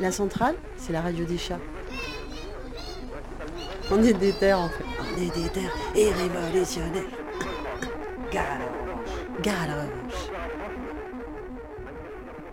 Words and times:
La 0.00 0.12
centrale, 0.12 0.56
c'est 0.76 0.92
la 0.92 1.00
radio 1.00 1.24
des 1.24 1.38
chats. 1.38 1.60
On 3.90 4.02
est 4.02 4.12
des 4.12 4.32
terres 4.32 4.58
en 4.58 4.68
fait. 4.68 4.84
On 5.00 5.20
est 5.20 5.34
des 5.34 5.48
terres 5.48 5.74
et 5.94 6.10
révolutionnaires. 6.10 7.02
Gare 9.42 9.62
à 9.62 9.66
la 9.66 9.84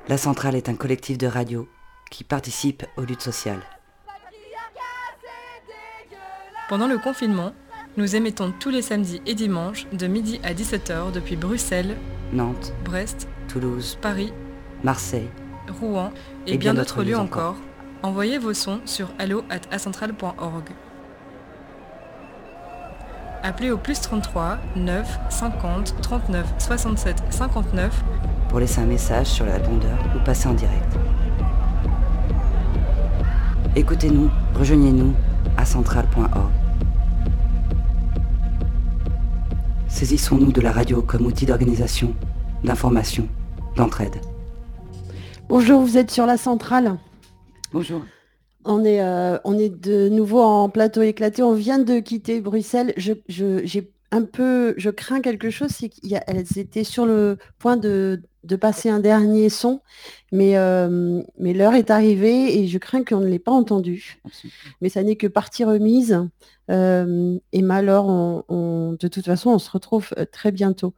La 0.07 0.17
centrale 0.17 0.55
est 0.55 0.69
un 0.69 0.75
collectif 0.75 1.17
de 1.17 1.27
radio 1.27 1.67
qui 2.11 2.23
participe 2.23 2.85
aux 2.97 3.01
luttes 3.01 3.21
sociales. 3.21 3.63
Pendant 6.69 6.87
le 6.87 6.97
confinement, 6.97 7.53
nous 7.97 8.15
émettons 8.15 8.53
tous 8.59 8.69
les 8.69 8.81
samedis 8.81 9.21
et 9.25 9.35
dimanches 9.35 9.87
de 9.91 10.07
midi 10.07 10.39
à 10.43 10.53
17h 10.53 11.11
depuis 11.11 11.35
Bruxelles, 11.35 11.97
Nantes, 12.31 12.73
Brest, 12.83 13.27
Toulouse, 13.47 13.97
Paris, 14.01 14.33
Marseille, 14.83 15.29
Rouen 15.69 16.11
et, 16.47 16.57
bien, 16.57 16.73
d'autres 16.73 17.03
lieux 17.03 17.17
encore. 17.17 17.55
Envoyez 18.01 18.37
vos 18.37 18.53
sons 18.53 18.81
sur 18.85 19.09
allo.acentral.org. 19.19 20.69
Appelez 23.43 23.71
au 23.71 23.77
plus 23.77 23.99
33 23.99 24.57
9 24.75 25.19
50 25.29 26.01
39 26.01 26.53
67 26.59 27.23
59 27.29 28.03
pour 28.49 28.59
laisser 28.59 28.79
un 28.79 28.85
message 28.85 29.27
sur 29.27 29.45
la 29.45 29.53
répondeur 29.53 29.97
ou 30.15 30.23
passer 30.23 30.47
en 30.47 30.53
direct. 30.53 30.95
Écoutez-nous, 33.75 34.29
rejoignez-nous 34.53 35.13
à 35.57 35.65
central.org. 35.65 36.51
Saisissons-nous 39.87 40.51
de 40.51 40.61
la 40.61 40.71
radio 40.71 41.01
comme 41.01 41.25
outil 41.25 41.45
d'organisation, 41.45 42.13
d'information, 42.63 43.27
d'entraide. 43.75 44.32
Bonjour, 45.55 45.81
vous 45.81 45.99
êtes 45.99 46.09
sur 46.09 46.25
la 46.25 46.37
centrale. 46.37 46.97
Bonjour. 47.71 48.01
On 48.65 48.83
est, 48.83 49.03
euh, 49.03 49.37
on 49.43 49.59
est 49.59 49.69
de 49.69 50.09
nouveau 50.09 50.41
en 50.41 50.67
plateau 50.67 51.03
éclaté. 51.03 51.43
On 51.43 51.53
vient 51.53 51.77
de 51.77 51.99
quitter 51.99 52.41
Bruxelles. 52.41 52.91
Je, 52.97 53.13
j'ai 53.27 53.93
un 54.09 54.23
peu, 54.23 54.73
je 54.77 54.89
crains 54.89 55.21
quelque 55.21 55.51
chose, 55.51 55.69
c'est 55.69 55.89
qu'elles 55.89 56.57
étaient 56.57 56.83
sur 56.83 57.05
le 57.05 57.37
point 57.59 57.77
de, 57.77 58.19
passer 58.59 58.89
un 58.89 58.99
dernier 58.99 59.49
son, 59.49 59.81
mais, 60.31 60.57
euh, 60.57 61.21
mais 61.37 61.53
l'heure 61.53 61.75
est 61.75 61.91
arrivée 61.91 62.57
et 62.57 62.67
je 62.67 62.79
crains 62.79 63.03
qu'on 63.03 63.19
ne 63.19 63.27
l'ait 63.27 63.37
pas 63.37 63.51
entendu. 63.51 64.19
Mais 64.81 64.89
ça 64.89 65.03
n'est 65.03 65.17
que 65.17 65.27
partie 65.27 65.65
remise. 65.65 66.19
Euh, 66.71 67.37
et 67.51 67.61
malheur, 67.61 68.07
on, 68.07 68.97
de 68.99 69.07
toute 69.07 69.25
façon, 69.25 69.51
on 69.51 69.59
se 69.59 69.69
retrouve 69.69 70.15
très 70.31 70.51
bientôt. 70.51 70.95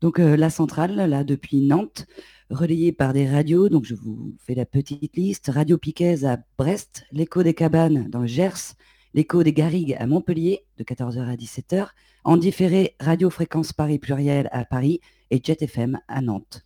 Donc 0.00 0.18
la 0.18 0.50
centrale, 0.50 0.96
là, 0.96 1.22
depuis 1.22 1.60
Nantes, 1.60 2.08
relayée 2.52 2.92
par 2.92 3.12
des 3.12 3.28
radios, 3.28 3.68
donc 3.68 3.84
je 3.84 3.94
vous 3.94 4.34
fais 4.38 4.54
la 4.54 4.66
petite 4.66 5.16
liste, 5.16 5.50
Radio 5.52 5.78
Piquez 5.78 6.24
à 6.24 6.38
Brest, 6.58 7.04
l'écho 7.10 7.42
des 7.42 7.54
cabanes 7.54 8.08
dans 8.10 8.20
le 8.20 8.26
Gers, 8.26 8.74
l'écho 9.14 9.42
des 9.42 9.52
Garrigues 9.52 9.96
à 9.98 10.06
Montpellier, 10.06 10.64
de 10.78 10.84
14h 10.84 11.20
à 11.20 11.36
17h, 11.36 11.88
en 12.24 12.36
différé 12.36 12.94
Radio 13.00 13.30
Fréquence 13.30 13.72
Paris 13.72 13.98
Pluriel 13.98 14.48
à 14.52 14.64
Paris 14.64 15.00
et 15.30 15.40
Jet 15.42 15.62
FM 15.62 15.98
à 16.08 16.20
Nantes. 16.20 16.64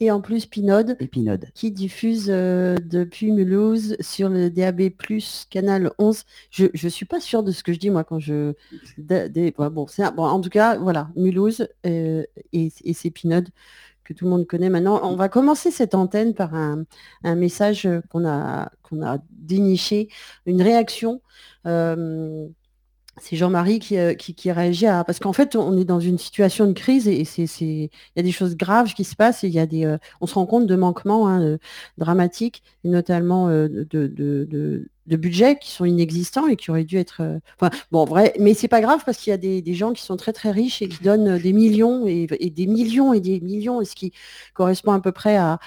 Et 0.00 0.12
en 0.12 0.20
plus 0.20 0.46
Pinode, 0.46 0.96
et 1.00 1.08
Pinode. 1.08 1.50
qui 1.54 1.72
diffuse 1.72 2.28
euh, 2.28 2.76
depuis 2.84 3.32
Mulhouse 3.32 3.96
sur 3.98 4.28
le 4.28 4.48
DAB+, 4.48 4.92
canal 5.50 5.90
11. 5.98 6.22
Je 6.50 6.66
ne 6.72 6.88
suis 6.88 7.04
pas 7.04 7.18
sûre 7.18 7.42
de 7.42 7.50
ce 7.50 7.64
que 7.64 7.72
je 7.72 7.80
dis 7.80 7.90
moi 7.90 8.04
quand 8.04 8.20
je... 8.20 8.52
bon, 8.96 9.86
bon, 10.14 10.22
en 10.24 10.40
tout 10.40 10.50
cas, 10.50 10.78
voilà, 10.78 11.10
Mulhouse 11.16 11.66
euh, 11.84 12.22
et, 12.52 12.72
et 12.84 12.92
c'est 12.92 13.10
Pinode 13.10 13.48
que 14.08 14.14
tout 14.14 14.24
le 14.24 14.30
monde 14.30 14.46
connaît 14.46 14.70
maintenant. 14.70 15.00
On 15.02 15.16
va 15.16 15.28
commencer 15.28 15.70
cette 15.70 15.94
antenne 15.94 16.32
par 16.32 16.54
un, 16.54 16.84
message 17.24 17.86
qu'on 18.10 18.26
a, 18.26 18.70
qu'on 18.82 19.02
a 19.02 19.18
déniché, 19.30 20.08
une 20.46 20.62
réaction. 20.62 21.20
Euh, 21.66 22.48
c'est 23.20 23.36
Jean-Marie 23.36 23.80
euh, 23.92 24.14
qui, 24.14 24.34
qui, 24.34 24.50
réagit 24.50 24.86
à... 24.86 25.04
Parce 25.04 25.18
qu'en 25.18 25.34
fait, 25.34 25.56
on 25.56 25.76
est 25.76 25.84
dans 25.84 26.00
une 26.00 26.16
situation 26.16 26.66
de 26.66 26.72
crise 26.72 27.06
et 27.06 27.24
c'est, 27.24 27.44
il 27.60 27.90
y 28.16 28.20
a 28.20 28.22
des 28.22 28.32
choses 28.32 28.56
graves 28.56 28.94
qui 28.94 29.04
se 29.04 29.14
passent 29.14 29.44
et 29.44 29.48
il 29.48 29.54
y 29.54 29.58
a 29.58 29.66
des, 29.66 29.84
euh, 29.84 29.98
on 30.22 30.26
se 30.26 30.34
rend 30.34 30.46
compte 30.46 30.66
de 30.66 30.76
manquements 30.76 31.28
hein, 31.28 31.58
dramatiques, 31.98 32.62
et 32.84 32.88
notamment 32.88 33.48
de, 33.48 33.86
de, 33.90 34.88
budgets 35.16 35.58
qui 35.58 35.70
sont 35.70 35.84
inexistants 35.84 36.46
et 36.46 36.56
qui 36.56 36.70
auraient 36.70 36.84
dû 36.84 36.96
être... 36.98 37.40
bon, 37.90 38.04
vrai, 38.04 38.34
mais 38.38 38.54
c'est 38.54 38.68
pas 38.68 38.80
grave 38.80 39.00
parce 39.04 39.18
qu'il 39.18 39.30
y 39.30 39.34
a 39.34 39.36
des, 39.36 39.74
gens 39.74 39.92
qui 39.92 40.02
sont 40.02 40.16
très 40.16 40.32
très 40.32 40.50
riches 40.50 40.82
et 40.82 40.88
qui 40.88 41.02
donnent 41.02 41.38
des 41.38 41.52
millions 41.52 42.06
et, 42.06 42.26
des 42.26 42.66
millions 42.66 43.12
et 43.12 43.20
des 43.20 43.40
millions, 43.40 43.80
et 43.80 43.84
ce 43.84 43.94
qui 43.94 44.12
correspond 44.54 44.92
à 44.92 45.00
peu 45.00 45.12
près 45.12 45.36
à 45.36 45.58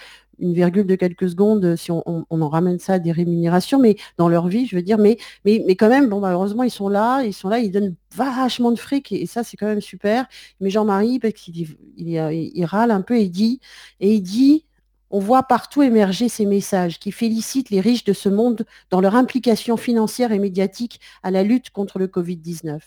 une 0.42 0.54
virgule 0.54 0.86
de 0.86 0.96
quelques 0.96 1.30
secondes 1.30 1.76
si 1.76 1.92
on, 1.92 2.26
en 2.30 2.50
ramène 2.50 2.80
ça 2.80 3.00
des 3.00 3.12
rémunérations, 3.12 3.80
mais 3.80 3.96
dans 4.18 4.28
leur 4.28 4.48
vie, 4.48 4.66
je 4.66 4.76
veux 4.76 4.82
dire, 4.82 4.98
mais, 4.98 5.18
mais, 5.46 5.64
mais 5.66 5.76
quand 5.76 5.90
même, 5.90 6.10
bon, 6.10 6.20
malheureusement, 6.20 6.64
ils 6.64 6.72
sont 6.72 6.90
là, 6.90 7.24
ils 7.24 7.34
sont 7.34 7.48
là, 7.48 7.60
ils 7.60 7.72
donnent 7.72 7.96
vachement 8.16 8.72
de 8.72 8.80
fric, 8.80 9.12
et, 9.12 9.26
ça, 9.28 9.44
c'est 9.44 9.56
quand 9.56 9.68
même 9.68 9.82
super. 9.82 10.26
Mais 10.60 10.70
Jean-Marie, 10.70 11.20
parce 11.20 11.48
il, 11.48 12.66
râle 12.66 12.92
un 12.92 13.02
peu, 13.02 13.18
et 13.18 13.30
dit, 13.30 13.60
et 14.00 14.16
il 14.16 14.22
dit, 14.22 14.66
on 15.12 15.20
voit 15.20 15.44
partout 15.44 15.84
émerger 15.84 16.30
ces 16.30 16.46
messages 16.46 17.00
qui 17.00 17.12
félicitent 17.12 17.70
les 17.70 17.82
riches 17.82 18.06
de 18.06 18.14
ce 18.14 18.30
monde 18.30 18.66
dans 18.90 19.02
leur 19.02 19.16
implication 19.16 19.78
financière 19.78 20.32
et 20.32 20.40
médiatique 20.40 21.00
à 21.22 21.32
la 21.32 21.44
lutte 21.44 21.70
contre 21.70 22.00
le 22.00 22.08
Covid-19. 22.08 22.80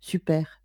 Super. 0.00 0.60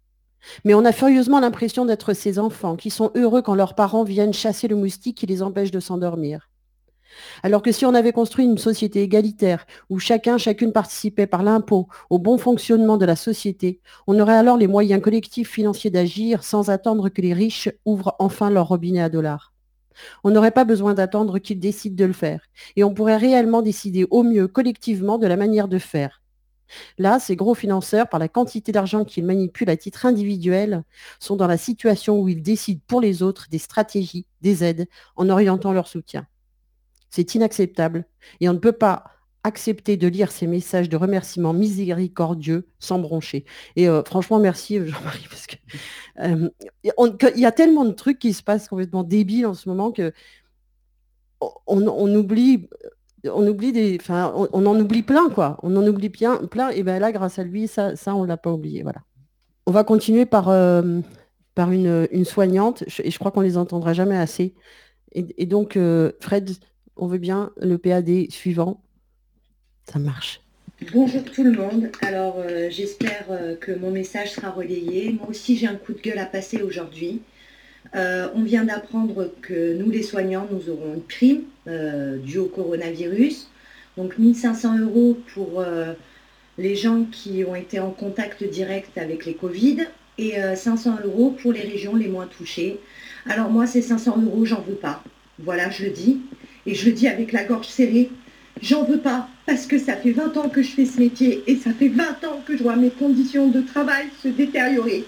Mais 0.64 0.76
on 0.76 0.86
a 0.86 0.92
furieusement 0.92 1.40
l'impression 1.40 1.86
d'être 1.86 2.14
ces 2.14 2.38
enfants 2.38 2.76
qui 2.76 2.92
sont 2.92 3.12
heureux 3.16 3.42
quand 3.42 3.56
leurs 3.56 3.74
parents 3.74 4.04
viennent 4.04 4.34
chasser 4.34 4.68
le 4.68 4.76
moustique 4.76 5.18
qui 5.18 5.26
les 5.26 5.42
empêche 5.42 5.72
de 5.72 5.80
s'endormir. 5.80 6.50
Alors 7.44 7.62
que 7.62 7.72
si 7.72 7.86
on 7.86 7.94
avait 7.94 8.12
construit 8.12 8.46
une 8.46 8.58
société 8.58 9.02
égalitaire 9.02 9.66
où 9.90 10.00
chacun, 10.00 10.38
chacune 10.38 10.74
participait 10.74 11.28
par 11.28 11.44
l'impôt 11.44 11.88
au 12.10 12.20
bon 12.20 12.38
fonctionnement 12.38 12.98
de 12.98 13.06
la 13.06 13.16
société, 13.16 13.80
on 14.06 14.20
aurait 14.20 14.38
alors 14.38 14.58
les 14.58 14.68
moyens 14.68 15.02
collectifs 15.02 15.50
financiers 15.50 15.92
d'agir 15.92 16.44
sans 16.44 16.70
attendre 16.70 17.10
que 17.10 17.22
les 17.22 17.34
riches 17.34 17.70
ouvrent 17.86 18.16
enfin 18.20 18.50
leur 18.50 18.68
robinet 18.68 19.02
à 19.02 19.10
dollars. 19.10 19.55
On 20.24 20.32
n'aurait 20.32 20.52
pas 20.52 20.66
besoin 20.66 20.94
d'attendre 20.94 21.40
qu'ils 21.40 21.60
décident 21.60 21.96
de 21.96 22.06
le 22.06 22.14
faire, 22.14 22.42
et 22.76 22.84
on 22.84 22.94
pourrait 22.94 23.18
réellement 23.18 23.62
décider 23.62 24.06
au 24.10 24.24
mieux 24.24 24.48
collectivement 24.48 25.18
de 25.18 25.28
la 25.28 25.38
manière 25.38 25.68
de 25.68 25.80
faire, 25.80 26.22
Là, 26.98 27.20
ces 27.20 27.36
gros 27.36 27.54
financeurs, 27.54 28.10
par 28.10 28.20
la 28.20 28.28
quantité 28.28 28.72
d'argent 28.72 29.06
qu'ils 29.06 29.26
manipulent 29.26 29.70
à 29.70 29.78
titre 29.78 30.06
individuel, 30.06 30.84
sont 31.20 31.36
dans 31.36 31.48
la 31.48 31.58
situation 31.58 32.20
où 32.20 32.30
ils 32.30 32.42
décident 32.42 32.82
pour 32.88 33.02
les 33.02 33.24
autres 33.24 33.48
des 33.50 33.58
stratégies, 33.58 34.26
des 34.42 34.64
aides, 34.64 34.88
en 35.16 35.30
orientant 35.30 35.74
leur 35.74 35.88
soutien. 35.88 36.28
C'est 37.10 37.36
inacceptable 37.36 38.06
et 38.40 38.50
on 38.50 38.54
ne 38.54 38.60
peut 38.60 38.72
pas 38.72 39.06
accepter 39.46 39.96
de 39.96 40.08
lire 40.08 40.32
ces 40.32 40.48
messages 40.48 40.90
de 40.90 40.98
remerciements 40.98 41.54
miséricordieux 41.54 42.68
sans 42.80 42.98
broncher. 42.98 43.46
Et 43.76 43.88
euh, 43.88 44.02
franchement, 44.04 44.40
merci 44.40 44.80
euh, 44.80 44.88
Jean-Marie, 44.88 45.28
parce 45.30 45.46
que 45.46 45.56
euh, 46.20 46.50
y 47.36 47.46
a 47.46 47.52
tellement 47.52 47.86
de 47.86 47.92
trucs 47.92 48.18
qui 48.18 48.34
se 48.34 48.42
passent 48.42 48.68
complètement 48.68 49.04
débiles 49.04 49.46
en 49.46 49.54
ce 49.54 49.70
moment 49.70 49.92
que 49.92 50.12
on 51.68 52.16
oublie 52.16 52.68
des, 53.24 53.98
enfin, 54.02 54.34
on, 54.36 54.66
en 54.66 54.80
oublie 54.80 55.04
plein, 55.04 55.30
quoi. 55.30 55.58
On 55.62 55.76
en 55.76 55.86
oublie 55.86 56.10
plein. 56.10 56.40
Et 56.74 56.84
ben 56.84 57.00
là, 57.00 57.12
grâce 57.12 57.38
à 57.38 57.44
lui, 57.44 57.68
ça, 57.68 57.96
ça 57.96 58.16
on 58.16 58.24
l'a 58.24 58.38
pas 58.38 58.52
oublié. 58.52 58.84
On 59.68 59.72
va 59.72 59.84
continuer 59.84 60.26
par, 60.26 60.50
une, 60.50 62.26
soignante, 62.26 62.84
et 63.04 63.12
je 63.12 63.20
crois 63.20 63.32
qu'on 63.32 63.42
les 63.42 63.58
entendra 63.58 63.94
jamais 63.94 64.18
assez. 64.18 64.56
Et, 65.12 65.46
donc, 65.46 65.78
Fred, 66.20 66.52
on 66.98 67.08
veut 67.08 67.18
bien 67.18 67.52
le 67.58 67.78
PAD 67.78 68.30
suivant. 68.30 68.85
Ça 69.86 70.00
marche. 70.00 70.42
Bonjour 70.94 71.24
tout 71.24 71.44
le 71.44 71.52
monde. 71.52 71.90
Alors, 72.02 72.38
euh, 72.40 72.70
j'espère 72.70 73.26
que 73.62 73.72
mon 73.72 73.92
message 73.92 74.34
sera 74.34 74.50
relayé. 74.50 75.12
Moi 75.14 75.30
aussi, 75.30 75.58
j'ai 75.58 75.68
un 75.68 75.76
coup 75.76 75.94
de 75.94 76.02
gueule 76.02 76.20
à 76.20 76.26
passer 76.26 76.62
aujourd'hui. 76.62 77.22
Euh, 77.94 78.28
on 78.34 78.44
vient 78.44 78.66
d'apprendre 78.66 79.32
que 79.42 79.74
nous, 79.74 79.90
les 79.90 80.04
soignants, 80.04 80.48
nous 80.52 80.70
aurons 80.70 80.96
une 80.96 81.02
prime 81.02 81.44
euh, 81.68 82.18
due 82.18 82.40
au 82.40 82.48
coronavirus. 82.48 83.50
Donc 83.98 84.18
1500 84.18 84.80
euros 84.80 85.18
pour 85.34 85.62
euh, 85.62 85.94
les 86.58 86.76
gens 86.76 87.06
qui 87.06 87.44
ont 87.46 87.56
été 87.56 87.80
en 87.80 87.92
contact 87.92 88.44
direct 88.44 88.98
avec 88.98 89.26
les 89.26 89.34
Covid 89.34 89.88
et 90.18 90.36
500 90.56 91.00
euros 91.04 91.36
pour 91.42 91.52
les 91.52 91.60
régions 91.60 91.94
les 91.94 92.08
moins 92.08 92.28
touchées. 92.28 92.80
Alors 93.26 93.50
moi, 93.50 93.68
ces 93.68 93.82
500 93.82 94.22
euros, 94.24 94.46
j'en 94.46 94.62
veux 94.62 94.76
pas. 94.76 95.04
Voilà, 95.40 95.70
je 95.70 95.84
le 95.84 95.90
dis. 95.90 96.22
Et 96.66 96.74
je 96.74 96.86
le 96.86 96.94
dis 96.94 97.10
avec 97.10 97.34
la 97.34 97.44
gorge 97.44 97.68
serrée. 97.68 98.10
J'en 98.66 98.84
veux 98.84 98.98
pas 98.98 99.30
parce 99.46 99.68
que 99.68 99.78
ça 99.78 99.96
fait 99.96 100.10
20 100.10 100.38
ans 100.38 100.50
que 100.50 100.64
je 100.64 100.70
fais 100.70 100.86
ce 100.86 101.00
métier 101.00 101.44
et 101.46 101.56
ça 101.56 101.70
fait 101.72 101.88
20 101.88 102.04
ans 102.26 102.42
que 102.48 102.58
je 102.58 102.64
vois 102.64 102.76
mes 102.76 102.90
conditions 102.90 103.48
de 103.48 103.62
travail 103.62 104.08
se 104.24 104.28
détériorer 104.28 105.06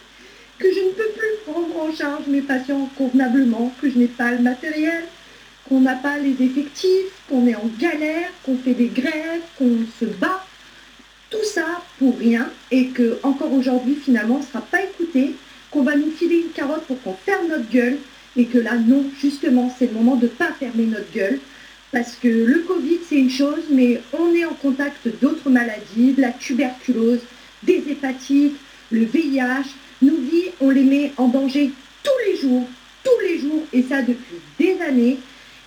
que 0.60 0.72
je 0.72 0.80
ne 0.80 0.92
peux 0.92 1.10
plus 1.18 1.52
prendre 1.52 1.76
en 1.82 1.92
charge 1.92 2.28
mes 2.28 2.42
patients 2.42 2.88
convenablement, 2.96 3.74
que 3.82 3.90
je 3.90 3.98
n'ai 3.98 4.08
pas 4.08 4.32
le 4.32 4.44
matériel, 4.44 5.06
qu'on 5.68 5.82
n'a 5.82 5.96
pas 5.96 6.20
les 6.20 6.36
effectifs, 6.40 7.12
qu'on 7.28 7.48
est 7.48 7.56
en 7.56 7.70
galère, 7.80 8.30
qu'on 8.44 8.58
fait 8.58 8.76
des 8.76 8.90
grèves, 8.90 9.42
qu'on 9.58 9.78
se 10.00 10.06
bat. 10.06 10.46
Tout 11.32 11.44
ça 11.44 11.82
pour 11.98 12.16
rien 12.20 12.48
et 12.70 12.90
que 12.90 13.18
encore 13.24 13.54
aujourd'hui 13.54 13.96
finalement 13.96 14.36
on 14.36 14.42
ne 14.42 14.46
sera 14.46 14.62
pas 14.62 14.84
écouté, 14.84 15.34
qu'on 15.72 15.82
va 15.82 15.96
nous 15.96 16.12
filer 16.12 16.42
une 16.42 16.52
carotte 16.52 16.86
pour 16.86 17.02
qu'on 17.02 17.14
ferme 17.14 17.48
notre 17.48 17.70
gueule 17.72 17.98
et 18.36 18.46
que 18.46 18.60
là 18.60 18.76
non, 18.76 19.04
justement 19.20 19.74
c'est 19.80 19.88
le 19.88 19.94
moment 19.94 20.16
de 20.16 20.26
ne 20.26 20.32
pas 20.32 20.52
fermer 20.60 20.86
notre 20.86 21.12
gueule 21.12 21.40
parce 21.92 22.16
que 22.16 22.28
le 22.28 22.60
Covid, 22.60 23.00
c'est 23.08 23.16
une 23.16 23.30
chose, 23.30 23.64
mais 23.72 24.02
on 24.18 24.34
est 24.34 24.46
en 24.46 24.54
contact 24.54 25.08
d'autres 25.22 25.50
maladies, 25.50 26.14
de 26.14 26.22
la 26.22 26.32
tuberculose, 26.32 27.22
des 27.64 27.84
hépatites, 27.90 28.56
le 28.92 29.06
VIH. 29.06 29.70
Nos 30.02 30.16
vies, 30.18 30.52
on 30.60 30.70
les 30.70 30.84
met 30.84 31.12
en 31.18 31.28
danger 31.28 31.72
tous 32.04 32.30
les 32.30 32.38
jours, 32.38 32.68
tous 33.04 33.20
les 33.24 33.40
jours, 33.40 33.64
et 33.74 33.84
ça 33.84 34.02
depuis 34.02 34.36
des 34.60 34.80
années. 34.82 35.18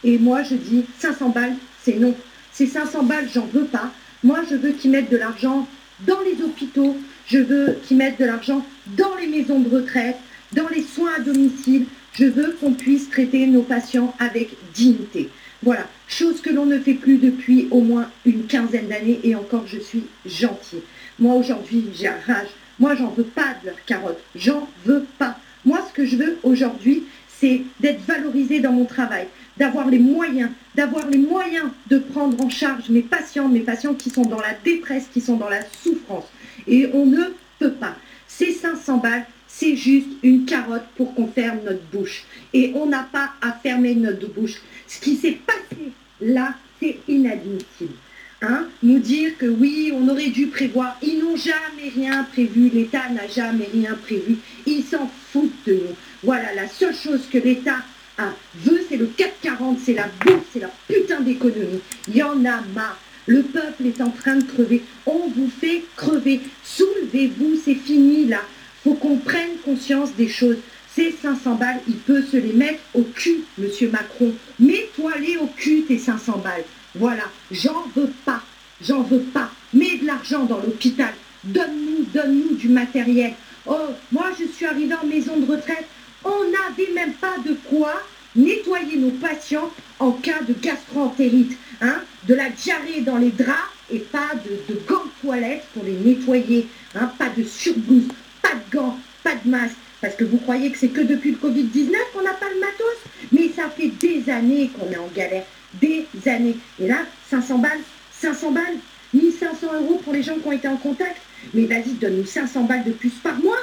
Et 0.05 0.19
moi, 0.19 0.43
je 0.43 0.55
dis 0.55 0.85
500 0.99 1.31
balles, 1.31 1.57
c'est 1.83 1.99
non. 1.99 2.15
Ces 2.53 2.67
500 2.67 3.05
balles, 3.05 3.29
j'en 3.33 3.47
veux 3.47 3.65
pas. 3.65 3.93
Moi, 4.23 4.41
je 4.49 4.57
veux 4.57 4.73
qu'ils 4.73 4.91
mettent 4.91 5.11
de 5.11 5.17
l'argent 5.17 5.67
dans 6.07 6.21
les 6.21 6.43
hôpitaux, 6.43 6.97
je 7.27 7.39
veux 7.39 7.79
qu'ils 7.87 7.97
mettent 7.97 8.19
de 8.19 8.25
l'argent 8.25 8.65
dans 8.97 9.15
les 9.21 9.27
maisons 9.27 9.61
de 9.61 9.69
retraite, 9.69 10.17
dans 10.53 10.69
les 10.69 10.83
soins 10.83 11.13
à 11.17 11.21
domicile. 11.21 11.87
Je 12.13 12.27
veux 12.27 12.57
qu'on 12.61 12.73
puisse 12.73 13.09
traiter 13.09 13.47
nos 13.47 13.63
patients 13.63 14.15
avec 14.19 14.51
dignité. 14.75 15.31
Voilà, 15.63 15.87
chose 16.09 16.41
que 16.41 16.49
l'on 16.49 16.65
ne 16.65 16.79
fait 16.79 16.95
plus 16.95 17.19
depuis 17.19 17.69
au 17.71 17.83
moins 17.83 18.11
une 18.25 18.47
quinzaine 18.47 18.89
d'années 18.89 19.21
et 19.25 19.35
encore 19.35 19.67
je 19.67 19.79
suis 19.79 20.05
gentil. 20.25 20.79
Moi 21.19 21.35
aujourd'hui 21.35 21.85
j'ai 21.95 22.09
rage. 22.09 22.49
Moi 22.79 22.95
j'en 22.95 23.11
veux 23.11 23.25
pas 23.25 23.55
de 23.63 23.67
leur 23.67 23.85
carotte. 23.85 24.19
J'en 24.35 24.69
veux 24.87 25.05
pas. 25.19 25.37
Moi 25.67 25.87
ce 25.87 25.93
que 25.93 26.07
je 26.07 26.17
veux 26.17 26.39
aujourd'hui 26.43 27.05
c'est 27.29 27.63
d'être 27.81 28.03
valorisé 28.07 28.61
dans 28.61 28.73
mon 28.73 28.85
travail, 28.85 29.27
d'avoir 29.57 29.89
les 29.89 29.99
moyens, 29.99 30.51
d'avoir 30.75 31.09
les 31.09 31.19
moyens 31.19 31.71
de 31.89 31.99
prendre 31.99 32.43
en 32.43 32.49
charge 32.49 32.89
mes 32.89 33.03
patients, 33.03 33.49
mes 33.49 33.61
patients 33.61 33.95
qui 33.95 34.11
sont 34.11 34.23
dans 34.23 34.41
la 34.41 34.55
détresse, 34.65 35.09
qui 35.13 35.21
sont 35.21 35.37
dans 35.37 35.49
la 35.49 35.63
souffrance. 35.83 36.27
Et 36.67 36.89
on 36.93 37.07
ne 37.07 37.35
peut 37.59 37.73
pas. 37.73 37.97
Ces 38.29 38.53
500 38.53 38.99
balles, 38.99 39.27
c'est 39.61 39.77
juste 39.77 40.09
une 40.23 40.47
carotte 40.47 40.87
pour 40.97 41.15
qu'on 41.15 41.27
ferme 41.27 41.59
notre 41.67 41.85
bouche. 41.93 42.25
Et 42.55 42.73
on 42.75 42.87
n'a 42.87 43.03
pas 43.03 43.33
à 43.43 43.53
fermer 43.53 43.95
notre 43.95 44.27
bouche. 44.29 44.63
Ce 44.89 44.99
qui 44.99 45.17
s'est 45.17 45.39
passé 45.47 45.93
là, 46.23 46.55
c'est 46.81 46.99
inadmissible. 47.09 47.95
Hein? 48.41 48.69
Nous 48.83 48.99
dire 49.01 49.37
que 49.37 49.45
oui, 49.45 49.93
on 49.95 50.09
aurait 50.09 50.31
dû 50.31 50.47
prévoir. 50.47 50.97
Ils 51.03 51.19
n'ont 51.19 51.37
jamais 51.37 51.91
rien 51.95 52.25
prévu. 52.25 52.71
L'État 52.71 53.11
n'a 53.11 53.29
jamais 53.29 53.69
rien 53.71 53.95
prévu. 54.03 54.39
Ils 54.65 54.83
s'en 54.83 55.11
foutent 55.31 55.53
de 55.67 55.75
nous. 55.75 55.97
Voilà, 56.23 56.55
la 56.55 56.67
seule 56.67 56.95
chose 56.95 57.29
que 57.31 57.37
l'État 57.37 57.81
veut, 58.65 58.81
c'est 58.89 58.97
le 58.97 59.07
440, 59.07 59.79
c'est 59.79 59.95
la 59.95 60.07
bourse, 60.25 60.45
c'est 60.53 60.61
la 60.61 60.71
putain 60.89 61.21
d'économie. 61.21 61.81
Il 62.09 62.17
y 62.17 62.23
en 62.23 62.45
a 62.47 62.63
marre. 62.75 62.99
Le 63.27 63.43
peuple 63.43 63.87
est 63.87 64.01
en 64.01 64.11
train 64.11 64.37
de 64.37 64.45
crever. 64.45 64.83
On 65.05 65.29
vous 65.29 65.51
fait 65.61 65.85
crever. 65.97 66.41
Soulevez-vous, 66.65 67.57
c'est 67.63 67.75
fini 67.75 68.25
là 68.25 68.41
faut 68.85 68.95
qu'on 68.95 69.17
prenne 69.17 69.57
conscience 69.65 70.15
des 70.15 70.29
choses. 70.29 70.59
Ces 70.95 71.13
500 71.13 71.55
balles, 71.55 71.81
il 71.89 71.97
peut 71.97 72.23
se 72.23 72.37
les 72.37 72.53
mettre 72.53 72.81
au 72.95 73.03
cul, 73.03 73.45
monsieur 73.59 73.91
Macron. 73.91 74.33
Mets-toi-les 74.59 75.37
au 75.37 75.47
cul, 75.47 75.85
tes 75.87 75.99
500 75.99 76.39
balles. 76.39 76.65
Voilà, 76.95 77.25
j'en 77.51 77.85
veux 77.95 78.11
pas. 78.25 78.43
J'en 78.83 79.03
veux 79.03 79.21
pas. 79.21 79.51
Mets 79.73 79.99
de 79.99 80.07
l'argent 80.07 80.45
dans 80.45 80.59
l'hôpital. 80.59 81.13
Donne-nous, 81.45 82.07
donne-nous 82.13 82.57
du 82.57 82.69
matériel. 82.69 83.35
Oh, 83.67 83.91
moi, 84.11 84.31
je 84.39 84.47
suis 84.47 84.67
arrivée 84.67 84.95
en 84.95 85.07
maison 85.07 85.37
de 85.37 85.51
retraite. 85.51 85.87
On 86.25 86.45
n'avait 86.51 86.93
même 86.93 87.13
pas 87.15 87.37
de 87.47 87.55
quoi 87.69 87.93
nettoyer 88.35 88.97
nos 88.97 89.11
patients 89.11 89.71
en 89.99 90.13
cas 90.13 90.43
de 90.47 90.55
gastroentérite. 90.55 91.57
Hein, 91.83 92.03
de 92.29 92.35
la 92.35 92.51
diarrhée 92.51 93.01
dans 93.01 93.17
les 93.17 93.31
draps 93.31 93.57
et 93.91 94.01
pas 94.01 94.33
de, 94.45 94.75
gants 94.87 95.05
de 95.05 95.27
toilette 95.27 95.65
pour 95.73 95.85
les 95.85 95.95
nettoyer. 95.95 96.69
Hein, 96.95 97.11
pas 97.19 97.31
de 97.31 97.43
surblouse 97.43 98.09
pas 98.43 98.55
de 98.55 98.77
gants, 98.77 98.99
pas 99.23 99.35
de 99.35 99.49
masque, 99.49 99.77
parce 100.01 100.15
que 100.15 100.25
vous 100.25 100.39
croyez 100.39 100.71
que 100.71 100.79
c'est 100.79 100.89
que 100.89 101.03
depuis 101.03 101.33
le 101.33 101.37
Covid-19 101.37 101.95
qu'on 102.13 102.23
n'a 102.23 102.33
pas 102.33 102.49
le 102.53 102.61
matos? 102.61 102.97
Mais 103.33 103.51
ça 103.55 103.69
fait 103.69 103.89
des 103.89 104.31
années 104.31 104.71
qu'on 104.77 104.91
est 104.91 104.97
en 104.97 105.09
galère, 105.15 105.45
des 105.81 106.07
années. 106.27 106.57
Et 106.79 106.89
là, 106.89 107.05
500 107.29 107.59
balles, 107.59 107.81
500 108.13 108.53
balles, 108.53 108.77
1500 109.13 109.67
euros 109.75 110.01
pour 110.03 110.13
les 110.13 110.23
gens 110.23 110.37
qui 110.39 110.47
ont 110.47 110.53
été 110.53 110.69
en 110.69 110.77
contact. 110.77 111.17
Mais 111.55 111.65
vas-y, 111.65 111.93
donne-nous 112.01 112.27
500 112.27 112.65
balles 112.65 112.85
de 112.85 112.93
plus 112.93 113.13
par 113.23 113.37
mois. 113.39 113.59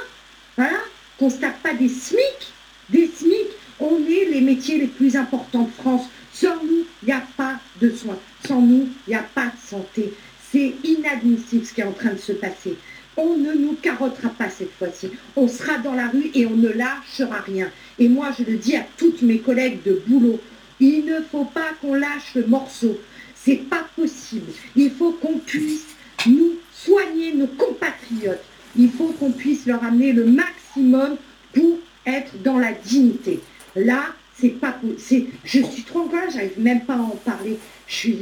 Voilà, 0.56 0.78
qu'on 1.18 1.30
pas 1.30 1.74
des 1.78 1.88
SMIC, 1.88 2.52
des 2.90 3.06
SMIC. 3.06 3.46
On 3.80 3.96
est 4.08 4.24
les 4.30 4.40
métiers 4.40 4.78
les 4.78 4.86
plus 4.88 5.16
importants 5.16 5.62
de 5.64 5.82
France. 5.82 6.06
Sans 6.32 6.56
nous, 6.64 6.84
il 7.02 7.06
n'y 7.06 7.12
a 7.12 7.22
pas 7.36 7.60
de 7.80 7.90
soins. 7.90 8.18
Sans 8.46 8.60
nous, 8.60 8.88
il 9.06 9.10
n'y 9.10 9.16
a 9.16 9.26
pas 9.34 9.46
de 9.46 9.68
santé. 9.68 10.12
C'est 10.50 10.74
inadmissible 10.82 11.64
ce 11.64 11.74
qui 11.74 11.80
est 11.80 11.84
en 11.84 11.92
train 11.92 12.12
de 12.12 12.18
se 12.18 12.32
passer 12.32 12.76
on 13.18 13.36
ne 13.36 13.52
nous 13.52 13.74
carottera 13.74 14.30
pas 14.30 14.48
cette 14.48 14.72
fois-ci. 14.78 15.10
On 15.36 15.48
sera 15.48 15.78
dans 15.78 15.94
la 15.94 16.08
rue 16.08 16.30
et 16.34 16.46
on 16.46 16.56
ne 16.56 16.68
lâchera 16.68 17.40
rien. 17.40 17.68
Et 17.98 18.08
moi, 18.08 18.30
je 18.38 18.44
le 18.44 18.56
dis 18.56 18.76
à 18.76 18.86
toutes 18.96 19.22
mes 19.22 19.38
collègues 19.38 19.82
de 19.84 20.00
boulot, 20.06 20.40
il 20.80 21.04
ne 21.04 21.20
faut 21.20 21.44
pas 21.44 21.72
qu'on 21.80 21.94
lâche 21.94 22.34
le 22.36 22.46
morceau. 22.46 22.98
C'est 23.34 23.68
pas 23.68 23.84
possible. 23.96 24.52
Il 24.76 24.92
faut 24.92 25.12
qu'on 25.12 25.38
puisse 25.38 25.86
nous 26.26 26.54
soigner 26.72 27.34
nos 27.34 27.48
compatriotes. 27.48 28.44
Il 28.76 28.90
faut 28.90 29.08
qu'on 29.08 29.32
puisse 29.32 29.66
leur 29.66 29.82
amener 29.82 30.12
le 30.12 30.24
maximum 30.24 31.16
pour 31.52 31.78
être 32.06 32.40
dans 32.44 32.58
la 32.58 32.72
dignité. 32.72 33.40
Là, 33.74 34.14
c'est 34.36 34.60
pas 34.60 34.72
possible. 34.72 35.30
Je 35.44 35.60
suis 35.62 35.82
trop 35.82 36.00
en 36.00 36.08
colère, 36.08 36.30
j'arrive 36.30 36.60
même 36.60 36.82
pas 36.82 36.94
à 36.94 37.00
en 37.00 37.18
parler. 37.24 37.58
Je 37.88 37.94
suis 37.94 38.18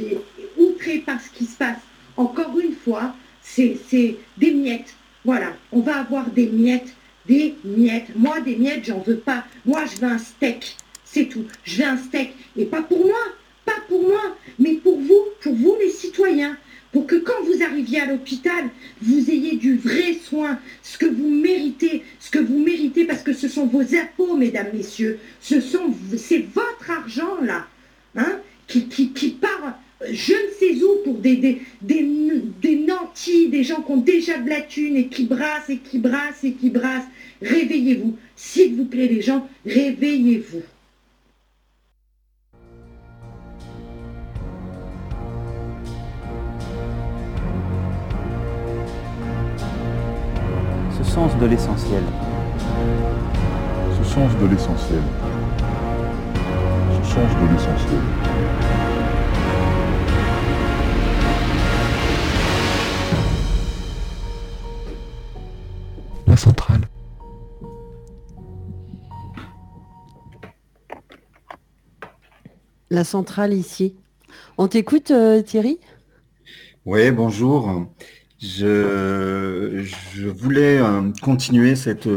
outrée 0.57 0.99
par 0.99 1.21
ce 1.21 1.29
qui 1.29 1.45
se 1.45 1.55
passe. 1.55 1.77
Encore 2.15 2.57
une 2.59 2.73
fois, 2.73 3.13
c'est 3.47 4.15
des 4.37 4.51
miettes. 4.51 4.93
Voilà, 5.25 5.53
on 5.71 5.81
va 5.81 5.97
avoir 5.99 6.29
des 6.29 6.47
miettes, 6.47 6.93
des 7.25 7.55
miettes. 7.63 8.15
Moi, 8.15 8.39
des 8.41 8.55
miettes, 8.55 8.85
j'en 8.85 8.99
veux 8.99 9.17
pas. 9.17 9.45
Moi, 9.65 9.83
je 9.85 9.99
veux 9.99 10.11
un 10.11 10.17
steak. 10.17 10.77
C'est 11.03 11.25
tout. 11.25 11.45
Je 11.63 11.81
veux 11.81 11.87
un 11.87 11.97
steak. 11.97 12.33
Et 12.55 12.65
pas 12.65 12.81
pour 12.81 13.05
moi, 13.05 13.19
pas 13.65 13.79
pour 13.87 14.01
moi, 14.01 14.37
mais 14.59 14.75
pour 14.75 14.99
vous, 14.99 15.25
pour 15.41 15.55
vous 15.55 15.75
les 15.79 15.89
citoyens. 15.89 16.57
Pour 16.93 17.05
que 17.05 17.15
quand 17.15 17.43
vous 17.43 17.63
arriviez 17.63 17.99
à 17.99 18.05
l'hôpital, 18.05 18.69
vous 19.01 19.29
ayez 19.29 19.57
du 19.57 19.75
vrai 19.75 20.13
soin, 20.13 20.57
ce 20.83 20.97
que 20.97 21.05
vous 21.05 21.29
méritez, 21.29 22.03
ce 22.19 22.31
que 22.31 22.39
vous 22.39 22.59
méritez, 22.59 23.05
parce 23.05 23.23
que 23.23 23.33
ce 23.33 23.47
sont 23.49 23.67
vos 23.67 23.81
impôts, 23.95 24.37
mesdames, 24.37 24.69
messieurs. 24.73 25.19
C'est 25.41 25.59
votre 25.59 26.89
argent, 26.89 27.41
là, 27.41 27.67
hein, 28.15 28.39
qui 28.67 29.37
part 29.41 29.77
je 30.05 30.33
ne 30.33 30.51
sais 30.59 30.83
où 30.83 31.03
pour 31.03 31.15
des, 31.15 31.35
des, 31.37 31.61
des, 31.81 32.75
nantis, 32.85 33.49
des 33.49 33.63
gens 33.63 33.81
qui 33.81 33.91
ont 33.91 33.97
déjà 33.97 34.37
de 34.37 34.49
la 34.49 34.61
thune 34.61 34.95
et 34.95 35.07
qui 35.07 35.25
brassent 35.25 35.69
et 35.69 35.77
qui 35.77 35.97
brassent 35.97 36.43
et 36.43 36.53
qui 36.53 36.69
brassent. 36.69 37.07
Réveillez-vous. 37.41 38.15
S'il 38.35 38.75
vous 38.75 38.85
plaît 38.85 39.07
les 39.07 39.21
gens, 39.21 39.47
réveillez-vous. 39.65 40.61
Ce 50.97 51.03
sens 51.03 51.31
de 51.39 51.45
l'essentiel. 51.47 52.03
Ce 53.97 54.07
sens 54.07 54.31
de 54.39 54.47
l'essentiel. 54.47 55.01
Ce 56.91 57.09
sens 57.09 57.31
de 57.41 57.53
l'essentiel. 57.53 58.66
La 72.89 73.03
centrale 73.03 73.53
ici. 73.53 73.95
On 74.57 74.69
t'écoute 74.69 75.11
euh, 75.11 75.41
Thierry? 75.41 75.77
Oui, 76.85 77.11
bonjour. 77.11 77.85
Je, 78.39 79.83
voulais 80.29 80.79
euh, 80.79 81.11
continuer 81.21 81.75
cette 81.75 82.07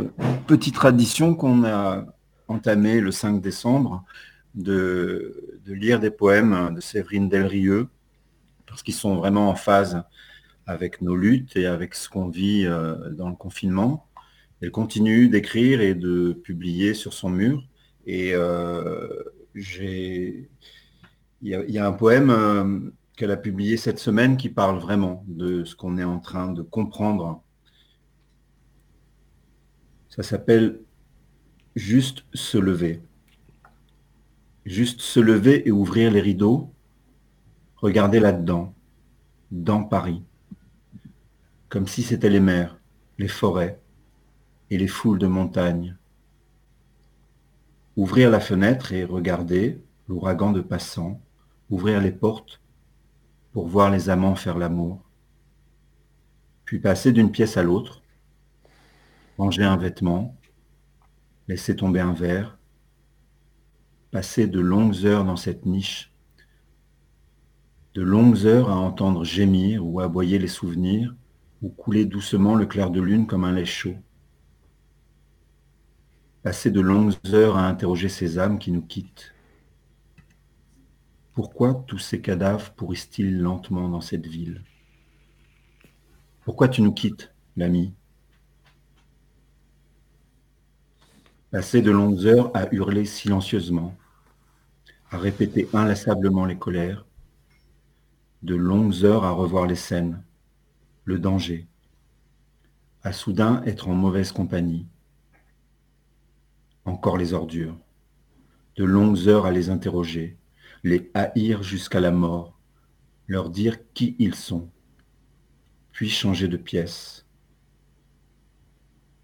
petite 0.47 0.77
tradition 0.77 1.35
qu'on 1.35 1.65
a 1.65 2.05
entamée 2.47 3.01
le 3.01 3.11
5 3.11 3.41
décembre 3.41 4.05
de, 4.55 5.61
lire 5.67 5.99
des 5.99 6.13
poèmes 6.13 6.73
de 6.73 6.81
Séverine 6.81 7.29
Delrieux 7.29 7.89
parce 8.69 8.85
qu'ils 8.85 8.95
sont 8.95 9.17
vraiment 9.17 9.49
en 9.49 9.57
phase 9.57 10.05
avec 10.67 11.03
nos 11.03 11.17
luttes 11.17 11.57
et 11.57 11.67
avec 11.67 11.97
ce 11.97 12.09
qu'on 12.09 12.29
vit 12.29 12.65
euh, 12.65 13.11
dans 13.11 13.29
le 13.29 13.35
confinement. 13.35 14.07
Elle 14.61 14.71
continue 14.71 15.29
d'écrire 15.29 15.81
et 15.81 15.95
de 15.97 16.33
publier 16.33 16.95
sur 16.95 17.13
son 17.13 17.31
mur. 17.31 17.65
Et 18.07 18.35
il 19.55 20.49
y, 21.43 21.79
a 21.79 21.87
un 21.87 21.93
poème 21.93 22.31
euh, 22.31 22.91
qu'elle 23.17 23.31
a 23.31 23.37
publié 23.37 23.77
cette 23.77 23.99
semaine 23.99 24.37
qui 24.37 24.49
parle 24.49 24.79
vraiment 24.79 25.25
de 25.27 25.65
ce 25.65 25.75
qu'on 25.75 25.99
est 25.99 26.05
en 26.05 26.21
train 26.21 26.53
de 26.53 26.63
comprendre. 26.63 27.43
Ça 30.09 30.23
s'appelle 30.23 30.81
Juste 31.77 32.25
se 32.35 32.59
lever. 32.59 33.01
Juste 34.67 35.01
se 35.01 35.21
lever 35.21 35.67
et 35.67 35.71
ouvrir 35.71 36.11
les 36.11 36.21
rideaux. 36.21 36.73
Regardez 37.77 38.21
là-dedans, 38.21 38.75
dans 39.51 39.85
Paris, 39.85 40.23
comme 41.69 41.87
si 41.87 42.03
c'était 42.03 42.29
les 42.29 42.41
mers, 42.41 42.79
les 43.19 43.29
forêts, 43.29 43.81
et 44.71 44.79
les 44.79 44.89
foules 44.89 45.19
de 45.19 45.27
montagnes. 45.27 45.97
Ouvrir 48.01 48.31
la 48.31 48.41
fenêtre 48.41 48.95
et 48.95 49.05
regarder 49.05 49.85
l'ouragan 50.09 50.53
de 50.53 50.63
passants, 50.63 51.21
ouvrir 51.69 52.01
les 52.01 52.13
portes 52.13 52.63
pour 53.53 53.69
voir 53.69 53.91
les 53.91 54.09
amants 54.09 54.37
faire 54.37 54.57
l'amour, 54.57 55.05
puis 56.65 56.79
passer 56.79 57.13
d'une 57.13 57.31
pièce 57.31 57.59
à 57.59 57.63
l'autre, 57.63 58.03
ranger 59.37 59.65
un 59.65 59.77
vêtement, 59.77 60.35
laisser 61.47 61.77
tomber 61.77 62.01
un 62.01 62.15
verre, 62.15 62.59
passer 64.13 64.47
de 64.47 64.61
longues 64.61 65.05
heures 65.05 65.27
dans 65.27 65.37
cette 65.37 65.67
niche, 65.67 66.11
de 67.93 68.01
longues 68.01 68.47
heures 68.47 68.71
à 68.71 68.77
entendre 68.77 69.25
gémir 69.25 69.87
ou 69.87 70.01
aboyer 70.01 70.39
les 70.39 70.49
souvenirs, 70.49 71.15
ou 71.61 71.69
couler 71.69 72.07
doucement 72.07 72.55
le 72.55 72.65
clair 72.65 72.91
de 72.91 73.03
lune 73.03 73.27
comme 73.27 73.45
un 73.45 73.53
lait 73.53 73.67
chaud. 73.67 73.97
Passer 76.43 76.71
de 76.71 76.81
longues 76.81 77.15
heures 77.35 77.59
à 77.59 77.67
interroger 77.67 78.09
ces 78.09 78.39
âmes 78.39 78.59
qui 78.59 78.71
nous 78.73 78.81
quittent. 78.81 79.35
Pourquoi 81.35 81.85
tous 81.87 81.99
ces 81.99 82.23
cadavres 82.23 82.71
pourrissent-ils 82.73 83.39
lentement 83.39 83.91
dans 83.91 84.01
cette 84.01 84.27
ville? 84.27 84.65
Pourquoi 86.45 86.69
tu 86.69 86.81
nous 86.81 86.93
quittes, 86.93 87.35
l'ami? 87.57 87.93
Passer 91.51 91.83
de 91.83 91.91
longues 91.91 92.25
heures 92.27 92.51
à 92.57 92.73
hurler 92.73 93.05
silencieusement, 93.05 93.95
à 95.11 95.19
répéter 95.19 95.69
inlassablement 95.75 96.47
les 96.47 96.57
colères, 96.57 97.05
de 98.43 98.55
longues 98.55 99.05
heures 99.05 99.25
à 99.25 99.33
revoir 99.33 99.67
les 99.67 99.77
scènes, 99.77 100.23
le 101.05 101.19
danger, 101.19 101.67
à 103.03 103.13
soudain 103.13 103.63
être 103.67 103.89
en 103.89 103.95
mauvaise 103.95 104.33
compagnie, 104.33 104.87
encore 106.91 107.17
les 107.17 107.33
ordures, 107.33 107.79
de 108.77 108.85
longues 108.85 109.29
heures 109.29 109.47
à 109.47 109.53
les 109.53 109.71
interroger, 109.71 110.37
les 110.83 111.11
haïr 111.15 111.63
jusqu'à 111.63 112.01
la 112.01 112.11
mort, 112.11 112.59
leur 113.27 113.51
dire 113.51 113.79
qui 113.95 114.17
ils 114.19 114.35
sont, 114.35 114.69
puis 115.93 116.09
changer 116.09 116.49
de 116.49 116.57
pièce, 116.57 117.27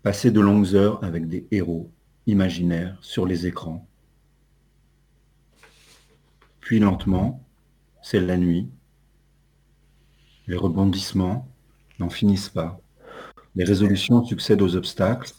passer 0.02 0.30
de 0.30 0.40
longues 0.40 0.74
heures 0.74 1.02
avec 1.02 1.28
des 1.28 1.46
héros 1.50 1.90
imaginaires 2.26 2.98
sur 3.00 3.26
les 3.26 3.46
écrans, 3.46 3.86
puis 6.60 6.78
lentement, 6.80 7.44
c'est 8.02 8.20
la 8.20 8.36
nuit, 8.36 8.68
les 10.46 10.56
rebondissements, 10.56 11.48
n'en 11.98 12.10
finissent 12.10 12.48
pas. 12.48 12.80
Les 13.54 13.64
résolutions 13.64 14.24
succèdent 14.24 14.62
aux 14.62 14.76
obstacles. 14.76 15.32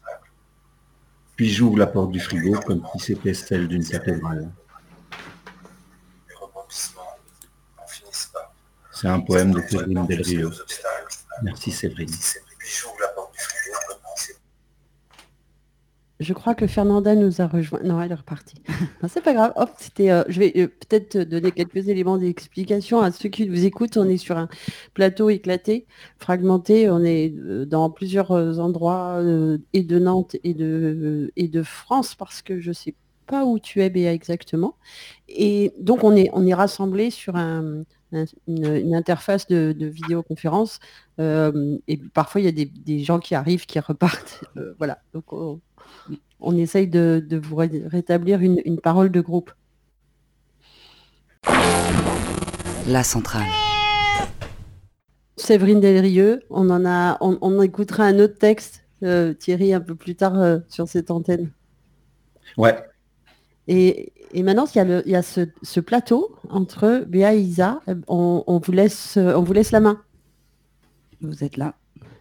Puis 1.38 1.51
j'ouvre 1.51 1.77
la 1.77 1.88
porte 1.88 2.12
du 2.12 2.20
frigo 2.20 2.60
comme 2.62 2.82
si 2.94 3.00
c'était 3.00 3.36
celle 3.36 3.67
d'une 3.67 3.86
cathédrale. 3.86 4.50
C'est 8.91 9.08
un 9.08 9.20
poème 9.20 9.51
de 9.51 9.62
Séverine 9.62 10.08
Delrieux. 10.08 10.51
Merci 11.44 11.72
Séverine. 11.72 12.10
Je 16.19 16.33
crois 16.33 16.55
que 16.55 16.65
Fernanda 16.65 17.13
nous 17.13 17.41
a 17.41 17.47
rejoint. 17.47 17.79
Non, 17.83 18.01
elle 18.01 18.12
est 18.12 18.15
repartie. 18.15 18.55
c'est 19.07 19.24
pas 19.24 19.33
grave. 19.33 19.53
Hop, 19.55 19.69
c'était. 19.77 20.09
Euh, 20.09 20.24
je 20.29 20.39
vais 20.39 20.51
euh, 20.57 20.67
peut-être 20.67 21.17
donner 21.17 21.51
quelques 21.51 21.89
éléments 21.89 22.17
d'explication 22.17 23.01
à 23.01 23.12
ceux 23.12 23.29
qui 23.29 23.47
nous 23.47 23.65
écoutent. 23.65 23.97
On 23.97 24.09
est 24.09 24.17
sur 24.17 24.36
un 24.38 24.50
plateau 24.95 25.29
éclaté, 25.29 25.86
fragmenté. 26.17 26.89
On 26.89 27.03
est 27.03 27.31
euh, 27.38 27.65
dans 27.65 27.91
plusieurs 27.91 28.31
endroits 28.31 29.21
et 29.74 29.83
de 29.83 30.00
Nantes 30.00 30.36
et 30.43 30.55
de 30.55 31.31
et 31.36 31.47
de 31.47 31.62
France 31.62 32.15
parce 32.15 32.41
que 32.41 32.59
je 32.59 32.71
sais 32.71 32.95
pas 33.27 33.45
où 33.45 33.59
tu 33.59 33.81
es, 33.83 33.89
Béa, 33.91 34.12
exactement. 34.12 34.75
Et 35.29 35.71
donc 35.79 36.03
on 36.03 36.15
est 36.15 36.29
on 36.33 36.47
est 36.47 36.53
rassemblés 36.53 37.12
sur 37.12 37.36
un, 37.36 37.83
une, 38.48 38.96
interface 38.96 39.48
de, 39.48 39.76
vidéoconférence. 39.80 40.80
et 41.20 41.98
parfois, 42.14 42.42
il 42.42 42.46
y 42.46 42.48
a 42.48 42.66
des, 42.66 43.04
gens 43.04 43.20
qui 43.20 43.36
arrivent, 43.36 43.66
qui 43.66 43.80
repartent. 43.80 44.44
voilà. 44.78 45.00
Donc, 45.14 45.26
on 46.40 46.58
essaye 46.58 46.88
de, 46.88 47.42
vous 47.42 47.56
rétablir 47.56 48.42
une, 48.42 48.80
parole 48.80 49.12
de 49.12 49.22
groupe. 49.22 49.52
La 52.88 53.04
centrale. 53.04 53.48
Séverine 55.36 55.80
Delrieux, 55.80 56.42
on 56.50 56.70
en 56.70 56.86
a, 56.86 57.18
on, 57.22 57.62
écoutera 57.62 58.06
un 58.06 58.20
autre 58.20 58.38
texte, 58.38 58.86
euh, 59.04 59.34
Thierry, 59.34 59.74
un 59.74 59.82
peu 59.82 59.96
plus 59.96 60.16
tard 60.16 60.40
euh, 60.40 60.60
sur 60.68 60.88
cette 60.88 61.12
antenne. 61.12 61.52
Ouais. 62.58 62.76
Et, 63.67 64.13
maintenant, 64.36 64.65
il 64.74 65.03
y 65.05 65.15
a, 65.15 65.21
ce, 65.21 65.79
plateau 65.79 66.36
entre 66.50 67.05
Béa 67.07 67.36
et 67.36 67.41
Isa. 67.41 67.81
On, 68.07 68.62
vous 68.63 68.71
laisse, 68.71 69.17
on 69.17 69.41
vous 69.41 69.53
laisse 69.53 69.71
la 69.71 69.79
main. 69.79 70.01
Vous 71.21 71.43
êtes 71.43 71.57
là. 71.57 71.75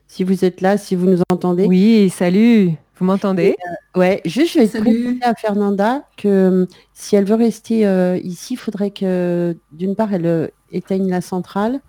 Si 0.09 0.25
vous 0.25 0.45
êtes 0.45 0.61
là, 0.61 0.79
si 0.79 0.95
vous 0.95 1.07
nous 1.07 1.21
entendez. 1.31 1.67
Oui, 1.67 2.11
salut. 2.11 2.73
Vous 2.99 3.05
m'entendez? 3.05 3.57
Euh, 3.67 3.75
Ouais, 3.97 4.21
juste 4.27 4.53
je 4.53 4.61
vais 4.61 4.69
préciser 4.69 5.23
à 5.23 5.35
Fernanda 5.35 6.07
que 6.19 6.29
euh, 6.29 6.67
si 6.93 7.17
elle 7.17 7.25
veut 7.25 7.35
rester 7.35 7.87
euh, 7.87 8.19
ici, 8.23 8.53
il 8.53 8.57
faudrait 8.59 8.91
que 8.91 9.57
d'une 9.73 9.97
part 9.97 10.13
elle 10.13 10.51
éteigne 10.71 11.09
la 11.09 11.23
centrale 11.23 11.81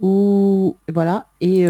ou 0.00 0.76
voilà 0.92 1.28
et, 1.40 1.64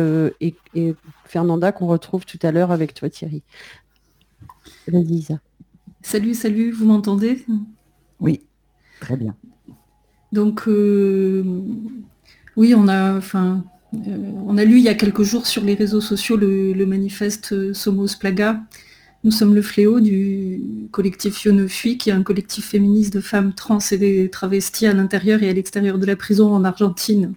Fernanda 1.26 1.72
qu'on 1.72 1.86
retrouve 1.86 2.24
tout 2.24 2.38
à 2.42 2.50
l'heure 2.50 2.72
avec 2.72 2.94
toi 2.94 3.10
Thierry. 3.10 3.42
Lisa. 4.86 5.38
Salut, 6.02 6.34
salut, 6.34 6.70
vous 6.70 6.86
m'entendez? 6.86 7.44
Oui, 8.20 8.40
très 9.00 9.16
bien. 9.16 9.34
Donc 10.32 10.64
oui, 12.56 12.74
on 12.74 12.88
a 12.88 13.16
enfin 13.16 13.64
euh, 13.94 13.98
on 14.46 14.58
a 14.58 14.64
lu 14.64 14.78
il 14.78 14.84
y 14.84 14.88
a 14.88 14.94
quelques 14.94 15.22
jours 15.22 15.46
sur 15.46 15.64
les 15.64 15.74
réseaux 15.74 16.00
sociaux 16.00 16.36
le, 16.36 16.84
manifeste 16.84 17.52
euh, 17.52 17.74
Somos 17.74 18.16
Plaga. 18.18 18.60
Nous 19.24 19.30
sommes 19.30 19.54
le 19.54 19.62
fléau 19.62 20.00
du 20.00 20.60
collectif 20.92 21.42
Yo 21.44 21.52
qui 21.98 22.10
est 22.10 22.12
un 22.12 22.22
collectif 22.22 22.66
féministe 22.66 23.12
de 23.14 23.20
femmes 23.20 23.52
trans 23.52 23.78
et 23.90 23.98
des 23.98 24.30
travestis 24.30 24.86
à 24.86 24.92
l'intérieur 24.92 25.42
et 25.42 25.50
à 25.50 25.52
l'extérieur 25.52 25.98
de 25.98 26.06
la 26.06 26.14
prison 26.14 26.54
en 26.54 26.64
Argentine, 26.64 27.34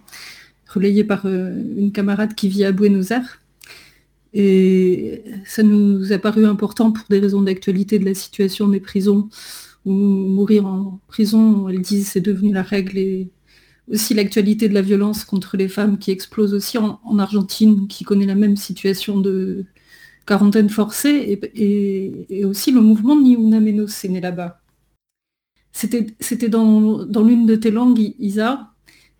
relayé 0.68 1.02
par 1.04 1.26
euh, 1.26 1.50
une 1.76 1.90
camarade 1.90 2.34
qui 2.34 2.48
vit 2.48 2.64
à 2.64 2.72
Buenos 2.72 3.10
Aires. 3.10 3.41
Et 4.34 5.24
ça 5.44 5.62
nous 5.62 6.12
a 6.12 6.18
paru 6.18 6.46
important 6.46 6.90
pour 6.92 7.04
des 7.10 7.18
raisons 7.18 7.42
d'actualité 7.42 7.98
de 7.98 8.04
la 8.04 8.14
situation 8.14 8.68
des 8.68 8.80
prisons, 8.80 9.28
où 9.84 9.92
mourir 9.92 10.66
en 10.66 11.00
prison, 11.08 11.68
elles 11.68 11.82
disent, 11.82 12.08
c'est 12.08 12.20
devenu 12.20 12.52
la 12.52 12.62
règle 12.62 12.98
et 12.98 13.28
aussi 13.90 14.14
l'actualité 14.14 14.68
de 14.68 14.74
la 14.74 14.82
violence 14.82 15.24
contre 15.24 15.56
les 15.56 15.68
femmes 15.68 15.98
qui 15.98 16.10
explose 16.10 16.54
aussi 16.54 16.78
en, 16.78 17.18
Argentine, 17.18 17.88
qui 17.88 18.04
connaît 18.04 18.26
la 18.26 18.34
même 18.34 18.56
situation 18.56 19.20
de 19.20 19.66
quarantaine 20.26 20.70
forcée, 20.70 21.40
et, 21.54 22.44
aussi 22.44 22.70
le 22.70 22.80
mouvement 22.80 23.16
de 23.16 23.22
Ni 23.22 23.34
Una 23.34 23.60
Menos 23.60 24.04
est 24.04 24.08
né 24.08 24.20
là-bas. 24.20 24.60
C'était 25.72 26.48
dans, 26.48 27.04
l'une 27.24 27.46
de 27.46 27.56
tes 27.56 27.70
langues, 27.70 28.14
Isa, 28.18 28.72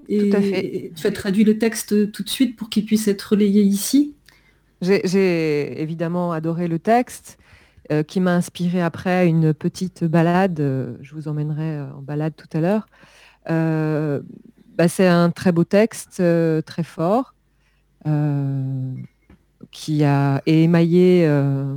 et 0.09 0.93
tu 0.95 1.07
as 1.07 1.13
traduit 1.13 1.45
le 1.45 1.59
texte 1.59 2.13
tout 2.13 2.23
de 2.23 2.29
suite 2.29 2.57
pour 2.57 2.71
qu'il 2.71 2.85
puisse 2.85 3.09
être 3.09 3.23
relayé 3.23 3.63
ici. 3.63 4.15
J'ai 4.83 5.81
évidemment 5.81 6.33
adoré 6.33 6.69
le 6.69 6.79
texte. 6.79 7.39
Euh, 7.91 8.05
qui 8.05 8.21
m'a 8.21 8.37
inspiré 8.37 8.81
après 8.81 9.27
une 9.27 9.53
petite 9.53 10.05
balade, 10.05 10.61
euh, 10.61 10.97
je 11.01 11.17
vous 11.17 11.27
emmènerai 11.27 11.79
euh, 11.79 11.93
en 11.95 12.01
balade 12.01 12.33
tout 12.37 12.47
à 12.57 12.61
l'heure, 12.61 12.87
bah, 14.77 14.89
c'est 14.89 15.07
un 15.07 15.31
très 15.31 15.53
beau 15.53 15.65
texte, 15.65 16.21
euh, 16.21 16.63
très 16.63 16.83
fort, 16.83 17.35
euh, 18.07 18.95
qui 19.71 20.03
a 20.05 20.43
émaillé 20.47 21.27
euh, 21.27 21.77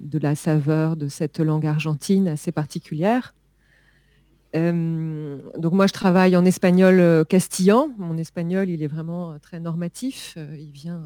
de 0.00 0.18
la 0.18 0.34
saveur 0.34 0.96
de 0.96 1.08
cette 1.08 1.40
langue 1.40 1.66
argentine 1.66 2.28
assez 2.28 2.52
particulière. 2.52 3.34
donc 4.54 5.72
moi, 5.72 5.86
je 5.86 5.92
travaille 5.92 6.36
en 6.36 6.44
espagnol 6.44 7.24
castillan. 7.26 7.88
Mon 7.98 8.16
espagnol, 8.18 8.68
il 8.68 8.82
est 8.82 8.86
vraiment 8.86 9.36
très 9.40 9.58
normatif. 9.58 10.36
il 10.36 10.70
vient 10.70 11.02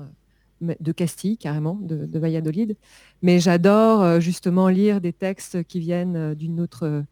de 0.60 0.92
Castille, 0.92 1.38
carrément, 1.38 1.78
de, 1.80 2.18
Valladolid. 2.18 2.76
Mais 3.22 3.38
j'adore 3.40 4.20
justement 4.20 4.68
lire 4.68 5.00
des 5.00 5.12
textes 5.12 5.62
qui 5.64 5.80
viennent 5.80 6.34
d'une 6.34 6.60
autre 6.60 7.04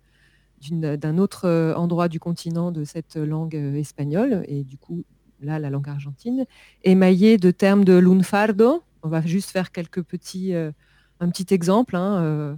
d'un 0.71 1.19
autre 1.19 1.47
euh, 1.47 1.75
endroit 1.75 2.09
du 2.09 2.21
continent 2.21 2.73
de 2.73 2.85
cette 2.85 3.17
langue 3.17 3.57
euh, 3.57 3.75
espagnole, 3.77 4.45
et 4.49 4.65
du 4.65 4.77
coup, 4.77 5.05
là, 5.41 5.59
la 5.59 5.71
langue 5.71 5.89
argentine, 5.89 6.47
émaillée 6.83 7.37
de 7.37 7.51
termes 7.51 7.85
de 7.85 7.95
lunfardo. 7.95 8.83
On 9.03 9.09
va 9.09 9.21
juste 9.21 9.51
faire 9.51 9.71
quelques 9.71 10.03
petits, 10.03 10.55
euh, 10.55 10.73
un 11.21 11.29
petit 11.29 11.53
exemple, 11.55 11.97
hein, 11.97 12.57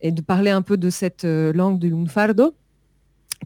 et 0.00 0.10
de 0.10 0.20
parler 0.20 0.50
un 0.50 0.62
peu 0.62 0.76
de 0.76 0.90
cette 0.90 1.24
langue 1.24 1.78
de 1.78 1.88
lunfardo, 1.88 2.54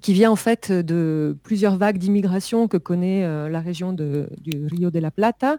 qui 0.01 0.13
vient 0.13 0.31
en 0.31 0.37
fait 0.37 0.73
de 0.73 1.37
plusieurs 1.43 1.77
vagues 1.77 1.99
d'immigration 1.99 2.67
que 2.67 2.77
connaît 2.77 3.49
la 3.49 3.61
région 3.61 3.93
du 3.93 4.67
Rio 4.67 4.91
de 4.91 4.99
la 4.99 5.13
Plata, 5.13 5.59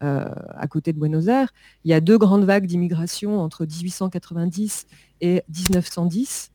à 0.00 0.66
côté 0.68 0.92
de 0.92 0.98
Buenos 0.98 1.28
Aires. 1.28 1.52
Il 1.84 1.90
y 1.90 1.94
a 1.94 2.00
deux 2.00 2.18
grandes 2.18 2.44
vagues 2.44 2.66
d'immigration 2.66 3.40
entre 3.40 3.64
1890 3.64 4.86
et 5.20 5.42
1910 5.48 6.50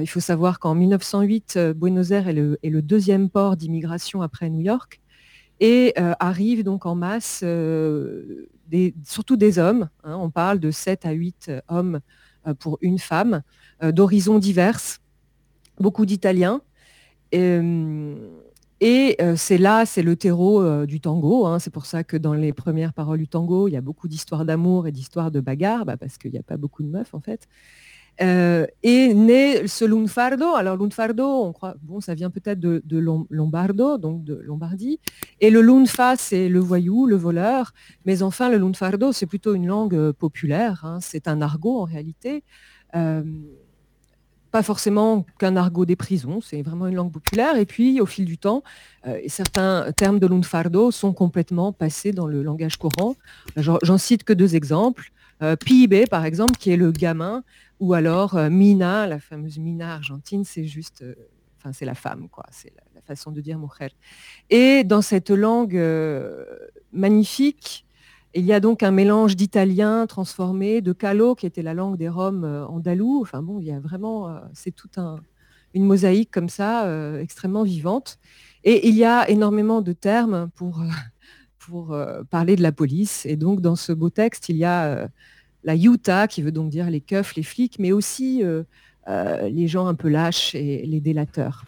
il 0.00 0.06
faut 0.06 0.20
savoir 0.20 0.58
qu'en 0.58 0.74
1908, 0.74 1.58
Buenos 1.74 2.10
Aires 2.10 2.28
est 2.28 2.32
le, 2.34 2.82
deuxième 2.82 3.30
port 3.30 3.56
d'immigration 3.56 4.22
après 4.22 4.50
New 4.50 4.60
York 4.60 5.00
et 5.60 5.94
arrive 5.96 6.62
donc 6.62 6.86
en 6.86 6.94
masse, 6.94 7.42
surtout 9.04 9.36
des 9.36 9.58
hommes. 9.58 9.88
Hein. 10.04 10.16
on 10.16 10.30
parle 10.30 10.60
de 10.60 10.70
7 10.70 11.06
à 11.06 11.12
8 11.12 11.52
hommes 11.68 12.00
pour 12.58 12.78
une 12.82 12.98
femme, 12.98 13.42
d'horizons 13.82 14.38
diverses, 14.38 15.00
beaucoup 15.80 16.04
d'Italiens. 16.04 16.60
Et 17.32 17.58
euh, 18.82 19.34
c'est 19.36 19.58
là, 19.58 19.86
c'est 19.86 20.02
le 20.02 20.16
terreau 20.16 20.62
euh, 20.62 20.86
du 20.86 21.00
tango. 21.00 21.46
Hein. 21.46 21.58
C'est 21.58 21.70
pour 21.72 21.86
ça 21.86 22.04
que 22.04 22.16
dans 22.16 22.34
les 22.34 22.52
premières 22.52 22.92
paroles 22.92 23.18
du 23.18 23.28
tango, 23.28 23.68
il 23.68 23.72
y 23.72 23.76
a 23.76 23.80
beaucoup 23.80 24.08
d'histoires 24.08 24.44
d'amour 24.44 24.86
et 24.86 24.92
d'histoires 24.92 25.30
de 25.30 25.40
bagarre, 25.40 25.84
bah, 25.84 25.96
parce 25.96 26.18
qu'il 26.18 26.30
n'y 26.30 26.38
a 26.38 26.42
pas 26.42 26.56
beaucoup 26.56 26.82
de 26.82 26.88
meufs 26.88 27.14
en 27.14 27.20
fait. 27.20 27.48
Euh, 28.20 28.66
et 28.82 29.14
né 29.14 29.68
ce 29.68 29.84
lunfardo. 29.84 30.54
Alors 30.54 30.76
lunfardo, 30.76 31.24
on 31.24 31.52
croit, 31.52 31.76
bon, 31.82 32.00
ça 32.00 32.14
vient 32.14 32.30
peut-être 32.30 32.58
de, 32.58 32.82
Lombardo, 33.30 33.96
donc 33.98 34.24
de 34.24 34.34
Lombardie. 34.34 34.98
Et 35.40 35.50
le 35.50 35.60
lunfa, 35.60 36.16
c'est 36.16 36.48
le 36.48 36.58
voyou, 36.58 37.06
le 37.06 37.16
voleur. 37.16 37.72
Mais 38.06 38.22
enfin, 38.22 38.48
le 38.50 38.58
lunfardo, 38.58 39.12
c'est 39.12 39.26
plutôt 39.26 39.54
une 39.54 39.66
langue 39.66 40.12
populaire. 40.12 40.84
Hein. 40.84 40.98
C'est 41.00 41.28
un 41.28 41.40
argot 41.40 41.78
en 41.78 41.84
réalité 41.84 42.42
pas 44.50 44.62
forcément 44.62 45.26
qu'un 45.38 45.56
argot 45.56 45.84
des 45.84 45.96
prisons, 45.96 46.40
c'est 46.40 46.62
vraiment 46.62 46.86
une 46.86 46.94
langue 46.94 47.12
populaire. 47.12 47.56
Et 47.56 47.66
puis, 47.66 48.00
au 48.00 48.06
fil 48.06 48.24
du 48.24 48.38
temps, 48.38 48.62
euh, 49.06 49.20
certains 49.26 49.92
termes 49.92 50.18
de 50.18 50.26
lunfardo 50.26 50.90
sont 50.90 51.12
complètement 51.12 51.72
passés 51.72 52.12
dans 52.12 52.26
le 52.26 52.42
langage 52.42 52.76
courant. 52.76 53.16
J'en 53.56 53.98
cite 53.98 54.24
que 54.24 54.32
deux 54.32 54.56
exemples. 54.56 55.10
Euh, 55.42 55.56
par 56.10 56.24
exemple, 56.24 56.56
qui 56.58 56.70
est 56.70 56.76
le 56.76 56.90
gamin, 56.90 57.44
ou 57.78 57.94
alors 57.94 58.36
euh, 58.36 58.50
Mina, 58.50 59.06
la 59.06 59.20
fameuse 59.20 59.58
Mina 59.58 59.94
argentine, 59.94 60.44
c'est 60.44 60.64
juste, 60.64 61.04
enfin, 61.58 61.72
c'est 61.72 61.84
la 61.84 61.94
femme, 61.94 62.28
quoi. 62.28 62.44
C'est 62.50 62.72
la, 62.74 62.82
la, 62.96 63.02
façon 63.02 63.30
de 63.30 63.40
dire 63.40 63.58
mujer. 63.58 63.94
Et 64.50 64.82
dans 64.82 65.00
cette 65.00 65.30
langue 65.30 65.80
magnifique, 66.92 67.86
il 68.34 68.44
y 68.44 68.52
a 68.52 68.60
donc 68.60 68.82
un 68.82 68.90
mélange 68.90 69.36
d'italien 69.36 70.06
transformé, 70.06 70.80
de 70.80 70.92
calo, 70.92 71.34
qui 71.34 71.46
était 71.46 71.62
la 71.62 71.74
langue 71.74 71.96
des 71.96 72.08
Roms 72.08 72.44
euh, 72.44 72.66
andalous. 72.66 73.20
Enfin 73.22 73.42
bon, 73.42 73.58
il 73.58 73.66
y 73.66 73.72
a 73.72 73.80
vraiment, 73.80 74.28
euh, 74.28 74.40
c'est 74.52 74.70
toute 74.70 74.98
une 75.74 75.84
mosaïque 75.84 76.30
comme 76.30 76.48
ça, 76.48 76.86
euh, 76.86 77.20
extrêmement 77.20 77.62
vivante. 77.62 78.18
Et 78.64 78.88
il 78.88 78.94
y 78.94 79.04
a 79.04 79.28
énormément 79.30 79.80
de 79.80 79.92
termes 79.92 80.50
pour, 80.56 80.82
pour 81.58 81.96
parler 82.28 82.56
de 82.56 82.62
la 82.62 82.72
police. 82.72 83.24
Et 83.24 83.36
donc 83.36 83.60
dans 83.60 83.76
ce 83.76 83.92
beau 83.92 84.10
texte, 84.10 84.48
il 84.48 84.56
y 84.56 84.64
a 84.64 85.08
la 85.64 85.74
yuta, 85.74 86.26
qui 86.28 86.42
veut 86.42 86.52
donc 86.52 86.68
dire 86.68 86.90
les 86.90 87.00
keufs, 87.00 87.34
les 87.36 87.42
flics, 87.42 87.78
mais 87.78 87.92
aussi 87.92 88.42
les 89.06 89.68
gens 89.68 89.86
un 89.86 89.94
peu 89.94 90.08
lâches 90.08 90.54
et 90.56 90.84
les 90.84 91.00
délateurs. 91.00 91.64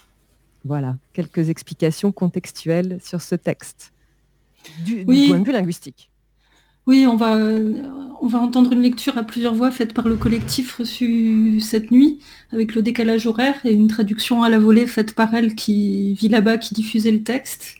Voilà, 0.64 0.96
quelques 1.12 1.48
explications 1.48 2.10
contextuelles 2.10 2.98
sur 3.02 3.22
ce 3.22 3.36
texte, 3.36 3.92
du 4.84 5.04
point 5.04 5.38
de 5.38 5.44
vue 5.46 5.52
linguistique. 5.52 6.09
Oui, 6.86 7.06
on 7.06 7.16
va, 7.16 7.36
entendre 8.38 8.72
une 8.72 8.82
lecture 8.82 9.16
à 9.18 9.22
plusieurs 9.22 9.54
voix 9.54 9.70
faite 9.70 9.94
par 9.94 10.08
le 10.08 10.16
collectif 10.16 10.76
reçu 10.76 11.60
cette 11.60 11.90
nuit, 11.90 12.18
avec 12.52 12.74
le 12.74 12.82
décalage 12.82 13.26
horaire 13.26 13.54
et 13.64 13.72
une 13.72 13.88
traduction 13.88 14.42
à 14.42 14.48
la 14.48 14.58
volée 14.58 14.86
faite 14.86 15.14
par 15.14 15.34
elle 15.34 15.54
qui 15.54 16.14
vit 16.14 16.28
là-bas, 16.28 16.58
qui 16.58 16.74
diffusait 16.74 17.12
le 17.12 17.22
texte, 17.22 17.76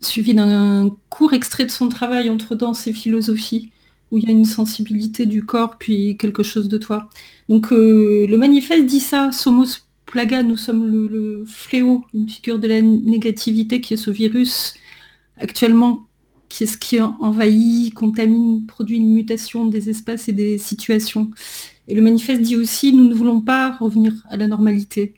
suivi 0.00 0.34
d'un 0.34 0.96
court 1.10 1.32
extrait 1.34 1.64
de 1.64 1.70
son 1.70 1.88
travail 1.88 2.30
entre 2.30 2.54
danse 2.54 2.86
et 2.86 2.92
philosophie, 2.92 3.70
où 4.10 4.18
il 4.18 4.24
y 4.24 4.28
a 4.28 4.32
une 4.32 4.44
sensibilité 4.44 5.26
du 5.26 5.44
corps, 5.44 5.76
puis 5.78 6.16
quelque 6.16 6.42
chose 6.42 6.68
de 6.68 6.78
toi. 6.78 7.08
Donc 7.48 7.72
euh, 7.72 8.26
le 8.28 8.36
manifeste 8.38 8.86
dit 8.86 9.00
ça, 9.00 9.32
Somos 9.32 9.66
Plaga, 10.06 10.42
nous 10.42 10.56
sommes 10.56 11.08
le 11.08 11.44
fléau, 11.46 12.04
une 12.14 12.28
figure 12.28 12.58
de 12.58 12.68
la 12.68 12.80
négativité 12.80 13.80
qui 13.80 13.94
est 13.94 13.96
ce 13.96 14.10
virus 14.10 14.74
actuellement 15.38 16.05
qui 16.48 16.66
ce 16.66 16.76
qui 16.76 17.00
envahit, 17.00 17.92
contamine, 17.94 18.66
produit 18.66 18.98
une 18.98 19.12
mutation 19.12 19.66
des 19.66 19.90
espaces 19.90 20.28
et 20.28 20.32
des 20.32 20.58
situations. 20.58 21.30
Et 21.88 21.94
le 21.94 22.02
manifeste 22.02 22.42
dit 22.42 22.56
aussi, 22.56 22.92
nous 22.92 23.08
ne 23.08 23.14
voulons 23.14 23.40
pas 23.40 23.76
revenir 23.76 24.12
à 24.28 24.36
la 24.36 24.46
normalité, 24.46 25.14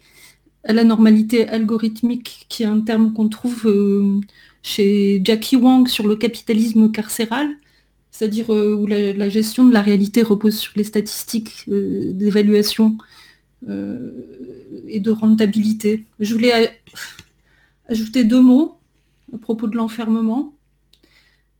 à 0.65 0.73
la 0.73 0.85
normalité 0.85 1.49
algorithmique, 1.49 2.47
qui 2.49 2.63
est 2.63 2.67
un 2.67 2.81
terme 2.81 3.13
qu'on 3.13 3.29
trouve 3.29 3.67
euh, 3.67 4.21
chez 4.63 5.21
Jackie 5.25 5.57
Wang 5.57 5.89
sur 5.89 6.07
le 6.07 6.17
capitalisme 6.17 6.91
carcéral, 6.91 7.49
c'est-à-dire 8.11 8.53
euh, 8.53 8.75
où 8.75 8.87
la, 8.87 9.29
gestion 9.29 9.65
de 9.65 9.73
la 9.73 9.83
réalité 9.83 10.23
repose 10.23 10.57
sur 10.59 10.73
les 10.77 10.85
statistiques 10.85 11.65
euh, 11.69 12.13
d'évaluation 12.13 12.97
et 14.87 15.01
de 15.01 15.11
rentabilité. 15.11 16.05
Je 16.21 16.33
voulais 16.33 16.79
ajouter 17.89 18.23
deux 18.23 18.41
mots 18.41 18.79
à 19.35 19.39
propos 19.39 19.67
de 19.67 19.77
l'enfermement 19.77 20.55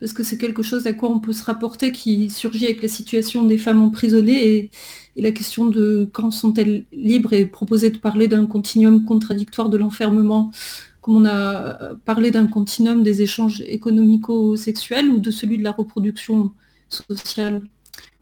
parce 0.01 0.13
que 0.13 0.23
c'est 0.23 0.39
quelque 0.39 0.63
chose 0.63 0.87
à 0.87 0.93
quoi 0.93 1.11
on 1.11 1.19
peut 1.19 1.33
se 1.33 1.45
rapporter 1.45 1.91
qui 1.93 2.31
surgit 2.31 2.67
avec 2.67 2.83
la 2.83 2.89
situation 2.89 3.45
des 3.45 3.59
femmes 3.59 3.83
emprisonnées 3.83 4.57
et, 4.57 4.71
la 5.17 5.33
question 5.33 5.67
de 5.67 6.09
quand 6.13 6.31
sont-elles 6.31 6.85
libres 6.93 7.33
et 7.33 7.45
proposer 7.45 7.91
de 7.91 7.99
parler 7.99 8.29
d'un 8.29 8.47
continuum 8.47 9.05
contradictoire 9.05 9.69
de 9.69 9.77
l'enfermement, 9.77 10.53
comme 11.01 11.17
on 11.17 11.25
a 11.25 11.97
parlé 12.05 12.31
d'un 12.31 12.47
continuum 12.47 13.03
des 13.03 13.21
échanges 13.21 13.61
économico-sexuels 13.67 15.09
ou 15.09 15.19
de 15.19 15.33
celui 15.33 15.59
de 15.59 15.65
la 15.65 15.73
reproduction 15.73 16.53
sociale. 16.89 17.63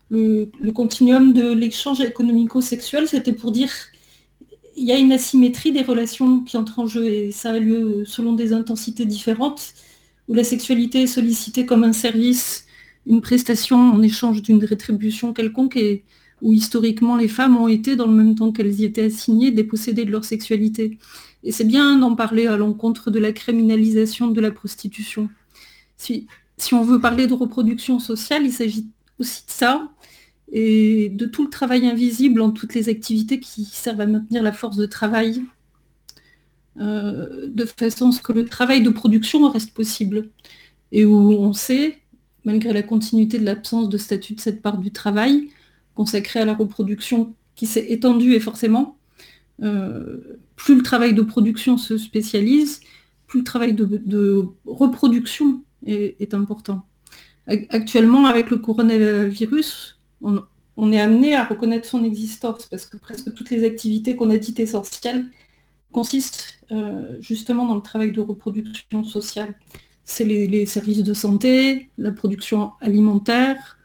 Le, 0.09 0.49
le 0.59 0.73
continuum 0.73 1.35
de 1.35 1.53
l'échange 1.53 2.01
économico-sexuel, 2.01 3.07
c'était 3.09 3.35
pour 3.35 3.53
dire 3.53 3.71
il 4.75 4.85
y 4.85 4.93
a 4.93 4.97
une 4.97 5.13
asymétrie 5.13 5.73
des 5.73 5.83
relations 5.83 6.41
qui 6.41 6.57
entrent 6.57 6.79
en 6.79 6.87
jeu 6.87 7.05
et 7.07 7.31
ça 7.31 7.51
a 7.51 7.59
lieu 7.59 8.05
selon 8.07 8.33
des 8.33 8.55
intensités 8.55 9.05
différentes 9.05 9.75
où 10.29 10.35
la 10.35 10.45
sexualité 10.45 11.03
est 11.03 11.07
sollicitée 11.07 11.67
comme 11.67 11.85
un 11.85 11.93
service, 11.93 12.67
une 13.07 13.21
prestation 13.21 13.77
en 13.77 14.03
échange 14.03 14.43
d'une 14.43 14.65
rétribution 14.65 15.33
quelconque 15.33 15.77
et 15.77 16.05
où 16.43 16.53
historiquement 16.53 17.17
les 17.17 17.29
femmes 17.29 17.57
ont 17.57 17.69
été, 17.69 17.97
dans 17.97 18.07
le 18.07 18.13
même 18.13 18.35
temps 18.35 18.53
qu'elles 18.53 18.81
y 18.81 18.85
étaient 18.85 19.05
assignées, 19.05 19.51
dépossédées 19.51 20.05
de 20.05 20.11
leur 20.11 20.25
sexualité. 20.25 20.99
Et 21.45 21.53
c'est 21.53 21.65
bien 21.65 21.99
d'en 21.99 22.15
parler 22.15 22.47
à 22.47 22.57
l'encontre 22.57 23.11
de 23.11 23.19
la 23.19 23.33
criminalisation 23.33 24.29
de 24.29 24.41
la 24.41 24.51
prostitution. 24.51 25.31
Si, 25.97 26.27
on 26.73 26.83
veut 26.83 27.01
parler 27.01 27.27
de 27.27 27.35
reproduction 27.35 27.99
sociale, 27.99 28.45
il 28.45 28.53
s'agit 28.53 28.87
aussi 29.19 29.47
de 29.47 29.51
ça, 29.51 29.89
et 30.53 31.09
de 31.09 31.27
tout 31.27 31.45
le 31.45 31.51
travail 31.51 31.87
invisible 31.87 32.41
en 32.41 32.51
toutes 32.51 32.75
les 32.75 32.89
activités 32.89 33.41
qui 33.41 33.65
servent 33.65 34.01
à 34.01 34.07
maintenir 34.07 34.43
la 34.43 34.53
force 34.53 34.77
de 34.77 34.87
travail 34.87 35.43
euh, 36.79 37.47
de 37.49 37.65
façon 37.65 38.09
à 38.09 38.13
ce 38.13 38.21
que 38.21 38.33
le 38.33 38.45
travail 38.45 38.83
de 38.83 38.91
production 38.91 39.49
reste 39.51 39.73
possible. 39.73 40.29
Et 40.93 41.05
où 41.05 41.33
on 41.33 41.53
sait, 41.53 41.99
malgré 42.45 42.73
la 42.73 42.83
continuité 42.83 43.39
de 43.39 43.45
l'absence 43.45 43.89
de 43.89 43.99
statut 43.99 44.35
de 44.35 44.41
cette 44.41 44.63
part 44.63 44.79
du 44.79 44.91
travail, 44.91 45.49
consacré 45.95 46.41
à 46.41 46.45
la 46.45 46.55
reproduction 46.55 47.35
qui 47.55 47.67
s'est 47.67 47.87
étendue 47.89 48.35
et 48.35 48.41
forcément, 48.41 48.99
euh, 49.63 50.39
plus 50.55 50.77
le 50.77 50.83
travail 50.83 51.15
de 51.15 51.23
production 51.23 51.79
se 51.79 51.97
spécialise, 51.97 52.81
plus 53.27 53.39
le 53.39 53.45
travail 53.45 53.73
de, 53.73 54.45
reproduction 54.67 55.63
est, 55.87 56.35
important. 56.35 56.87
Actuellement, 57.47 58.27
avec 58.27 58.51
le 58.51 58.59
coronavirus, 58.59 59.99
on, 60.21 60.43
on, 60.77 60.93
est 60.93 61.01
amené 61.01 61.35
à 61.35 61.45
reconnaître 61.45 61.89
son 61.89 62.05
existence 62.05 62.67
parce 62.67 62.87
que 62.87 62.97
presque 62.97 63.33
toutes 63.35 63.51
les 63.51 63.65
activités 63.65 64.17
qu'on 64.17 64.31
a 64.31 64.37
dites 64.37 64.61
essentielles 64.61 65.27
consiste 65.97 66.59
euh, 66.73 67.17
justement 67.21 67.65
dans 67.65 67.75
le 67.75 67.81
travail 67.81 68.13
de 68.13 68.21
reproduction 68.21 69.03
sociale. 69.03 69.55
C'est 70.05 70.27
les, 70.27 70.67
services 70.67 71.03
de 71.03 71.15
santé, 71.15 71.89
la 71.97 72.13
production 72.13 72.73
alimentaire, 72.83 73.79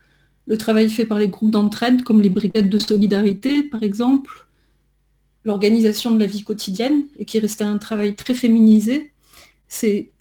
le 0.46 0.58
travail 0.58 0.90
fait 0.90 1.06
par 1.06 1.20
les 1.20 1.30
groupes 1.30 1.52
d'entraide, 1.52 2.04
comme 2.04 2.22
les 2.22 2.30
brigades 2.30 2.68
de 2.68 2.80
solidarité, 2.80 3.64
par 3.64 3.82
exemple, 3.82 4.46
l'organisation 5.46 6.12
de 6.12 6.20
la 6.20 6.26
vie 6.26 6.44
quotidienne, 6.44 7.06
et 7.18 7.24
qui 7.24 7.40
reste 7.40 7.62
un 7.62 7.78
travail 7.78 8.14
très 8.14 8.34
féminisé. 8.34 9.14
C'est 9.70 10.12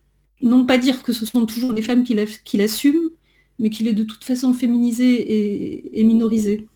non 0.43 0.65
pas 0.67 0.79
dire 0.79 1.03
que 1.03 1.13
ce 1.13 1.27
sont 1.27 1.45
toujours 1.45 1.73
les 1.73 1.83
femmes 1.83 2.05
qui 2.05 2.57
l'assument, 2.57 3.11
mais 3.59 3.69
qu'il 3.69 3.89
est 3.89 3.95
de 3.95 4.05
toute 4.05 4.23
façon 4.23 4.55
féminisé 4.55 5.99
et 5.99 6.05
minorisé. 6.05 6.69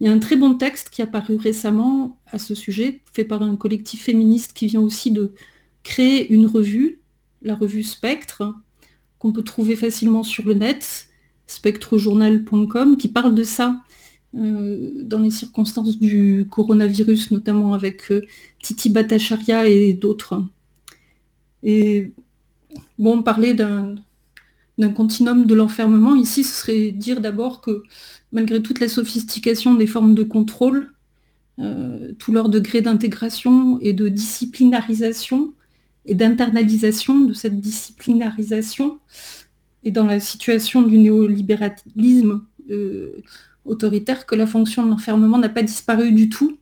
Il 0.00 0.06
y 0.06 0.10
a 0.10 0.12
un 0.12 0.18
très 0.18 0.36
bon 0.36 0.54
texte 0.54 0.90
qui 0.90 1.00
est 1.00 1.04
apparu 1.04 1.36
récemment 1.36 2.18
à 2.26 2.38
ce 2.38 2.54
sujet, 2.54 3.00
fait 3.12 3.24
par 3.24 3.42
un 3.42 3.56
collectif 3.56 4.04
féministe 4.04 4.52
qui 4.52 4.66
vient 4.66 4.80
aussi 4.80 5.10
de 5.10 5.32
créer 5.82 6.32
une 6.32 6.46
revue, 6.46 7.00
la 7.42 7.56
revue 7.56 7.82
Spectre, 7.82 8.54
qu'on 9.18 9.32
peut 9.32 9.42
trouver 9.42 9.74
facilement 9.74 10.22
sur 10.22 10.44
le 10.44 10.54
net, 10.54 11.08
spectrejournal.com, 11.46 12.96
qui 12.96 13.08
parle 13.08 13.34
de 13.34 13.42
ça 13.42 13.82
euh, 14.36 14.90
dans 15.02 15.18
les 15.18 15.30
circonstances 15.30 15.98
du 15.98 16.46
coronavirus, 16.50 17.32
notamment 17.32 17.74
avec 17.74 18.12
euh, 18.12 18.22
Titi 18.62 18.90
Bhattacharya 18.90 19.66
et 19.66 19.94
d'autres. 19.94 20.44
Et 21.62 22.12
bon, 22.98 23.22
parler 23.22 23.54
d'un 23.54 23.96
continuum 24.86 25.44
de 25.44 25.54
l'enfermement, 25.54 26.14
ici, 26.14 26.44
ce 26.44 26.54
serait 26.54 26.92
dire 26.92 27.20
d'abord 27.20 27.60
que 27.60 27.82
malgré 28.30 28.62
toute 28.62 28.78
la 28.78 28.88
sophistication 28.88 29.74
des 29.74 29.86
formes 29.86 30.14
de 30.14 30.22
contrôle, 30.22 30.92
tout 32.18 32.32
leur 32.32 32.48
degré 32.48 32.80
d'intégration 32.80 33.80
et 33.80 33.92
de 33.92 34.08
disciplinarisation 34.08 35.54
et 36.06 36.14
d'internalisation 36.14 37.18
de 37.20 37.32
cette 37.32 37.60
disciplinarisation 37.60 39.00
et 39.82 39.90
dans 39.90 40.06
la 40.06 40.20
situation 40.20 40.82
du 40.82 40.98
néolibéralisme 40.98 42.44
autoritaire 43.64 44.26
que 44.26 44.36
la 44.36 44.46
fonction 44.46 44.84
de 44.84 44.90
l'enfermement 44.90 45.38
n'a 45.38 45.48
pas 45.48 45.62
disparu 45.62 46.12
du 46.12 46.28
tout. 46.28 46.56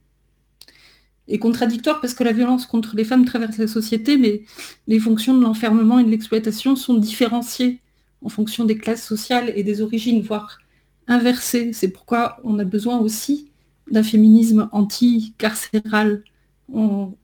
Est 1.29 1.39
contradictoire 1.39 2.01
parce 2.01 2.15
que 2.15 2.25
la 2.25 2.33
violence 2.33 2.67
contre 2.67 2.97
les 2.97 3.05
femmes 3.05 3.25
traverse 3.25 3.59
la 3.59 3.67
société, 3.67 4.17
mais 4.17 4.45
les 4.87 5.01
fonctions 5.01 5.37
de 5.37 5.43
l'enfermement 5.43 5.99
et 5.99 6.05
de 6.05 6.11
l'exploitation 6.11 6.77
sont 6.77 6.95
différenciées 6.95 7.81
en 8.27 8.29
fonction 8.29 8.65
des 8.65 8.77
classes 8.77 9.07
sociales 9.07 9.53
et 9.55 9.63
des 9.63 9.83
origines, 9.83 10.21
voire 10.21 10.59
inversées. 11.07 11.73
C'est 11.73 11.93
pourquoi 11.93 12.41
on 12.43 12.59
a 12.59 12.65
besoin 12.65 12.99
aussi 12.99 13.53
d'un 13.89 14.03
féminisme 14.03 14.69
anti-carcéral. 14.73 16.25
On, 16.69 17.15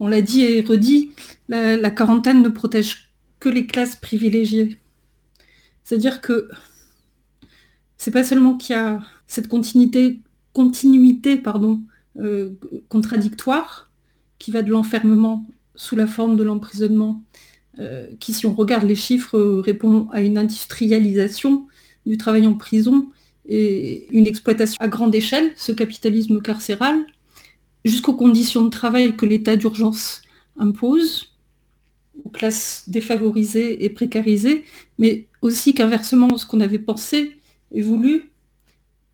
l'a 0.00 0.22
dit 0.22 0.40
et 0.40 0.62
redit, 0.62 1.10
la, 1.48 1.90
quarantaine 1.90 2.40
ne 2.40 2.48
protège 2.48 3.12
que 3.38 3.50
les 3.50 3.66
classes 3.66 3.96
privilégiées. 3.96 4.78
C'est-à-dire 5.84 6.22
que 6.22 6.48
c'est 7.98 8.10
pas 8.10 8.24
seulement 8.24 8.56
qu'il 8.56 8.74
y 8.74 8.78
a 8.78 9.02
cette 9.26 9.48
continuité, 9.48 10.22
continuité 10.54 11.36
pardon, 11.36 11.82
euh, 12.18 12.54
contradictoire 12.88 13.90
qui 14.38 14.52
va 14.52 14.62
de 14.62 14.70
l'enfermement 14.70 15.46
sous 15.74 15.96
la 15.96 16.06
forme 16.06 16.38
de 16.38 16.44
l'emprisonnement, 16.44 17.22
euh, 17.78 18.06
qui, 18.18 18.32
si 18.32 18.46
on 18.46 18.54
regarde 18.54 18.84
les 18.84 18.96
chiffres, 18.96 19.38
répond 19.60 20.08
à 20.12 20.22
une 20.22 20.38
industrialisation 20.38 21.66
du 22.06 22.16
travail 22.16 22.46
en 22.46 22.54
prison 22.54 23.08
et 23.48 24.06
une 24.10 24.26
exploitation 24.26 24.76
à 24.80 24.88
grande 24.88 25.14
échelle, 25.14 25.52
ce 25.56 25.72
capitalisme 25.72 26.40
carcéral, 26.40 27.04
jusqu'aux 27.84 28.14
conditions 28.14 28.64
de 28.64 28.70
travail 28.70 29.16
que 29.16 29.26
l'état 29.26 29.56
d'urgence 29.56 30.22
impose 30.58 31.34
aux 32.24 32.28
classes 32.28 32.84
défavorisées 32.86 33.84
et 33.84 33.88
précarisées, 33.88 34.64
mais 34.98 35.26
aussi 35.42 35.74
qu'inversement, 35.74 36.36
ce 36.36 36.46
qu'on 36.46 36.60
avait 36.60 36.78
pensé 36.78 37.38
et 37.72 37.82
voulu 37.82 38.30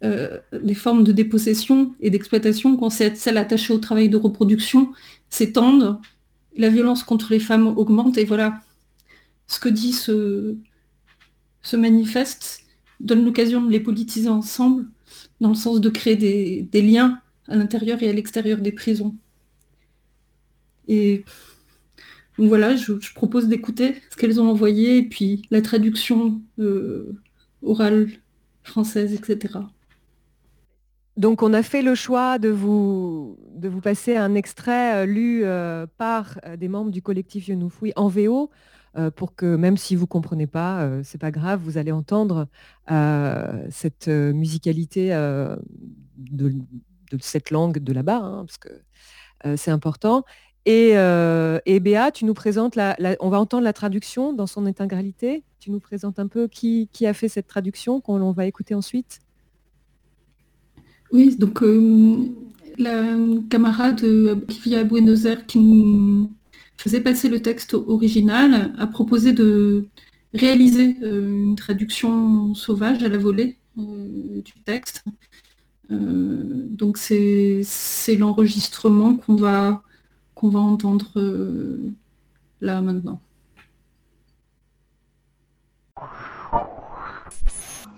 euh, 0.05 0.39
les 0.53 0.75
formes 0.75 1.05
de 1.05 1.13
dépossession 1.13 1.95
et 2.01 2.11
d'exploitation, 2.11 2.77
quand 2.77 2.91
celles 2.91 3.39
attachées 3.39 3.73
au 3.73 3.79
travail 3.79 4.09
de 4.09 4.17
reproduction 4.17 4.93
s'étendent, 5.31 5.99
la 6.57 6.69
violence 6.69 7.03
contre 7.03 7.31
les 7.31 7.41
femmes 7.41 7.67
augmente. 7.67 8.19
Et 8.19 8.25
voilà, 8.25 8.61
ce 9.47 9.61
que 9.61 9.69
dit 9.69 9.93
ce, 9.93 10.57
ce 11.63 11.77
manifeste 11.77 12.63
donne 13.01 13.25
l'occasion 13.25 13.63
de 13.63 13.71
les 13.71 13.81
politiser 13.81 14.29
ensemble, 14.29 14.87
dans 15.41 15.51
le 15.51 15.55
sens 15.55 15.81
de 15.81 15.89
créer 15.89 16.17
des, 16.17 16.83
liens 16.83 17.21
à 17.49 17.57
l'intérieur 17.57 18.03
et 18.03 18.09
à 18.09 18.13
l'extérieur 18.13 18.59
des 18.59 18.73
prisons. 18.73 19.15
Et 20.89 21.25
voilà, 22.39 22.77
je, 22.77 22.93
propose 23.15 23.49
d'écouter 23.49 23.97
ce 24.11 24.17
qu'elles 24.17 24.41
ont 24.41 24.49
envoyé, 24.49 24.99
et 24.99 25.03
puis 25.03 25.43
la 25.51 25.63
traduction 25.63 26.41
euh, 26.59 27.13
orale 27.63 28.09
française, 28.63 29.13
etc. 29.15 29.59
Donc, 31.17 31.43
on 31.43 31.53
a 31.53 31.63
fait 31.63 31.83
le 31.83 31.95
choix 31.95 32.39
de 32.39 32.49
vous, 32.49 33.39
de 33.57 33.69
vous 33.69 33.81
passer 33.81 34.17
un 34.17 34.35
extrait 34.35 35.03
euh, 35.03 35.07
lu 35.07 35.45
euh, 35.45 35.87
par 35.99 36.39
euh, 36.45 36.57
des 36.57 36.69
membres 36.69 36.91
du 36.91 37.03
collectif 37.03 37.49
Yenoufoui 37.49 37.93
en 37.97 38.09
VO, 38.09 38.51
pour 39.15 39.35
que 39.35 39.57
même 39.57 39.77
si 39.77 39.95
vous 39.95 40.05
ne 40.05 40.09
comprenez 40.09 40.47
pas, 40.47 40.89
c'est 41.03 41.21
pas 41.21 41.31
grave, 41.31 41.61
vous 41.63 41.77
allez 41.77 41.93
entendre 41.93 42.49
cette 43.69 44.09
musicalité 44.09 45.11
de, 46.17 46.55
cette 47.21 47.51
langue 47.51 47.79
de 47.79 47.93
là-bas, 47.93 48.17
hein, 48.17 48.47
parce 48.47 48.57
que 48.57 48.71
c'est 49.57 49.71
important. 49.71 50.25
Et, 50.65 50.95
Béa, 51.79 52.11
tu 52.11 52.25
nous 52.25 52.33
présentes, 52.33 52.75
la, 52.75 52.97
on 53.21 53.29
va 53.29 53.39
entendre 53.39 53.65
la 53.65 53.75
traduction 53.75 54.33
dans 54.33 54.47
son 54.47 54.65
intégralité. 54.65 55.45
Tu 55.59 55.71
nous 55.71 55.81
présentes 55.81 56.19
un 56.19 56.27
peu 56.27 56.49
qui, 56.49 56.89
qui 56.91 57.07
a 57.07 57.13
fait 57.13 57.29
cette 57.29 57.49
traduction 57.49 58.01
qu'on 58.01 58.33
va 58.33 58.47
écouter 58.47 58.75
ensuite? 58.75 59.21
Oui, 61.13 61.37
donc 61.37 61.63
la 62.79 63.17
camarade 63.51 64.03
euh, 64.05 64.37
qui 64.49 64.61
vit 64.61 64.77
à 64.77 64.85
Buenos 64.85 65.25
Aires 65.25 65.47
qui 65.47 65.59
nous 65.59 66.33
faisait 66.77 67.01
passer 67.01 67.29
le 67.29 67.41
texte 67.41 67.75
original 67.75 68.75
a 68.79 68.87
proposé 68.87 69.33
de 69.33 69.87
réaliser 70.35 70.97
euh, 71.03 71.45
une 71.45 71.57
traduction 71.57 72.55
sauvage 72.55 73.03
à 73.03 73.09
la 73.09 73.19
volée 73.19 73.59
du 73.77 74.55
texte. 74.65 75.05
donc 75.91 76.97
c'est 76.97 77.63
l'enregistrement 78.19 79.17
qu'on 79.17 79.37
va, 79.37 79.83
qu'on 80.35 80.49
va 80.49 80.61
entendre 80.61 81.13
là 82.63 82.81
maintenant. 82.81 83.21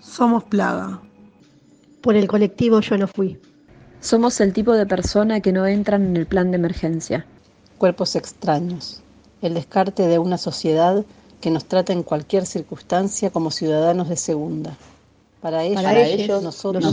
Somos 0.01 0.43
plaga. 0.43 1.01
Por 2.01 2.15
el 2.15 2.27
colectivo 2.27 2.81
Yo 2.81 2.97
no 2.97 3.07
fui. 3.07 3.37
Somos 4.01 4.39
el 4.39 4.53
tipo 4.53 4.73
de 4.73 4.85
persona 4.85 5.41
que 5.41 5.51
no 5.51 5.67
entran 5.67 6.05
en 6.05 6.17
el 6.17 6.25
plan 6.25 6.51
de 6.51 6.57
emergencia. 6.57 7.25
Cuerpos 7.77 8.15
extraños. 8.15 9.03
El 9.41 9.53
descarte 9.53 10.07
de 10.07 10.19
una 10.19 10.37
sociedad 10.37 11.05
que 11.41 11.51
nos 11.51 11.65
trata 11.65 11.91
en 11.91 12.03
cualquier 12.03 12.45
circunstancia 12.45 13.29
como 13.29 13.51
ciudadanos 13.51 14.07
de 14.07 14.15
segunda. 14.15 14.77
Para 15.41 15.63
ellos, 15.65 16.41
nosotros, 16.41 16.85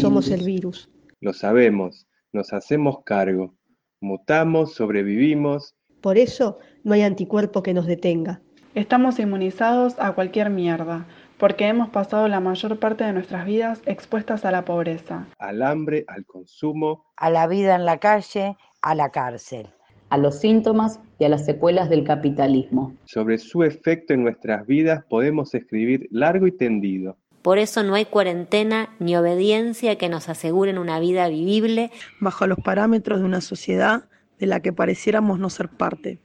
somos, 0.00 0.28
el 0.28 0.44
virus. 0.44 0.88
Lo 1.20 1.32
sabemos, 1.32 2.06
nos 2.32 2.52
hacemos 2.52 3.02
cargo. 3.04 3.54
Mutamos, 4.00 4.74
sobrevivimos. 4.74 5.74
Por 6.02 6.18
eso 6.18 6.58
no 6.84 6.92
hay 6.92 7.02
anticuerpo 7.02 7.62
que 7.62 7.72
nos 7.72 7.86
detenga. 7.86 8.42
Estamos 8.74 9.18
inmunizados 9.18 9.94
a 9.98 10.12
cualquier 10.12 10.50
mierda 10.50 11.06
porque 11.38 11.68
hemos 11.68 11.88
pasado 11.90 12.28
la 12.28 12.40
mayor 12.40 12.78
parte 12.78 13.04
de 13.04 13.12
nuestras 13.12 13.46
vidas 13.46 13.80
expuestas 13.86 14.44
a 14.44 14.50
la 14.50 14.64
pobreza, 14.64 15.26
al 15.38 15.62
hambre, 15.62 16.04
al 16.08 16.26
consumo, 16.26 17.06
a 17.16 17.30
la 17.30 17.46
vida 17.46 17.74
en 17.76 17.84
la 17.84 17.98
calle, 17.98 18.56
a 18.82 18.94
la 18.94 19.10
cárcel, 19.10 19.68
a 20.10 20.18
los 20.18 20.40
síntomas 20.40 21.00
y 21.18 21.24
a 21.24 21.28
las 21.28 21.44
secuelas 21.44 21.88
del 21.88 22.04
capitalismo. 22.04 22.94
Sobre 23.04 23.38
su 23.38 23.62
efecto 23.62 24.14
en 24.14 24.24
nuestras 24.24 24.66
vidas 24.66 25.04
podemos 25.08 25.54
escribir 25.54 26.08
largo 26.10 26.46
y 26.46 26.52
tendido. 26.52 27.16
Por 27.42 27.58
eso 27.58 27.82
no 27.82 27.94
hay 27.94 28.04
cuarentena 28.04 28.94
ni 28.98 29.16
obediencia 29.16 29.96
que 29.96 30.08
nos 30.08 30.28
aseguren 30.28 30.76
una 30.76 30.98
vida 30.98 31.28
vivible 31.28 31.90
bajo 32.20 32.46
los 32.46 32.58
parámetros 32.58 33.20
de 33.20 33.24
una 33.24 33.40
sociedad 33.40 34.04
de 34.38 34.46
la 34.46 34.60
que 34.60 34.72
pareciéramos 34.72 35.38
no 35.38 35.48
ser 35.48 35.68
parte. 35.68 36.20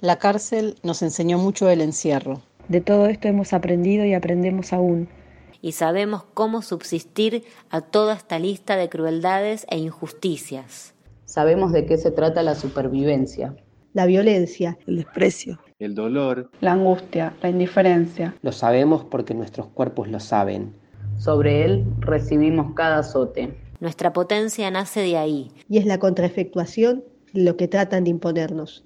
La 0.00 0.18
cárcel 0.18 0.76
nos 0.82 1.02
enseñó 1.02 1.38
mucho 1.38 1.66
del 1.66 1.80
encierro, 1.80 2.42
de 2.68 2.80
todo 2.80 3.06
esto 3.06 3.28
hemos 3.28 3.52
aprendido 3.52 4.04
y 4.04 4.14
aprendemos 4.14 4.72
aún. 4.72 5.08
Y 5.60 5.72
sabemos 5.72 6.24
cómo 6.34 6.62
subsistir 6.62 7.44
a 7.70 7.80
toda 7.80 8.14
esta 8.14 8.38
lista 8.38 8.76
de 8.76 8.88
crueldades 8.88 9.66
e 9.70 9.78
injusticias. 9.78 10.94
Sabemos 11.24 11.72
de 11.72 11.86
qué 11.86 11.96
se 11.96 12.10
trata 12.10 12.42
la 12.42 12.54
supervivencia. 12.54 13.56
La 13.92 14.06
violencia, 14.06 14.76
el 14.86 14.96
desprecio, 14.96 15.60
el 15.78 15.94
dolor, 15.94 16.50
la 16.60 16.72
angustia, 16.72 17.34
la 17.42 17.48
indiferencia. 17.48 18.34
Lo 18.42 18.50
sabemos 18.50 19.04
porque 19.04 19.34
nuestros 19.34 19.68
cuerpos 19.68 20.08
lo 20.08 20.18
saben. 20.18 20.74
Sobre 21.16 21.64
él 21.64 21.84
recibimos 22.00 22.74
cada 22.74 22.98
azote. 22.98 23.56
Nuestra 23.78 24.12
potencia 24.12 24.70
nace 24.70 25.00
de 25.00 25.16
ahí. 25.16 25.52
Y 25.68 25.78
es 25.78 25.86
la 25.86 25.98
contraefectuación 25.98 27.04
de 27.32 27.44
lo 27.44 27.56
que 27.56 27.68
tratan 27.68 28.04
de 28.04 28.10
imponernos. 28.10 28.84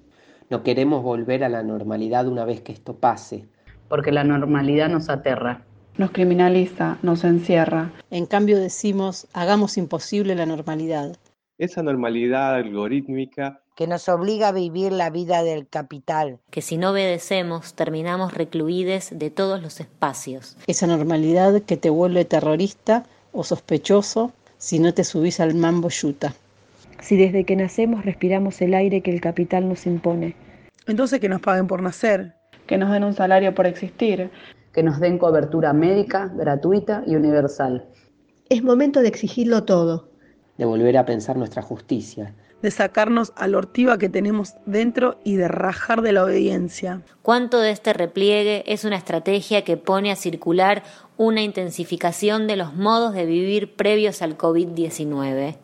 No 0.49 0.61
queremos 0.61 1.01
volver 1.01 1.43
a 1.43 1.49
la 1.49 1.63
normalidad 1.63 2.27
una 2.27 2.45
vez 2.45 2.61
que 2.61 2.71
esto 2.71 2.95
pase 2.95 3.47
porque 3.89 4.11
la 4.11 4.23
normalidad 4.23 4.87
nos 4.87 5.09
aterra. 5.09 5.61
Nos 5.97 6.11
criminaliza, 6.11 6.97
nos 7.01 7.25
encierra. 7.25 7.91
En 8.09 8.25
cambio 8.25 8.57
decimos, 8.57 9.27
hagamos 9.33 9.77
imposible 9.77 10.35
la 10.35 10.45
normalidad. 10.45 11.17
Esa 11.57 11.83
normalidad 11.83 12.55
algorítmica 12.55 13.61
que 13.79 13.87
nos 13.87 14.09
obliga 14.09 14.49
a 14.49 14.51
vivir 14.51 14.91
la 14.91 15.09
vida 15.09 15.41
del 15.41 15.65
capital. 15.65 16.39
Que 16.51 16.61
si 16.61 16.75
no 16.75 16.91
obedecemos 16.91 17.75
terminamos 17.75 18.33
recluides 18.33 19.17
de 19.17 19.29
todos 19.29 19.61
los 19.61 19.79
espacios. 19.79 20.57
Esa 20.67 20.85
normalidad 20.85 21.61
que 21.61 21.77
te 21.77 21.89
vuelve 21.89 22.25
terrorista 22.25 23.05
o 23.31 23.45
sospechoso 23.45 24.33
si 24.57 24.79
no 24.79 24.93
te 24.93 25.05
subís 25.05 25.39
al 25.39 25.55
mambo 25.55 25.87
yuta. 25.87 26.33
Si 27.01 27.15
desde 27.15 27.45
que 27.45 27.55
nacemos 27.55 28.03
respiramos 28.03 28.61
el 28.61 28.73
aire 28.73 28.99
que 28.99 29.11
el 29.11 29.21
capital 29.21 29.69
nos 29.69 29.85
impone. 29.85 30.35
Entonces 30.85 31.21
que 31.21 31.29
nos 31.29 31.39
paguen 31.39 31.67
por 31.67 31.81
nacer, 31.81 32.35
que 32.69 32.77
nos 32.77 32.91
den 32.91 33.03
un 33.03 33.15
salario 33.15 33.55
por 33.55 33.65
existir, 33.65 34.29
que 34.71 34.83
nos 34.83 34.99
den 34.99 35.17
cobertura 35.17 35.73
médica, 35.73 36.31
gratuita 36.35 37.03
y 37.07 37.15
universal. 37.15 37.89
Es 38.47 38.61
momento 38.61 39.01
de 39.01 39.07
exigirlo 39.07 39.63
todo. 39.63 40.11
De 40.59 40.65
volver 40.65 40.95
a 40.95 41.03
pensar 41.03 41.35
nuestra 41.35 41.63
justicia. 41.63 42.35
De 42.61 42.69
sacarnos 42.69 43.33
a 43.37 43.47
la 43.47 43.57
ortiva 43.57 43.97
que 43.97 44.07
tenemos 44.07 44.53
dentro 44.67 45.17
y 45.23 45.35
de 45.37 45.47
rajar 45.47 46.03
de 46.03 46.11
la 46.11 46.23
obediencia. 46.23 47.01
¿Cuánto 47.23 47.59
de 47.59 47.71
este 47.71 47.91
repliegue 47.91 48.63
es 48.71 48.85
una 48.85 48.97
estrategia 48.97 49.63
que 49.63 49.75
pone 49.75 50.11
a 50.11 50.15
circular 50.15 50.83
una 51.17 51.41
intensificación 51.41 52.45
de 52.45 52.55
los 52.55 52.75
modos 52.75 53.15
de 53.15 53.25
vivir 53.25 53.75
previos 53.77 54.21
al 54.21 54.37
COVID-19? 54.37 55.55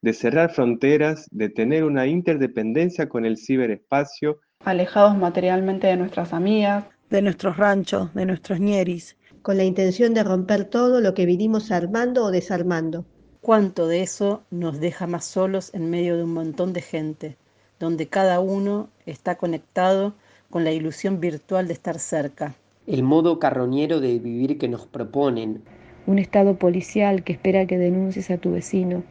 de 0.00 0.12
cerrar 0.12 0.50
fronteras, 0.52 1.26
de 1.30 1.48
tener 1.48 1.84
una 1.84 2.06
interdependencia 2.06 3.08
con 3.08 3.24
el 3.24 3.36
ciberespacio. 3.36 4.40
Alejados 4.64 5.16
materialmente 5.16 5.86
de 5.86 5.96
nuestras 5.96 6.32
amigas, 6.32 6.84
de 7.10 7.22
nuestros 7.22 7.56
ranchos, 7.56 8.12
de 8.12 8.26
nuestros 8.26 8.58
ñeris. 8.58 9.16
Con 9.40 9.56
la 9.56 9.62
intención 9.62 10.14
de 10.14 10.24
romper 10.24 10.64
todo 10.64 11.00
lo 11.00 11.14
que 11.14 11.26
vinimos 11.26 11.70
armando 11.70 12.24
o 12.24 12.30
desarmando. 12.32 13.06
¿Cuánto 13.40 13.86
de 13.86 14.02
eso 14.02 14.42
nos 14.50 14.80
deja 14.80 15.06
más 15.06 15.24
solos 15.24 15.72
en 15.74 15.88
medio 15.88 16.16
de 16.16 16.24
un 16.24 16.34
montón 16.34 16.72
de 16.72 16.82
gente, 16.82 17.36
donde 17.78 18.08
cada 18.08 18.40
uno 18.40 18.90
está 19.06 19.36
conectado 19.36 20.14
con 20.50 20.64
la 20.64 20.72
ilusión 20.72 21.20
virtual 21.20 21.68
de 21.68 21.74
estar 21.74 22.00
cerca? 22.00 22.56
El 22.86 23.04
modo 23.04 23.38
carroñero 23.38 24.00
de 24.00 24.18
vivir 24.18 24.58
que 24.58 24.68
nos 24.68 24.86
proponen. 24.86 25.62
Un 26.06 26.18
estado 26.18 26.56
policial 26.58 27.22
que 27.22 27.32
espera 27.32 27.64
que 27.66 27.78
denuncies 27.78 28.30
a 28.30 28.38
tu 28.38 28.50
vecino, 28.52 29.04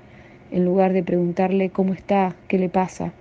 en 0.52 0.66
lugar 0.66 0.92
de 0.92 1.04
preguntarle 1.04 1.70
cómo 1.70 1.94
está, 1.94 2.36
qué 2.50 2.60
le 2.60 2.70
pasa. 2.70 3.14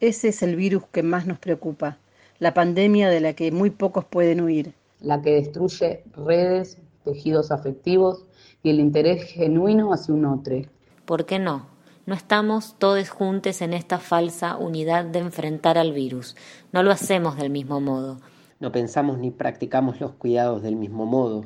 Ese 0.00 0.28
es 0.28 0.42
el 0.42 0.56
virus 0.56 0.84
que 0.90 1.02
más 1.02 1.26
nos 1.26 1.38
preocupa, 1.38 1.98
la 2.38 2.54
pandemia 2.54 3.10
de 3.10 3.20
la 3.20 3.34
que 3.34 3.52
muy 3.52 3.68
pocos 3.68 4.06
pueden 4.06 4.40
huir. 4.40 4.72
La 5.02 5.20
que 5.20 5.32
destruye 5.32 6.02
redes, 6.16 6.78
tejidos 7.04 7.50
afectivos 7.50 8.24
y 8.62 8.70
el 8.70 8.80
interés 8.80 9.24
genuino 9.24 9.92
hacia 9.92 10.14
un 10.14 10.24
otro. 10.24 10.62
¿Por 11.04 11.26
qué 11.26 11.38
no? 11.38 11.66
No 12.06 12.14
estamos 12.14 12.76
todos 12.78 13.10
juntos 13.10 13.60
en 13.60 13.74
esta 13.74 13.98
falsa 13.98 14.56
unidad 14.56 15.04
de 15.04 15.18
enfrentar 15.18 15.76
al 15.76 15.92
virus. 15.92 16.34
No 16.72 16.82
lo 16.82 16.92
hacemos 16.92 17.36
del 17.36 17.50
mismo 17.50 17.82
modo. 17.82 18.16
No 18.58 18.72
pensamos 18.72 19.18
ni 19.18 19.30
practicamos 19.30 20.00
los 20.00 20.12
cuidados 20.12 20.62
del 20.62 20.76
mismo 20.76 21.04
modo. 21.04 21.44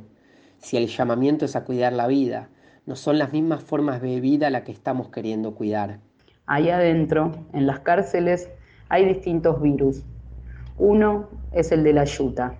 Si 0.58 0.76
el 0.76 0.86
llamamiento 0.86 1.44
es 1.44 1.56
a 1.56 1.64
cuidar 1.64 1.92
la 1.92 2.06
vida, 2.06 2.50
no 2.86 2.94
son 2.94 3.18
las 3.18 3.32
mismas 3.32 3.64
formas 3.64 4.00
de 4.00 4.20
vida 4.20 4.48
la 4.48 4.62
que 4.62 4.70
estamos 4.70 5.08
queriendo 5.08 5.56
cuidar. 5.56 5.98
Ahí 6.46 6.70
adentro, 6.70 7.32
en 7.52 7.66
las 7.66 7.80
cárceles, 7.80 8.48
hay 8.88 9.06
distintos 9.06 9.60
virus. 9.62 10.02
Uno 10.76 11.28
es 11.52 11.72
el 11.72 11.84
de 11.84 11.92
la 11.92 12.04
yuta. 12.04 12.54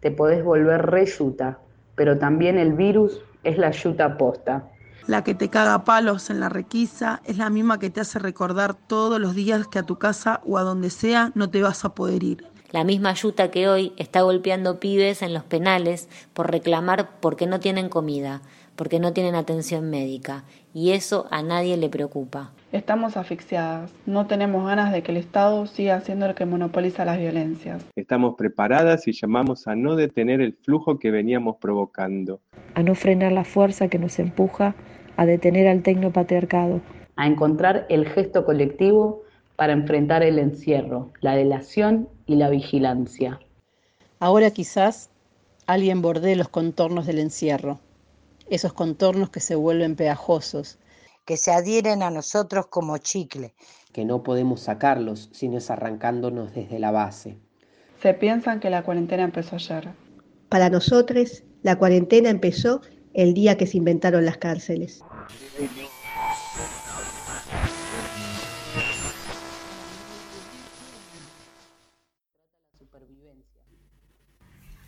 Te 0.00 0.10
podés 0.10 0.44
volver 0.44 0.84
re 0.86 1.06
yuta, 1.06 1.58
pero 1.94 2.18
también 2.18 2.58
el 2.58 2.74
virus 2.74 3.22
es 3.42 3.56
la 3.56 3.70
yuta 3.70 4.18
posta. 4.18 4.68
La 5.06 5.22
que 5.22 5.34
te 5.34 5.48
caga 5.48 5.84
palos 5.84 6.30
en 6.30 6.40
la 6.40 6.48
requisa 6.48 7.20
es 7.24 7.36
la 7.36 7.50
misma 7.50 7.78
que 7.78 7.90
te 7.90 8.00
hace 8.00 8.18
recordar 8.18 8.74
todos 8.74 9.20
los 9.20 9.34
días 9.34 9.66
que 9.68 9.78
a 9.78 9.82
tu 9.82 9.98
casa 9.98 10.40
o 10.46 10.58
a 10.58 10.62
donde 10.62 10.90
sea 10.90 11.30
no 11.34 11.50
te 11.50 11.62
vas 11.62 11.84
a 11.84 11.94
poder 11.94 12.22
ir. 12.22 12.46
La 12.72 12.84
misma 12.84 13.12
yuta 13.14 13.50
que 13.50 13.68
hoy 13.68 13.92
está 13.98 14.22
golpeando 14.22 14.80
pibes 14.80 15.22
en 15.22 15.32
los 15.32 15.44
penales 15.44 16.08
por 16.32 16.50
reclamar 16.50 17.20
porque 17.20 17.46
no 17.46 17.60
tienen 17.60 17.88
comida, 17.88 18.42
porque 18.76 19.00
no 19.00 19.12
tienen 19.12 19.34
atención 19.34 19.90
médica, 19.90 20.44
y 20.72 20.92
eso 20.92 21.26
a 21.30 21.42
nadie 21.42 21.76
le 21.76 21.88
preocupa. 21.88 22.52
Estamos 22.72 23.16
asfixiadas, 23.16 23.92
no 24.06 24.26
tenemos 24.26 24.66
ganas 24.66 24.92
de 24.92 25.02
que 25.02 25.12
el 25.12 25.18
Estado 25.18 25.66
siga 25.66 26.00
siendo 26.00 26.26
el 26.26 26.34
que 26.34 26.46
monopoliza 26.46 27.04
las 27.04 27.18
violencias. 27.18 27.84
Estamos 27.94 28.34
preparadas 28.36 29.06
y 29.06 29.12
llamamos 29.12 29.68
a 29.68 29.76
no 29.76 29.94
detener 29.94 30.40
el 30.40 30.54
flujo 30.54 30.98
que 30.98 31.10
veníamos 31.10 31.56
provocando. 31.60 32.40
A 32.74 32.82
no 32.82 32.94
frenar 32.94 33.32
la 33.32 33.44
fuerza 33.44 33.88
que 33.88 33.98
nos 33.98 34.18
empuja 34.18 34.74
a 35.16 35.26
detener 35.26 35.68
al 35.68 35.82
tecnopatriarcado. 35.82 36.80
A 37.16 37.26
encontrar 37.26 37.86
el 37.88 38.08
gesto 38.08 38.44
colectivo 38.44 39.22
para 39.56 39.72
enfrentar 39.72 40.22
el 40.22 40.38
encierro, 40.38 41.12
la 41.20 41.36
delación 41.36 42.08
y 42.26 42.36
la 42.36 42.50
vigilancia. 42.50 43.38
Ahora 44.18 44.50
quizás 44.50 45.10
alguien 45.66 46.02
bordee 46.02 46.34
los 46.34 46.48
contornos 46.48 47.06
del 47.06 47.18
encierro, 47.20 47.78
esos 48.50 48.72
contornos 48.72 49.30
que 49.30 49.40
se 49.40 49.54
vuelven 49.54 49.96
pegajosos, 49.96 50.78
que 51.24 51.36
se 51.36 51.52
adhieren 51.52 52.02
a 52.02 52.10
nosotros 52.10 52.66
como 52.66 52.98
chicle. 52.98 53.54
Que 53.92 54.04
no 54.04 54.22
podemos 54.22 54.60
sacarlos 54.60 55.30
si 55.32 55.48
no 55.48 55.58
es 55.58 55.70
arrancándonos 55.70 56.54
desde 56.54 56.78
la 56.78 56.90
base. 56.90 57.38
Se 58.02 58.12
piensan 58.14 58.60
que 58.60 58.70
la 58.70 58.82
cuarentena 58.82 59.22
empezó 59.22 59.56
ayer. 59.56 59.88
Para 60.48 60.68
nosotros, 60.68 61.42
la 61.62 61.76
cuarentena 61.78 62.28
empezó 62.28 62.82
el 63.14 63.32
día 63.32 63.56
que 63.56 63.66
se 63.66 63.78
inventaron 63.78 64.24
las 64.24 64.36
cárceles. 64.36 65.02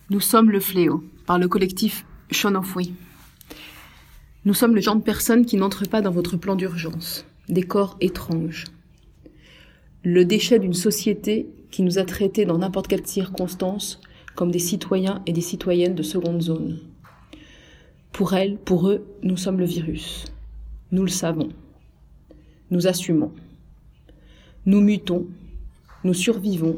Nous 0.09 0.25
sommes 0.25 0.53
le 0.53 0.61
fléau, 0.61 1.03
par 1.27 1.41
le 1.41 1.49
collectif 1.49 2.05
Chonofoui. 2.31 2.95
Nous 4.47 4.55
sommes 4.55 4.77
le 4.77 4.81
genre 4.81 4.95
de 4.95 5.03
personnes 5.03 5.45
qui 5.45 5.57
n'entrent 5.57 5.89
pas 5.89 6.03
dans 6.03 6.13
votre 6.13 6.37
plan 6.37 6.55
d'urgence, 6.55 7.27
des 7.49 7.65
corps 7.65 7.97
étranges. 8.01 8.67
Le 10.05 10.25
déchet 10.25 10.61
d'une 10.61 10.73
société 10.73 11.49
qui 11.73 11.83
nous 11.83 11.99
a 11.99 12.05
traités 12.05 12.45
dans 12.45 12.59
n'importe 12.59 12.87
quelle 12.87 13.05
circonstance 13.05 14.01
comme 14.37 14.53
des 14.53 14.61
citoyens 14.61 15.21
et 15.27 15.33
des 15.33 15.41
citoyennes 15.41 15.97
de 15.97 16.05
seconde 16.05 16.43
zone. 16.43 16.79
Pour 18.13 18.35
elles, 18.35 18.57
pour 18.57 18.89
eux, 18.89 19.05
nous 19.25 19.37
sommes 19.37 19.59
le 19.59 19.65
virus. 19.65 20.27
Nous 20.93 21.03
le 21.03 21.09
savons. 21.11 21.49
Nous 22.71 22.87
assumons. 22.87 23.33
Nous 24.65 24.81
mutons. 24.81 25.27
Nous 26.05 26.15
survivons. 26.15 26.77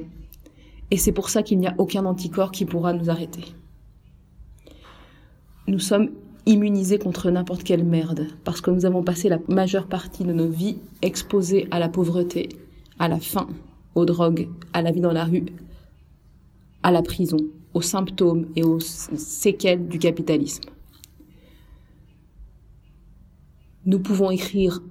Et 0.90 0.96
c'est 0.96 1.12
pour 1.12 1.28
ça 1.28 1.42
qu'il 1.42 1.58
n'y 1.58 1.66
a 1.66 1.74
aucun 1.76 2.06
anticorps 2.06 2.50
qui 2.50 2.64
pourra 2.64 2.94
nous 2.94 3.10
arrêter. 3.10 3.44
Nous 5.66 5.80
sommes 5.80 6.08
immunisés 6.48 6.98
contre 6.98 7.30
n'importe 7.30 7.62
quelle 7.62 7.84
merde, 7.84 8.26
parce 8.42 8.62
que 8.62 8.70
nous 8.70 8.86
avons 8.86 9.02
passé 9.02 9.28
la 9.28 9.38
majeure 9.48 9.86
partie 9.86 10.24
de 10.24 10.32
nos 10.32 10.48
vies 10.48 10.78
exposés 11.02 11.68
à 11.70 11.78
la 11.78 11.90
pauvreté, 11.90 12.48
à 12.98 13.06
la 13.06 13.20
faim, 13.20 13.48
aux 13.94 14.06
drogues, 14.06 14.48
à 14.72 14.80
la 14.80 14.90
vie 14.90 15.02
dans 15.02 15.12
la 15.12 15.26
rue, 15.26 15.44
à 16.82 16.90
la 16.90 17.02
prison, 17.02 17.36
aux 17.74 17.82
symptômes 17.82 18.46
et 18.56 18.64
aux 18.64 18.80
séquelles 18.80 19.88
du 19.88 19.98
capitalisme. 19.98 20.70
Nous 23.84 23.98
pouvons 23.98 24.30
écrire 24.30 24.82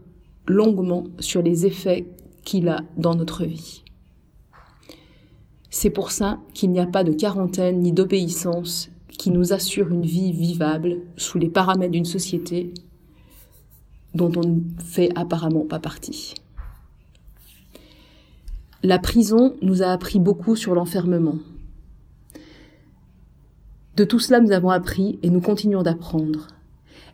longuement 0.46 1.06
sur 1.20 1.42
les 1.42 1.66
effets 1.66 2.06
qu'il 2.44 2.70
a 2.70 2.82
dans 2.98 3.16
notre 3.16 3.46
vie. 3.46 3.84
C'est 5.72 5.90
pour 5.90 6.12
ça 6.12 6.40
qu'il 6.54 6.72
n'y 6.72 6.80
a 6.80 6.88
pas 6.88 7.04
de 7.04 7.14
quarantaine 7.14 7.82
ni 7.82 7.92
d'obéissance 7.92 8.92
qui 9.18 9.32
nous 9.32 9.54
assure 9.54 9.90
une 9.90 10.06
vie 10.06 10.32
vivable 10.32 10.98
sous 11.18 11.38
les 11.38 11.50
paramètres 11.50 11.92
d'une 11.92 12.06
société 12.06 12.74
dont 14.14 14.32
on 14.36 14.48
ne 14.48 14.62
fait 14.80 15.10
apparemment 15.16 15.66
pas 15.66 15.80
partie. 15.80 16.34
La 18.84 19.00
prison 19.00 19.56
nous 19.62 19.82
a 19.82 19.88
appris 19.88 20.20
beaucoup 20.20 20.56
sur 20.56 20.76
l'enfermement. 20.76 21.38
De 23.96 24.04
tout 24.04 24.20
cela, 24.20 24.40
nous 24.40 24.52
avons 24.52 24.70
appris 24.70 25.18
et 25.24 25.30
nous 25.30 25.42
continuons 25.42 25.82
d'apprendre. 25.82 26.48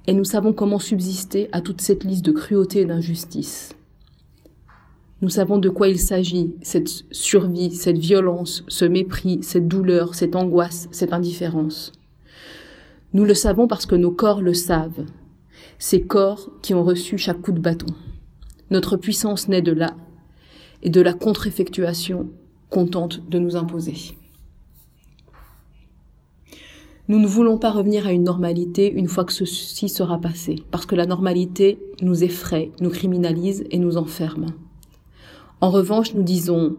Et 0.06 0.14
nous 0.14 0.26
savons 0.26 0.52
comment 0.52 0.80
subsister 0.80 1.48
à 1.54 1.62
toute 1.62 1.80
cette 1.80 2.04
liste 2.04 2.26
de 2.26 2.34
cruauté 2.34 2.82
et 2.82 2.86
d'injustice. 2.86 3.74
Nous 5.24 5.30
savons 5.30 5.58
de 5.58 5.70
quoi 5.70 5.88
il 5.88 6.00
s'agit, 6.00 6.54
cette 6.64 7.06
survie, 7.12 7.72
cette 7.72 7.98
violence, 7.98 8.66
ce 8.68 8.84
mépris, 8.84 9.40
cette 9.42 9.70
douleur, 9.70 10.16
cette 10.16 10.36
angoisse, 10.36 10.90
cette 10.92 11.14
indifférence. 11.14 11.94
Nous 13.14 13.24
le 13.24 13.34
savons 13.34 13.70
parce 13.70 13.86
que 13.86 13.96
nos 13.96 14.12
corps 14.12 14.42
le 14.42 14.54
savent, 14.54 15.06
ces 15.80 16.02
corps 16.02 16.50
qui 16.62 16.74
ont 16.74 16.84
reçu 16.84 17.18
chaque 17.18 17.42
coup 17.42 17.54
de 17.54 17.62
bâton. 17.62 17.86
Notre 18.70 18.98
puissance 18.98 19.48
naît 19.48 19.62
de 19.62 19.72
là 19.72 19.96
et 20.82 20.90
de 20.90 21.00
la 21.00 21.14
contre-effectuation 21.14 22.30
qu'on 22.70 22.86
tente 22.86 23.26
de 23.30 23.40
nous 23.40 23.56
imposer. 23.56 24.18
Nous 27.08 27.20
ne 27.20 27.28
voulons 27.28 27.58
pas 27.58 27.72
revenir 27.72 28.08
à 28.08 28.12
une 28.12 28.24
normalité 28.24 28.92
une 28.92 29.08
fois 29.08 29.24
que 29.24 29.32
ceci 29.32 29.88
sera 29.88 30.20
passé, 30.20 30.58
parce 30.70 30.86
que 30.86 30.96
la 30.96 31.06
normalité 31.06 31.80
nous 32.02 32.26
effraie, 32.26 32.74
nous 32.82 32.90
criminalise 32.90 33.64
et 33.72 33.80
nous 33.80 33.96
enferme. 33.96 34.48
En 35.64 35.70
revanche, 35.70 36.14
nous 36.14 36.24
disons 36.24 36.76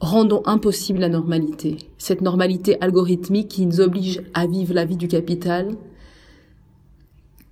rendons 0.00 0.42
impossible 0.44 0.98
la 0.98 1.08
normalité, 1.08 1.76
cette 1.98 2.20
normalité 2.20 2.76
algorithmique 2.80 3.46
qui 3.46 3.64
nous 3.64 3.80
oblige 3.80 4.22
à 4.34 4.48
vivre 4.48 4.74
la 4.74 4.84
vie 4.84 4.96
du 4.96 5.06
capital. 5.06 5.76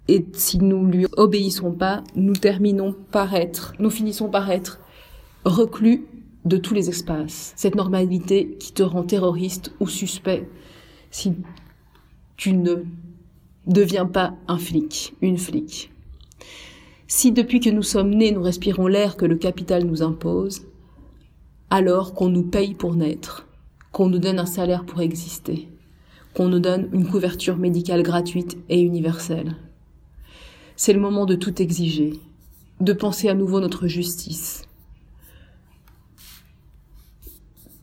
Et 0.08 0.26
si 0.32 0.58
nous 0.58 0.86
lui 0.86 1.06
obéissons 1.16 1.70
pas, 1.70 2.02
nous 2.16 2.32
terminons 2.32 2.96
par 3.12 3.32
être, 3.36 3.74
nous 3.78 3.90
finissons 3.90 4.28
par 4.28 4.50
être 4.50 4.80
reclus 5.44 6.04
de 6.44 6.56
tous 6.56 6.74
les 6.74 6.88
espaces. 6.88 7.52
Cette 7.54 7.76
normalité 7.76 8.56
qui 8.58 8.72
te 8.72 8.82
rend 8.82 9.04
terroriste 9.04 9.72
ou 9.78 9.86
suspect 9.86 10.48
si 11.12 11.34
tu 12.36 12.54
ne 12.54 12.74
deviens 13.68 14.06
pas 14.06 14.34
un 14.48 14.58
flic, 14.58 15.14
une 15.22 15.38
flic. 15.38 15.92
Si 17.12 17.32
depuis 17.32 17.58
que 17.58 17.70
nous 17.70 17.82
sommes 17.82 18.14
nés, 18.14 18.30
nous 18.30 18.40
respirons 18.40 18.86
l'air 18.86 19.16
que 19.16 19.26
le 19.26 19.34
capital 19.34 19.82
nous 19.82 20.00
impose, 20.00 20.62
alors 21.68 22.14
qu'on 22.14 22.28
nous 22.28 22.44
paye 22.44 22.74
pour 22.74 22.94
naître, 22.94 23.48
qu'on 23.90 24.08
nous 24.08 24.20
donne 24.20 24.38
un 24.38 24.46
salaire 24.46 24.86
pour 24.86 25.00
exister, 25.00 25.68
qu'on 26.34 26.46
nous 26.46 26.60
donne 26.60 26.88
une 26.92 27.08
couverture 27.08 27.56
médicale 27.56 28.04
gratuite 28.04 28.58
et 28.68 28.80
universelle. 28.80 29.56
C'est 30.76 30.92
le 30.92 31.00
moment 31.00 31.26
de 31.26 31.34
tout 31.34 31.60
exiger, 31.60 32.12
de 32.78 32.92
penser 32.92 33.28
à 33.28 33.34
nouveau 33.34 33.58
notre 33.58 33.88
justice, 33.88 34.62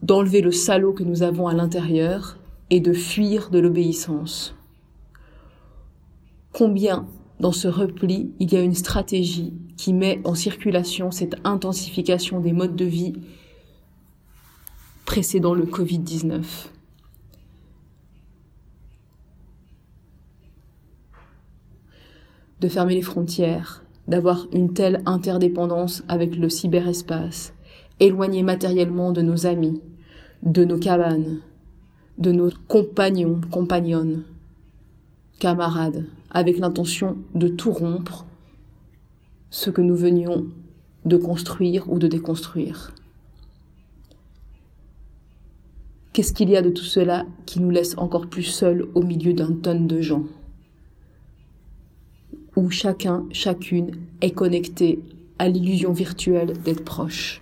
d'enlever 0.01 0.39
le 0.39 0.53
salaud 0.53 0.93
que 0.93 1.03
nous 1.03 1.21
avons 1.21 1.49
à 1.49 1.53
l'intérieur 1.53 2.37
et 2.69 2.79
de 2.79 2.93
fuir 2.93 3.49
de 3.49 3.59
l'obéissance. 3.59 4.55
Combien 6.53 7.09
dans 7.39 7.51
ce 7.51 7.67
repli 7.67 8.31
il 8.39 8.51
y 8.51 8.57
a 8.57 8.61
une 8.61 8.73
stratégie 8.73 9.53
qui 9.77 9.93
met 9.93 10.19
en 10.23 10.35
circulation 10.35 11.11
cette 11.11 11.35
intensification 11.43 12.39
des 12.39 12.53
modes 12.53 12.75
de 12.75 12.85
vie 12.85 13.13
précédant 15.05 15.53
le 15.53 15.65
Covid-19 15.65 16.43
de 22.59 22.67
fermer 22.67 22.95
les 22.95 23.01
frontières, 23.01 23.83
d'avoir 24.07 24.47
une 24.51 24.73
telle 24.73 25.01
interdépendance 25.05 26.03
avec 26.07 26.35
le 26.35 26.49
cyberespace, 26.49 27.53
éloigné 27.99 28.43
matériellement 28.43 29.11
de 29.11 29.21
nos 29.21 29.45
amis, 29.45 29.81
de 30.43 30.63
nos 30.63 30.79
cabanes, 30.79 31.39
de 32.17 32.31
nos 32.31 32.49
compagnons, 32.67 33.41
compagnonnes, 33.51 34.23
camarades, 35.39 36.05
avec 36.31 36.57
l'intention 36.57 37.17
de 37.35 37.47
tout 37.47 37.71
rompre, 37.71 38.25
ce 39.49 39.69
que 39.69 39.81
nous 39.81 39.95
venions 39.95 40.45
de 41.05 41.17
construire 41.17 41.89
ou 41.91 41.99
de 41.99 42.07
déconstruire. 42.07 42.93
Qu'est-ce 46.13 46.33
qu'il 46.33 46.49
y 46.49 46.57
a 46.57 46.61
de 46.61 46.69
tout 46.69 46.83
cela 46.83 47.25
qui 47.45 47.59
nous 47.59 47.69
laisse 47.69 47.97
encore 47.97 48.27
plus 48.27 48.43
seuls 48.43 48.87
au 48.95 49.03
milieu 49.03 49.33
d'un 49.33 49.53
tonne 49.53 49.87
de 49.87 50.01
gens? 50.01 50.23
Où 52.55 52.71
chacun, 52.71 53.25
chacune 53.31 53.91
est 54.21 54.31
connecté 54.31 54.99
à 55.37 55.47
l'illusion 55.47 55.93
virtuelle 55.93 56.53
d'être 56.63 56.83
proche. 56.83 57.41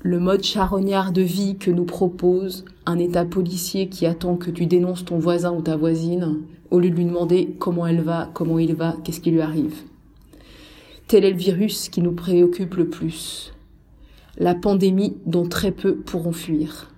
Le 0.00 0.18
mode 0.18 0.42
charognard 0.42 1.12
de 1.12 1.22
vie 1.22 1.56
que 1.56 1.70
nous 1.70 1.84
propose 1.84 2.64
un 2.84 2.98
État 2.98 3.24
policier 3.24 3.88
qui 3.88 4.04
attend 4.04 4.36
que 4.36 4.50
tu 4.50 4.66
dénonces 4.66 5.04
ton 5.04 5.20
voisin 5.20 5.52
ou 5.52 5.62
ta 5.62 5.76
voisine, 5.76 6.38
au 6.72 6.80
lieu 6.80 6.90
de 6.90 6.96
lui 6.96 7.04
demander 7.04 7.54
comment 7.58 7.86
elle 7.86 8.00
va, 8.00 8.30
comment 8.32 8.58
il 8.58 8.74
va, 8.74 8.96
qu'est-ce 9.04 9.20
qui 9.20 9.30
lui 9.30 9.42
arrive. 9.42 9.76
Tel 11.06 11.24
est 11.24 11.30
le 11.30 11.36
virus 11.36 11.90
qui 11.90 12.00
nous 12.00 12.12
préoccupe 12.12 12.74
le 12.74 12.88
plus. 12.88 13.52
La 14.38 14.54
pandémie 14.54 15.18
dont 15.26 15.46
très 15.46 15.70
peu 15.70 15.96
pourront 15.96 16.32
fuir. 16.32 16.90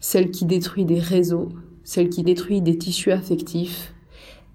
Celle 0.00 0.30
qui 0.30 0.44
détruit 0.44 0.84
des 0.84 1.00
réseaux, 1.00 1.48
celle 1.82 2.10
qui 2.10 2.22
détruit 2.22 2.60
des 2.60 2.76
tissus 2.76 3.10
affectifs, 3.10 3.94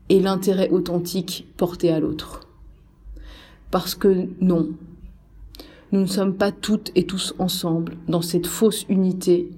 et 0.09 0.19
l'intérêt 0.19 0.69
authentique 0.69 1.47
porté 1.57 1.89
à 1.91 1.99
l'autre. 1.99 2.47
Parce 3.71 3.95
que 3.95 4.27
non, 4.41 4.69
nous 5.91 6.01
ne 6.01 6.05
sommes 6.05 6.35
pas 6.35 6.51
toutes 6.51 6.91
et 6.93 7.07
tous 7.07 7.33
ensemble 7.39 7.97
dans 8.07 8.21
cette 8.21 8.47
fausse 8.47 8.85
unité 8.89 9.49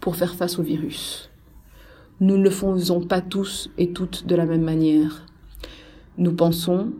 pour 0.00 0.16
faire 0.16 0.34
face 0.34 0.58
au 0.58 0.62
virus. 0.64 1.29
Nous 2.20 2.36
ne 2.36 2.44
le 2.44 2.50
faisons 2.50 3.00
pas 3.00 3.20
tous 3.20 3.70
et 3.78 3.92
toutes 3.92 4.26
de 4.26 4.34
la 4.34 4.44
même 4.44 4.62
manière. 4.62 5.26
Nous 6.18 6.32
pensons, 6.32 6.92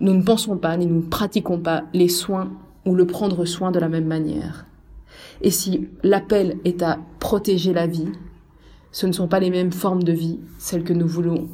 nous 0.00 0.14
ne 0.14 0.22
pensons 0.22 0.56
pas 0.56 0.76
ni 0.76 0.86
nous 0.86 0.96
ne 0.96 1.08
pratiquons 1.08 1.60
pas 1.60 1.84
les 1.94 2.08
soins 2.08 2.50
ou 2.84 2.94
le 2.94 3.06
prendre 3.06 3.44
soin 3.44 3.70
de 3.70 3.78
la 3.78 3.88
même 3.88 4.06
manière. 4.06 4.66
Et 5.42 5.50
si 5.50 5.88
l'appel 6.02 6.58
est 6.64 6.82
à 6.82 6.98
protéger 7.20 7.72
la 7.72 7.86
vie, 7.86 8.08
ce 8.90 9.06
ne 9.06 9.12
sont 9.12 9.28
pas 9.28 9.40
les 9.40 9.50
mêmes 9.50 9.72
formes 9.72 10.02
de 10.02 10.12
vie, 10.12 10.40
celles 10.58 10.84
que 10.84 10.92
nous 10.92 11.06
voulons 11.06 11.48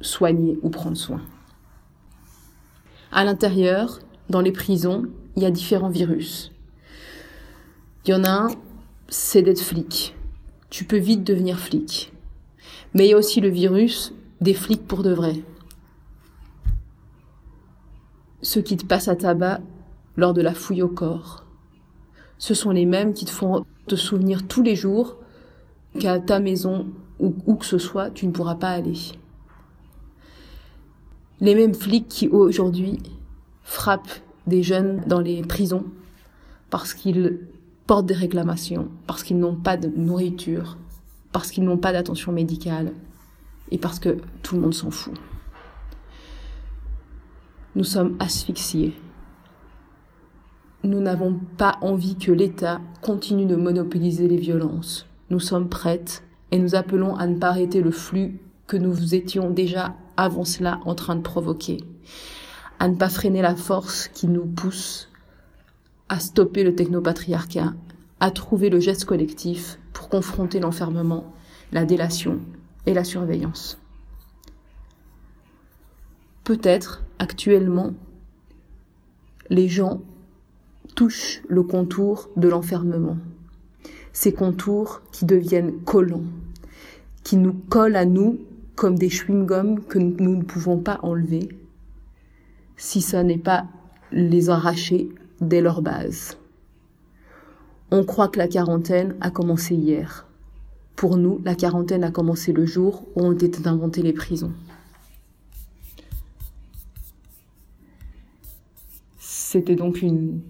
soigner 0.00 0.58
ou 0.62 0.70
prendre 0.70 0.96
soin. 0.96 1.20
À 3.12 3.24
l'intérieur, 3.24 4.00
dans 4.28 4.40
les 4.40 4.52
prisons, 4.52 5.04
il 5.36 5.42
y 5.42 5.46
a 5.46 5.50
différents 5.50 5.88
virus. 5.88 6.52
Il 8.04 8.10
y 8.10 8.14
en 8.14 8.24
a 8.24 8.30
un, 8.30 8.48
c'est 9.08 9.42
d'être 9.42 9.60
flic. 9.60 10.16
Tu 10.70 10.84
peux 10.84 10.98
vite 10.98 11.24
devenir 11.24 11.58
flic. 11.58 12.12
Mais 12.94 13.06
il 13.06 13.10
y 13.10 13.14
a 13.14 13.18
aussi 13.18 13.40
le 13.40 13.48
virus 13.48 14.14
des 14.40 14.54
flics 14.54 14.86
pour 14.86 15.02
de 15.02 15.12
vrai. 15.12 15.34
Ceux 18.42 18.62
qui 18.62 18.76
te 18.76 18.86
passent 18.86 19.08
à 19.08 19.16
tabac 19.16 19.60
lors 20.16 20.32
de 20.32 20.42
la 20.42 20.54
fouille 20.54 20.82
au 20.82 20.88
corps. 20.88 21.44
Ce 22.38 22.54
sont 22.54 22.70
les 22.70 22.86
mêmes 22.86 23.12
qui 23.12 23.26
te 23.26 23.30
font 23.30 23.66
te 23.86 23.96
souvenir 23.96 24.46
tous 24.46 24.62
les 24.62 24.76
jours 24.76 25.16
qu'à 25.98 26.18
ta 26.18 26.40
maison 26.40 26.86
ou 27.18 27.34
où 27.46 27.56
que 27.56 27.66
ce 27.66 27.78
soit, 27.78 28.10
tu 28.10 28.26
ne 28.26 28.32
pourras 28.32 28.54
pas 28.54 28.70
aller 28.70 28.94
les 31.40 31.54
mêmes 31.54 31.74
flics 31.74 32.08
qui 32.08 32.28
aujourd'hui 32.28 32.98
frappent 33.62 34.20
des 34.46 34.62
jeunes 34.62 35.02
dans 35.06 35.20
les 35.20 35.42
prisons 35.42 35.84
parce 36.68 36.94
qu'ils 36.94 37.40
portent 37.90 38.06
des 38.06 38.14
réclamations, 38.14 38.86
parce 39.08 39.24
qu'ils 39.24 39.40
n'ont 39.40 39.56
pas 39.56 39.76
de 39.76 39.88
nourriture, 39.88 40.78
parce 41.32 41.50
qu'ils 41.50 41.64
n'ont 41.64 41.76
pas 41.76 41.90
d'attention 41.90 42.30
médicale 42.30 42.92
et 43.72 43.78
parce 43.78 43.98
que 43.98 44.18
tout 44.44 44.54
le 44.54 44.60
monde 44.60 44.74
s'en 44.74 44.92
fout. 44.92 45.14
Nous 47.74 47.82
sommes 47.82 48.14
asphyxiés. 48.20 48.94
Nous 50.84 51.00
n'avons 51.00 51.40
pas 51.56 51.78
envie 51.80 52.14
que 52.14 52.30
l'État 52.30 52.80
continue 53.02 53.46
de 53.46 53.56
monopoliser 53.56 54.28
les 54.28 54.36
violences. 54.36 55.06
Nous 55.28 55.40
sommes 55.40 55.68
prêtes 55.68 56.22
et 56.52 56.60
nous 56.60 56.76
appelons 56.76 57.16
à 57.16 57.26
ne 57.26 57.40
pas 57.40 57.48
arrêter 57.48 57.80
le 57.80 57.90
flux 57.90 58.38
que 58.68 58.76
nous 58.76 59.16
étions 59.16 59.50
déjà 59.50 59.96
avant 60.16 60.44
cela 60.44 60.78
en 60.84 60.94
train 60.94 61.16
de 61.16 61.22
provoquer, 61.22 61.78
à 62.78 62.86
ne 62.86 62.94
pas 62.94 63.08
freiner 63.08 63.42
la 63.42 63.56
force 63.56 64.06
qui 64.06 64.28
nous 64.28 64.46
pousse 64.46 65.09
à 66.10 66.18
stopper 66.18 66.64
le 66.64 66.74
technopatriarcat, 66.74 67.72
à 68.18 68.30
trouver 68.32 68.68
le 68.68 68.80
geste 68.80 69.04
collectif 69.04 69.78
pour 69.92 70.08
confronter 70.08 70.58
l'enfermement, 70.58 71.32
la 71.70 71.84
délation 71.84 72.40
et 72.84 72.94
la 72.94 73.04
surveillance. 73.04 73.78
Peut-être 76.42 77.04
actuellement, 77.20 77.92
les 79.50 79.68
gens 79.68 80.00
touchent 80.96 81.42
le 81.48 81.62
contour 81.62 82.28
de 82.36 82.48
l'enfermement, 82.48 83.16
ces 84.12 84.32
contours 84.32 85.02
qui 85.12 85.26
deviennent 85.26 85.80
collants, 85.84 86.24
qui 87.22 87.36
nous 87.36 87.52
collent 87.52 87.94
à 87.94 88.04
nous 88.04 88.40
comme 88.74 88.98
des 88.98 89.10
chewing-gums 89.10 89.78
que 89.84 90.00
nous 90.00 90.36
ne 90.36 90.42
pouvons 90.42 90.78
pas 90.78 90.98
enlever 91.04 91.50
si 92.76 93.00
ça 93.00 93.22
n'est 93.22 93.38
pas 93.38 93.66
les 94.10 94.50
arracher 94.50 95.10
dès 95.40 95.60
leur 95.60 95.82
base. 95.82 96.36
On 97.90 98.04
croit 98.04 98.28
que 98.28 98.38
la 98.38 98.48
quarantaine 98.48 99.16
a 99.20 99.30
commencé 99.30 99.74
hier. 99.74 100.26
Pour 100.96 101.16
nous, 101.16 101.40
la 101.44 101.54
quarantaine 101.54 102.04
a 102.04 102.10
commencé 102.10 102.52
le 102.52 102.66
jour 102.66 103.04
où 103.16 103.22
ont 103.22 103.32
été 103.32 103.66
inventées 103.66 104.02
les 104.02 104.12
prisons. 104.12 104.52
C'était 109.18 109.74
donc 109.74 110.02
une 110.02 110.42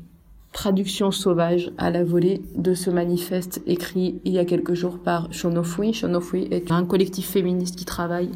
traduction 0.53 1.11
sauvage 1.11 1.73
à 1.79 1.91
la 1.91 2.05
volée 2.05 2.43
de 2.57 2.75
ce 2.75 2.91
manifeste 2.91 3.63
écrit 3.67 4.21
il 4.25 4.33
y 4.33 4.39
a 4.39 4.45
quelques 4.45 4.75
jours 4.75 4.99
par 4.99 5.33
Shonofui. 5.33 5.95
Shonofui 5.95 6.49
est 6.51 6.71
un 6.71 6.85
collectif 6.85 7.31
féministe 7.31 7.77
qui 7.77 7.87
travaille 7.87 8.31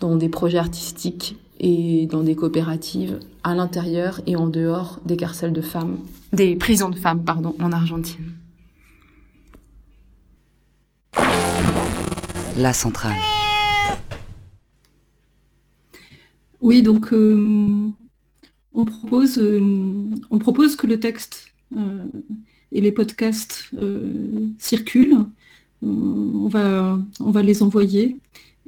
dans 0.00 0.16
des 0.16 0.28
projets 0.28 0.58
artistiques 0.58 1.36
et 1.60 2.06
dans 2.06 2.22
des 2.22 2.34
coopératives 2.34 3.20
à 3.44 3.54
l'intérieur 3.54 4.20
et 4.26 4.34
en 4.34 4.48
dehors 4.48 4.98
des 5.04 5.16
carcelles 5.16 5.52
de 5.52 5.60
femmes, 5.60 5.98
des 6.32 6.56
prisons 6.56 6.88
de 6.88 6.96
femmes, 6.96 7.22
pardon, 7.22 7.54
en 7.60 7.70
Argentine. 7.70 8.32
La 12.56 12.72
centrale. 12.72 13.16
Oui, 16.62 16.82
donc 16.82 17.12
euh, 17.12 17.90
on 18.74 18.84
propose, 18.84 19.38
euh, 19.38 19.60
on 20.30 20.38
propose 20.38 20.76
que 20.76 20.86
le 20.86 20.98
texte 20.98 21.52
euh, 21.76 22.04
et 22.72 22.80
les 22.80 22.92
podcasts 22.92 23.66
euh, 23.80 24.46
circulent. 24.58 25.26
On 25.82 26.48
va, 26.48 26.98
on 27.20 27.30
va 27.30 27.42
les 27.42 27.62
envoyer. 27.62 28.18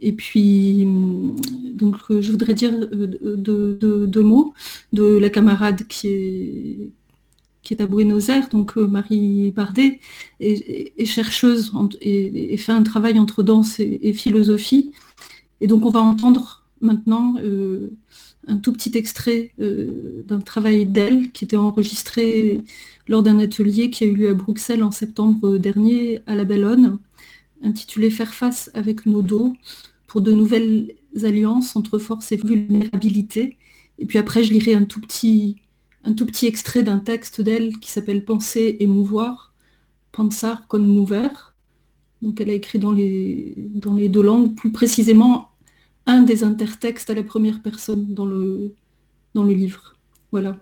Et 0.03 0.12
puis, 0.12 0.84
donc, 1.74 1.96
je 2.11 2.30
voudrais 2.30 2.55
dire 2.55 2.72
deux, 2.90 4.22
mots 4.22 4.53
de 4.92 5.05
la 5.05 5.30
camarade 5.30 5.86
qui 5.86 6.09
est, 6.09 6.90
qui 7.62 7.74
est 7.74 7.80
à 7.80 7.86
Buenos 7.86 8.28
Aires, 8.28 8.48
donc 8.48 8.76
Marie 8.76 9.53
Bardet, 9.53 10.00
est, 10.40 11.05
chercheuse 11.07 11.72
et, 12.00 12.57
fait 12.57 12.72
un 12.72 12.82
travail 12.82 13.18
entre 13.18 13.42
danse 13.42 13.78
et, 13.80 14.12
philosophie. 14.12 14.92
Et 15.61 15.68
donc, 15.68 15.86
on 15.86 15.90
va 15.90 16.00
entendre 16.00 16.64
maintenant 16.80 17.36
un 18.48 18.57
tout 18.57 18.72
petit 18.72 18.96
extrait 18.96 19.53
euh, 19.61 20.22
d'un 20.26 20.40
travail 20.40 20.86
d'elle 20.86 21.30
qui 21.32 21.44
était 21.44 21.57
enregistré 21.57 22.61
lors 23.09 23.22
d'un 23.22 23.38
atelier 23.38 23.90
qui 23.90 24.05
a 24.05 24.07
eu 24.07 24.14
lieu 24.14 24.30
à 24.30 24.34
Bruxelles 24.34 24.82
en 24.82 24.90
septembre 24.90 25.59
dernier 25.59 26.20
à 26.26 26.34
la 26.34 26.44
Bellone, 26.44 26.98
intitulé 27.62 28.11
Faire 28.11 28.34
face 28.34 28.70
avec 28.74 29.07
nos 29.07 29.22
dos 29.22 29.55
pour 30.12 30.20
de 30.20 30.32
nouvelles 30.32 30.94
alliances 31.22 31.74
entre 31.74 31.98
force 31.98 32.32
et 32.32 32.36
vulnérabilité. 32.36 33.56
Et 33.98 34.04
puis 34.04 34.18
après, 34.18 34.44
je 34.44 34.52
lirai 34.52 34.74
un 34.74 34.84
tout 34.84 35.00
petit, 35.00 35.62
un 36.04 36.12
tout 36.12 36.26
petit 36.26 36.44
extrait 36.44 36.82
d'un 36.82 36.98
texte 36.98 37.40
d'elle 37.40 37.78
qui 37.78 37.90
s'appelle 37.90 38.22
Penser 38.22 38.76
et 38.78 38.86
mouvoir, 38.86 39.54
Pensar 40.12 40.66
con 40.68 40.80
mover. 40.80 41.30
Donc 42.20 42.42
elle 42.42 42.50
a 42.50 42.52
écrit 42.52 42.78
dans 42.78 42.92
les, 42.92 43.54
dans 43.56 43.94
les 43.94 44.10
deux 44.10 44.20
langues, 44.20 44.54
plus 44.54 44.70
précisément 44.70 45.48
un 46.04 46.20
des 46.20 46.44
intertextes 46.44 47.08
à 47.08 47.14
la 47.14 47.22
première 47.22 47.62
personne 47.62 48.12
dans 48.12 48.26
le, 48.26 48.74
dans 49.32 49.44
le 49.44 49.54
livre. 49.54 49.96
Voilà. 50.30 50.58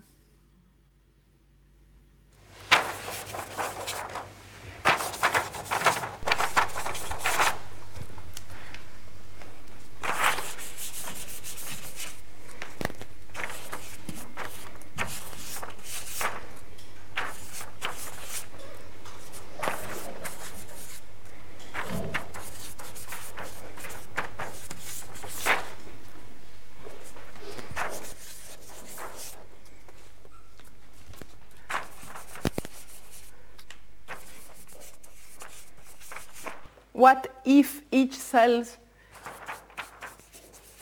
What 37.01 37.34
if 37.46 37.80
each 37.90 38.12
cell 38.12 38.62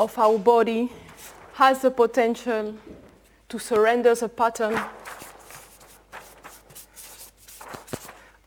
of 0.01 0.19
our 0.19 0.37
body 0.37 0.91
has 1.55 1.81
the 1.83 1.93
potential 1.93 2.75
to 3.49 3.59
surrender 3.61 4.17
the 4.17 4.29
pattern 4.29 4.77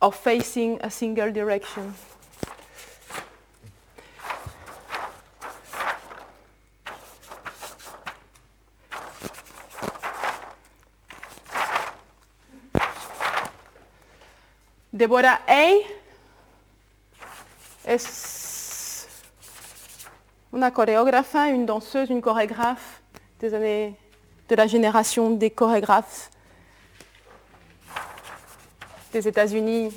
of 0.01 0.13
facing 0.17 0.79
a 0.81 0.91
single 0.91 1.31
direction. 1.31 1.93
Deborah 14.93 15.39
A 15.47 16.00
est 17.91 19.07
una 20.53 20.71
chorégraphe, 20.71 21.35
une 21.35 21.65
danseuse, 21.65 22.09
une 22.09 22.21
chorégraphe 22.21 23.01
des 23.39 23.53
années 23.53 23.95
de 24.49 24.55
la 24.55 24.67
génération 24.67 25.31
des 25.31 25.49
chorégraphes 25.49 26.29
des 29.13 29.27
États-Unis 29.27 29.93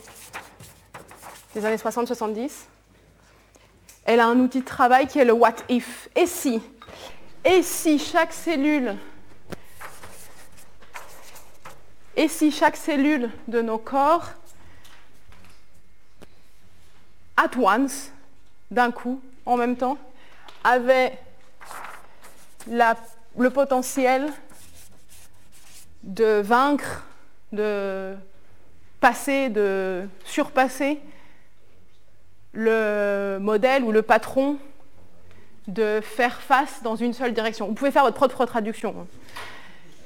des 1.55 1.65
années 1.65 1.77
60-70. 1.77 2.51
Elle 4.05 4.21
a 4.21 4.27
un 4.27 4.39
outil 4.39 4.61
de 4.61 4.65
travail 4.65 5.07
qui 5.07 5.19
est 5.19 5.25
le 5.25 5.33
what 5.33 5.55
if. 5.69 6.09
Et 6.17 6.27
si? 6.27 6.61
Et 7.45 7.63
si 7.63 7.99
chaque 7.99 8.33
cellule 8.33 8.97
Et 12.17 12.29
si 12.29 12.51
chaque 12.51 12.77
cellule 12.77 13.31
de 13.49 13.61
nos 13.61 13.79
corps 13.79 14.31
at 17.45 17.57
once, 17.57 18.11
d'un 18.71 18.91
coup, 18.91 19.21
en 19.47 19.57
même 19.57 19.77
temps, 19.77 19.99
avait 20.63 21.19
le 22.67 23.51
potentiel 23.51 24.33
de 26.03 26.41
vaincre, 26.41 27.05
de 27.53 28.15
passer, 29.01 29.49
de 29.51 30.09
surpasser 30.25 31.01
le 32.53 33.39
modèle 33.41 33.85
ou 33.85 33.93
le 33.93 34.03
patron 34.03 34.59
de 35.67 36.01
faire 36.03 36.41
face 36.41 36.83
dans 36.83 36.97
une 36.97 37.13
seule 37.13 37.33
direction. 37.33 37.67
Vous 37.67 37.75
pouvez 37.75 37.91
faire 37.91 38.05
votre 38.05 38.17
propre 38.17 38.45
traduction. 38.47 39.07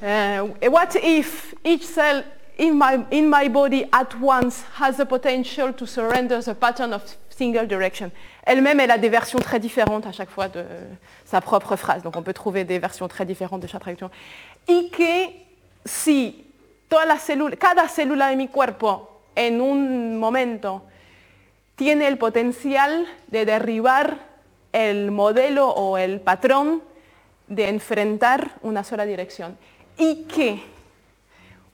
Uh, 0.01 0.49
what 0.69 0.95
if 1.03 1.55
each 1.65 1.85
cell 1.85 2.23
in 2.59 2.73
my, 2.75 3.05
in 3.11 3.29
my 3.29 3.49
body 3.49 3.85
at 3.93 4.15
once 4.21 4.65
has 4.81 4.97
the 4.97 5.05
potential 5.05 5.73
to 5.73 5.87
surrender 5.87 6.41
the 6.41 6.55
pattern 6.55 6.93
of 6.93 7.03
single 7.39 7.67
direction. 7.67 8.11
Elle-même, 8.45 8.81
elle 8.81 8.91
a 8.91 8.99
des 8.99 9.09
versions 9.09 9.39
très 9.39 9.61
différentes 9.61 10.07
à 10.07 10.13
chaque 10.13 10.31
fois 10.31 10.49
de 10.49 10.65
sa 11.25 11.41
propre 11.41 11.77
phrase. 11.77 12.03
Donc 12.03 12.17
on 12.17 12.23
peut 12.23 12.33
trouver 12.33 12.65
des 12.65 12.79
versions 12.79 13.09
très 13.09 13.25
différentes 13.25 13.63
de 13.63 13.67
chaque 13.67 13.81
traduction. 13.81 14.11
Y 14.67 14.91
que 14.91 15.31
si 15.85 16.45
toda 16.89 17.07
la 17.07 17.19
célula, 17.19 17.57
cada 17.57 17.89
célula 17.89 18.31
de 18.31 18.37
mi 18.37 18.49
cuerpo 18.49 19.09
en 19.37 19.61
un 19.61 20.19
momento 20.19 20.83
tiene 21.77 22.09
el 22.09 22.19
potencial 22.19 23.07
de 23.29 23.45
derribar 23.45 24.19
el 24.73 25.11
modelo 25.11 25.69
o 25.69 25.97
el 25.97 26.21
patrón 26.21 26.83
de 27.47 27.69
enfrentar 27.69 28.51
una 28.63 28.83
sola 28.83 29.07
dirección. 29.07 29.57
Y 29.97 30.25
que 30.25 30.61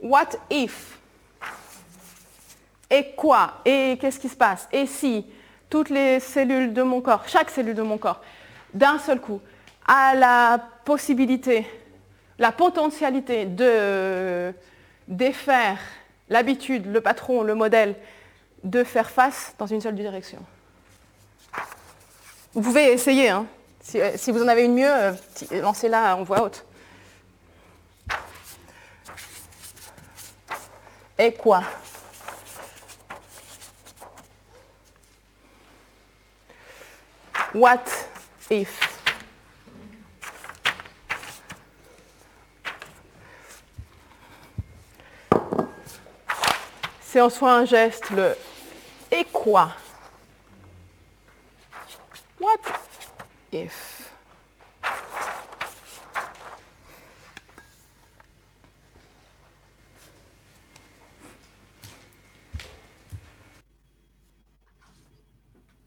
What 0.00 0.36
if 0.50 0.98
Et 2.90 3.14
quoi 3.16 3.54
Et 3.64 3.96
qu'est-ce 3.98 4.20
qui 4.20 4.28
se 4.28 4.36
passe? 4.36 4.68
Et 4.70 4.86
si 4.86 5.24
toutes 5.70 5.90
les 5.90 6.20
cellules 6.20 6.72
de 6.72 6.82
mon 6.82 7.00
corps, 7.00 7.24
chaque 7.26 7.50
cellule 7.50 7.74
de 7.74 7.82
mon 7.82 7.98
corps, 7.98 8.20
d'un 8.72 8.98
seul 8.98 9.20
coup, 9.20 9.40
a 9.86 10.14
la 10.14 10.58
possibilité, 10.84 11.66
la 12.38 12.52
potentialité 12.52 13.44
de 13.46 14.52
défaire 15.08 15.78
l'habitude, 16.28 16.86
le 16.86 17.00
patron, 17.00 17.42
le 17.42 17.54
modèle, 17.54 17.94
de 18.62 18.82
faire 18.82 19.10
face 19.10 19.54
dans 19.58 19.66
une 19.66 19.80
seule 19.80 19.94
direction. 19.94 20.38
Vous 22.54 22.62
pouvez 22.62 22.92
essayer, 22.92 23.28
hein. 23.28 23.46
si, 23.80 23.98
si, 24.16 24.30
vous 24.30 24.42
en 24.42 24.48
avez 24.48 24.64
une 24.64 24.74
mieux, 24.74 24.90
euh, 24.90 25.12
lancez-la 25.50 26.16
en 26.16 26.22
voix 26.22 26.42
haute. 26.42 26.64
et 31.18 31.32
quoi? 31.32 31.62
What 37.54 37.88
if? 38.50 39.00
C'est 47.00 47.20
en 47.20 47.30
soi 47.30 47.52
un 47.52 47.64
geste, 47.64 48.10
le 48.10 48.36
et 49.12 49.24
quoi 49.24 49.70
What 52.40 52.58
if? 53.52 54.10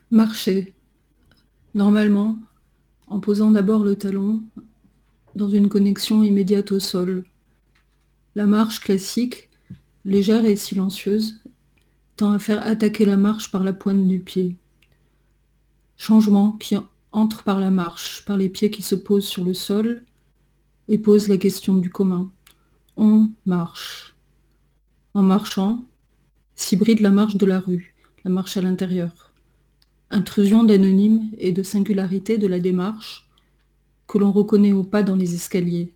Marcher. 0.09 0.76
Normalement, 1.77 2.39
en 3.05 3.19
posant 3.19 3.51
d'abord 3.51 3.83
le 3.83 3.95
talon 3.95 4.41
dans 5.35 5.47
une 5.47 5.69
connexion 5.69 6.23
immédiate 6.23 6.71
au 6.71 6.79
sol. 6.79 7.23
La 8.33 8.47
marche 8.47 8.79
classique, 8.79 9.51
légère 10.03 10.43
et 10.45 10.55
silencieuse, 10.55 11.39
tend 12.15 12.31
à 12.31 12.39
faire 12.39 12.65
attaquer 12.65 13.05
la 13.05 13.15
marche 13.15 13.51
par 13.51 13.63
la 13.63 13.73
pointe 13.73 14.07
du 14.07 14.19
pied. 14.19 14.55
Changement 15.97 16.53
qui 16.53 16.75
entre 17.11 17.43
par 17.43 17.59
la 17.59 17.69
marche, 17.69 18.25
par 18.25 18.37
les 18.37 18.49
pieds 18.49 18.71
qui 18.71 18.81
se 18.81 18.95
posent 18.95 19.27
sur 19.27 19.43
le 19.43 19.53
sol 19.53 20.03
et 20.87 20.97
pose 20.97 21.27
la 21.27 21.37
question 21.37 21.75
du 21.75 21.91
commun. 21.91 22.31
On 22.95 23.29
marche. 23.45 24.15
En 25.13 25.21
marchant, 25.21 25.85
s'hybride 26.55 27.01
la 27.01 27.11
marche 27.11 27.35
de 27.35 27.45
la 27.45 27.59
rue, 27.59 27.93
la 28.25 28.31
marche 28.31 28.57
à 28.57 28.61
l'intérieur 28.61 29.26
intrusion 30.09 30.63
d'anonyme 30.63 31.29
et 31.37 31.51
de 31.51 31.63
singularité 31.63 32.37
de 32.37 32.47
la 32.47 32.59
démarche 32.59 33.27
que 34.07 34.17
l'on 34.17 34.31
reconnaît 34.31 34.71
au 34.71 34.83
pas 34.83 35.03
dans 35.03 35.15
les 35.15 35.35
escaliers, 35.35 35.91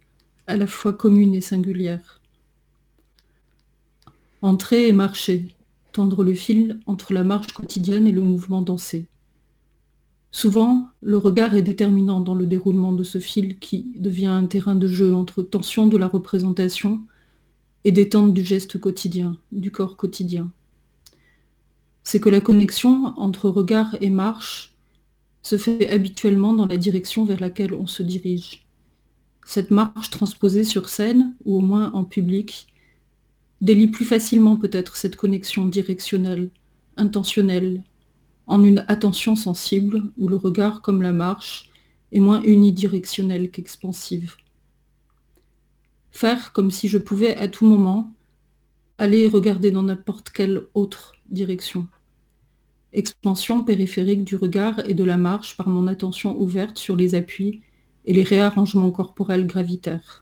à 0.47 0.57
la 0.57 0.68
fois 0.68 0.93
commune 0.93 1.34
et 1.34 1.41
singulière. 1.41 2.20
Entrer 4.41 4.88
et 4.88 4.91
marcher, 4.91 5.47
tendre 5.93 6.24
le 6.24 6.34
fil 6.34 6.80
entre 6.88 7.14
la 7.14 7.24
marche 7.24 7.53
quotidienne 7.53 8.07
et 8.07 8.12
le 8.12 8.22
mouvement 8.22 8.62
dansé. 8.62 9.05
Souvent, 10.32 10.89
le 11.01 11.18
regard 11.18 11.55
est 11.55 11.62
déterminant 11.62 12.22
dans 12.22 12.36
le 12.36 12.45
déroulement 12.45 12.93
de 12.93 13.03
ce 13.03 13.20
fil 13.20 13.59
qui 13.59 13.91
devient 13.95 14.28
un 14.28 14.45
terrain 14.45 14.76
de 14.76 14.88
jeu 14.88 15.14
entre 15.14 15.41
tension 15.41 15.88
de 15.88 15.97
la 15.97 16.07
représentation 16.07 17.01
et 17.84 17.91
détente 17.91 18.34
du 18.34 18.43
geste 18.43 18.80
quotidien, 18.80 19.38
du 19.51 19.72
corps 19.72 19.97
quotidien 19.97 20.51
c'est 22.04 22.20
que 22.20 22.30
la 22.30 22.41
connexion 22.41 23.14
entre 23.18 23.49
regard 23.49 23.95
et 24.02 24.10
marche 24.10 24.74
se 25.41 25.58
fait 25.58 25.89
habituellement 25.89 26.54
dans 26.54 26.68
la 26.68 26.78
direction 26.78 27.26
vers 27.26 27.39
laquelle 27.39 27.74
on 27.74 27.88
se 27.88 28.04
dirige. 28.04 28.66
cette 29.45 29.72
marche 29.72 30.12
transposée 30.12 30.64
sur 30.64 30.88
scène, 30.88 31.36
ou 31.45 31.58
au 31.58 31.62
moins 31.62 31.91
en 31.93 32.04
public, 32.06 32.68
délie 33.60 33.88
plus 33.88 34.06
facilement 34.06 34.56
peut-être 34.56 34.95
cette 34.95 35.16
connexion 35.16 35.66
directionnelle, 35.66 36.52
intentionnelle, 36.95 37.84
en 38.47 38.64
une 38.64 38.86
attention 38.88 39.36
sensible 39.36 40.04
où 40.18 40.28
le 40.28 40.36
regard, 40.36 40.82
comme 40.82 41.02
la 41.02 41.12
marche, 41.12 41.70
est 42.12 42.20
moins 42.20 42.41
unidirectionnel 42.43 43.49
qu'expansive. 43.52 44.36
Faire 46.12 46.54
comme 46.54 46.72
si 46.72 46.88
je 46.88 46.97
pouvais 46.97 47.36
à 47.38 47.47
tout 47.47 47.66
moment 47.66 48.14
aller 48.97 49.28
regarder 49.28 49.72
dans 49.72 49.84
n'importe 49.84 50.30
quelle 50.30 50.68
autre 50.74 51.14
direction. 51.32 51.88
Expansion 52.94 53.64
périphérique 53.64 54.24
du 54.24 54.36
regard 54.36 54.80
et 54.88 54.94
de 54.94 55.04
la 55.04 55.18
marche 55.18 55.56
par 55.56 55.70
mon 55.70 55.88
attention 55.88 56.40
ouverte 56.40 56.78
sur 56.78 56.96
les 56.96 57.16
appuis 57.16 57.62
et 58.06 58.14
les 58.14 58.24
réarrangements 58.24 58.92
corporels 58.92 59.48
gravitaires. 59.48 60.22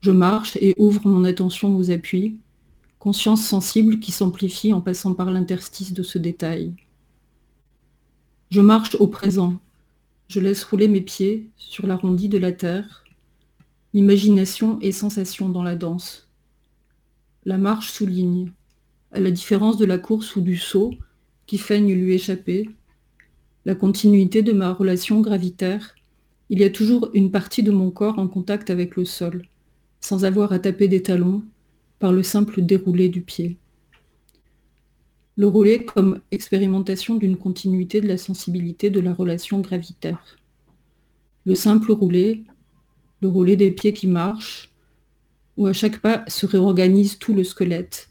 Je 0.00 0.10
marche 0.10 0.56
et 0.60 0.74
ouvre 0.78 1.06
mon 1.06 1.24
attention 1.24 1.76
aux 1.76 1.90
appuis, 1.90 2.36
conscience 2.98 3.46
sensible 3.46 4.00
qui 4.00 4.12
s'amplifie 4.12 4.72
en 4.72 4.80
passant 4.80 5.14
par 5.14 5.30
l'interstice 5.30 5.92
de 5.92 6.02
ce 6.02 6.18
détail. 6.18 6.74
Je 8.50 8.60
marche 8.60 8.96
au 8.96 9.06
présent, 9.06 9.58
je 10.28 10.40
laisse 10.40 10.64
rouler 10.64 10.88
mes 10.88 11.00
pieds 11.00 11.50
sur 11.56 11.86
l'arrondi 11.86 12.28
de 12.28 12.38
la 12.38 12.52
terre, 12.52 13.04
imagination 13.94 14.78
et 14.80 14.92
sensation 14.92 15.48
dans 15.48 15.62
la 15.62 15.76
danse. 15.76 16.28
La 17.44 17.58
marche 17.58 17.90
souligne, 17.90 18.52
à 19.12 19.20
la 19.20 19.30
différence 19.30 19.76
de 19.76 19.84
la 19.84 19.98
course 19.98 20.36
ou 20.36 20.40
du 20.40 20.56
saut 20.56 20.92
qui 21.46 21.58
feigne 21.58 21.92
lui 21.92 22.14
échapper, 22.14 22.68
la 23.64 23.74
continuité 23.74 24.42
de 24.42 24.52
ma 24.52 24.72
relation 24.72 25.20
gravitaire, 25.20 25.94
il 26.48 26.58
y 26.60 26.64
a 26.64 26.70
toujours 26.70 27.10
une 27.14 27.30
partie 27.30 27.62
de 27.62 27.70
mon 27.70 27.90
corps 27.90 28.18
en 28.18 28.26
contact 28.26 28.70
avec 28.70 28.96
le 28.96 29.04
sol, 29.04 29.46
sans 30.00 30.24
avoir 30.24 30.52
à 30.52 30.58
taper 30.58 30.88
des 30.88 31.02
talons, 31.02 31.42
par 31.98 32.12
le 32.12 32.22
simple 32.22 32.62
déroulé 32.62 33.08
du 33.08 33.20
pied. 33.20 33.56
Le 35.36 35.46
rouler 35.46 35.84
comme 35.84 36.20
expérimentation 36.30 37.14
d'une 37.14 37.36
continuité 37.36 38.00
de 38.00 38.08
la 38.08 38.18
sensibilité 38.18 38.90
de 38.90 39.00
la 39.00 39.14
relation 39.14 39.60
gravitaire. 39.60 40.36
Le 41.44 41.54
simple 41.54 41.92
rouler, 41.92 42.44
le 43.20 43.28
rouler 43.28 43.56
des 43.56 43.70
pieds 43.70 43.92
qui 43.92 44.08
marchent, 44.08 44.72
où 45.56 45.66
à 45.66 45.72
chaque 45.72 46.00
pas 46.00 46.24
se 46.26 46.44
réorganise 46.44 47.18
tout 47.18 47.34
le 47.34 47.44
squelette, 47.44 48.08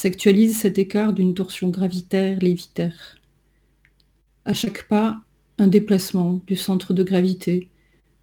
s'actualise 0.00 0.56
cet 0.56 0.78
écart 0.78 1.12
d'une 1.12 1.34
torsion 1.34 1.68
gravitaire 1.68 2.38
lévitaire 2.38 3.18
à 4.46 4.54
chaque 4.54 4.88
pas 4.88 5.20
un 5.58 5.66
déplacement 5.66 6.40
du 6.46 6.56
centre 6.56 6.94
de 6.94 7.02
gravité, 7.02 7.68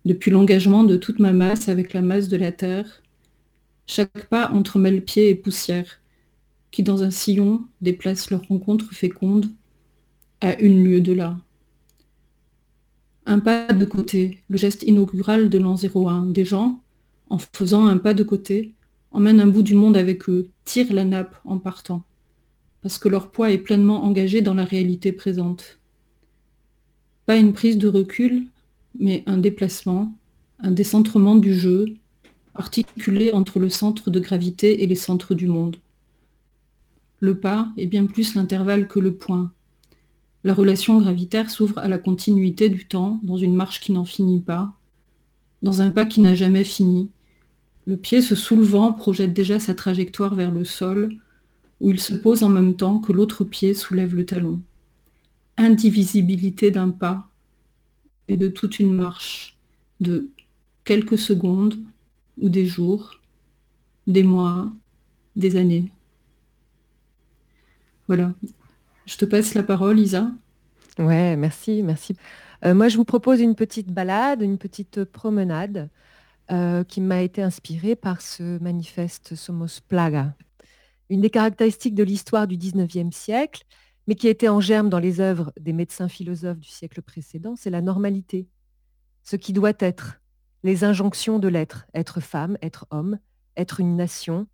depuis 0.03 0.31
l'engagement 0.31 0.83
de 0.83 0.97
toute 0.97 1.19
ma 1.19 1.33
masse 1.33 1.69
avec 1.69 1.93
la 1.93 2.01
masse 2.01 2.29
de 2.29 2.37
la 2.37 2.51
Terre. 2.51 3.03
Chaque 3.85 4.25
pas 4.25 4.49
entremêle 4.53 5.03
pieds 5.03 5.29
et 5.29 5.35
poussière, 5.35 6.01
qui 6.71 6.81
dans 6.81 7.03
un 7.03 7.11
sillon 7.11 7.63
déplacent 7.81 8.31
leur 8.31 8.41
rencontre 8.47 8.91
féconde 8.91 9.51
à 10.41 10.59
une 10.59 10.83
lieue 10.83 11.01
de 11.01 11.13
là. 11.13 11.37
Un 13.27 13.37
pas 13.37 13.71
de 13.71 13.85
côté, 13.85 14.43
le 14.49 14.57
geste 14.57 14.81
inaugural 14.81 15.51
de 15.51 15.59
l'an 15.59 15.75
01. 15.75 16.25
Des 16.25 16.43
gens, 16.43 16.81
en 17.29 17.37
faisant 17.37 17.85
un 17.85 17.97
pas 17.99 18.15
de 18.15 18.23
côté, 18.23 18.73
emmènent 19.11 19.39
un 19.39 19.47
bout 19.47 19.63
du 19.63 19.75
monde 19.75 19.97
avec 19.97 20.29
eux, 20.29 20.49
tirent 20.65 20.93
la 20.93 21.05
nappe 21.05 21.39
en 21.45 21.57
partant, 21.57 22.03
parce 22.81 22.97
que 22.97 23.09
leur 23.09 23.31
poids 23.31 23.51
est 23.51 23.57
pleinement 23.57 24.03
engagé 24.03 24.41
dans 24.41 24.53
la 24.53 24.65
réalité 24.65 25.11
présente. 25.11 25.79
Pas 27.25 27.37
une 27.37 27.53
prise 27.53 27.77
de 27.77 27.87
recul, 27.87 28.47
mais 28.99 29.23
un 29.25 29.37
déplacement, 29.37 30.13
un 30.59 30.71
décentrement 30.71 31.35
du 31.35 31.53
jeu, 31.53 31.85
articulé 32.55 33.31
entre 33.31 33.59
le 33.59 33.69
centre 33.69 34.09
de 34.09 34.19
gravité 34.19 34.83
et 34.83 34.87
les 34.87 34.95
centres 34.95 35.35
du 35.35 35.47
monde. 35.47 35.77
Le 37.19 37.39
pas 37.39 37.69
est 37.77 37.87
bien 37.87 38.05
plus 38.05 38.35
l'intervalle 38.35 38.87
que 38.87 38.99
le 38.99 39.13
point. 39.13 39.51
La 40.43 40.53
relation 40.53 40.99
gravitaire 40.99 41.49
s'ouvre 41.49 41.79
à 41.79 41.87
la 41.87 41.97
continuité 41.97 42.69
du 42.69 42.87
temps 42.87 43.19
dans 43.23 43.37
une 43.37 43.55
marche 43.55 43.81
qui 43.81 43.91
n'en 43.91 44.05
finit 44.05 44.39
pas, 44.39 44.73
dans 45.61 45.81
un 45.81 45.91
pas 45.91 46.05
qui 46.05 46.21
n'a 46.21 46.35
jamais 46.35 46.63
fini. 46.63 47.09
Le 47.87 47.97
pied 47.97 48.21
se 48.21 48.35
soulevant 48.35 48.93
projette 48.93 49.33
déjà 49.33 49.59
sa 49.59 49.73
trajectoire 49.73 50.35
vers 50.35 50.51
le 50.51 50.63
sol, 50.63 51.15
où 51.79 51.89
il 51.89 51.99
se 51.99 52.13
pose 52.13 52.43
en 52.43 52.49
même 52.49 52.75
temps 52.75 52.99
que 52.99 53.13
l'autre 53.13 53.43
pied 53.43 53.73
soulève 53.73 54.15
le 54.15 54.25
talon 54.25 54.61
indivisibilité 55.57 56.71
d'un 56.71 56.89
pas 56.89 57.27
et 58.27 58.37
de 58.37 58.47
toute 58.47 58.79
une 58.79 58.93
marche 58.93 59.57
de 59.99 60.29
quelques 60.85 61.17
secondes 61.17 61.75
ou 62.37 62.49
des 62.49 62.65
jours, 62.65 63.19
des 64.05 64.23
mois, 64.23 64.71
des 65.35 65.55
années. 65.55 65.91
Voilà. 68.07 68.33
Je 69.05 69.17
te 69.17 69.25
passe 69.25 69.53
la 69.53 69.63
parole, 69.63 69.99
Isa. 69.99 70.31
Ouais, 70.99 71.35
merci, 71.35 71.81
merci. 71.83 72.15
Euh, 72.65 72.73
moi, 72.73 72.87
je 72.87 72.97
vous 72.97 73.05
propose 73.05 73.41
une 73.41 73.55
petite 73.55 73.91
balade, 73.91 74.41
une 74.41 74.57
petite 74.57 75.03
promenade 75.05 75.89
euh, 76.51 76.83
qui 76.83 77.01
m'a 77.01 77.21
été 77.21 77.41
inspirée 77.41 77.95
par 77.95 78.21
ce 78.21 78.57
manifeste 78.59 79.35
Somos 79.35 79.81
Plaga. 79.87 80.33
Une 81.09 81.21
des 81.21 81.29
caractéristiques 81.29 81.95
de 81.95 82.03
l'histoire 82.03 82.47
du 82.47 82.57
19e 82.57 83.11
siècle, 83.11 83.63
mais 84.07 84.15
qui 84.15 84.29
était 84.29 84.47
en 84.47 84.61
germe 84.61 84.89
dans 84.89 84.99
les 84.99 85.19
œuvres 85.19 85.51
des 85.59 85.73
médecins 85.73 86.07
philosophes 86.07 86.59
du 86.59 86.69
siècle 86.69 87.01
précédent, 87.01 87.55
c'est 87.57 87.69
la 87.69 87.81
normalité. 87.81 88.47
Ce 89.23 89.35
qui 89.35 89.51
doit 89.51 89.73
être, 89.79 90.21
les 90.63 90.83
injonctions 90.83 91.39
de 91.39 91.49
l'être, 91.49 91.85
être 91.93 92.21
femme, 92.21 92.57
être 92.61 92.87
homme, 92.91 93.19
être 93.57 93.79
une 93.81 93.95
nation, 93.95 94.47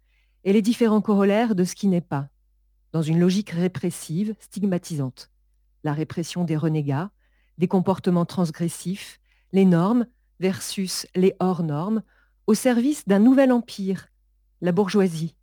et 0.44 0.54
les 0.54 0.62
différents 0.62 1.02
corollaires 1.02 1.54
de 1.54 1.64
ce 1.64 1.76
qui 1.76 1.88
n'est 1.88 2.02
pas, 2.02 2.28
dans 2.91 3.02
une 3.04 3.20
logique 3.20 3.52
répressive, 3.52 4.36
stigmatisante. 4.39 5.30
La 5.84 5.94
répression 5.94 6.44
des 6.44 6.58
renégats, 6.58 7.12
des 7.58 7.68
comportements 7.68 8.26
transgressifs, 8.26 9.20
les 9.52 9.66
normes 9.66 10.08
versus 10.44 11.08
les 11.16 11.34
hors-normes, 11.39 12.04
au 12.48 12.54
service 12.54 13.08
d'un 13.08 13.20
nouvel 13.20 13.54
empire, 13.54 14.10
la 14.60 14.74
bourgeoisie, 14.74 15.36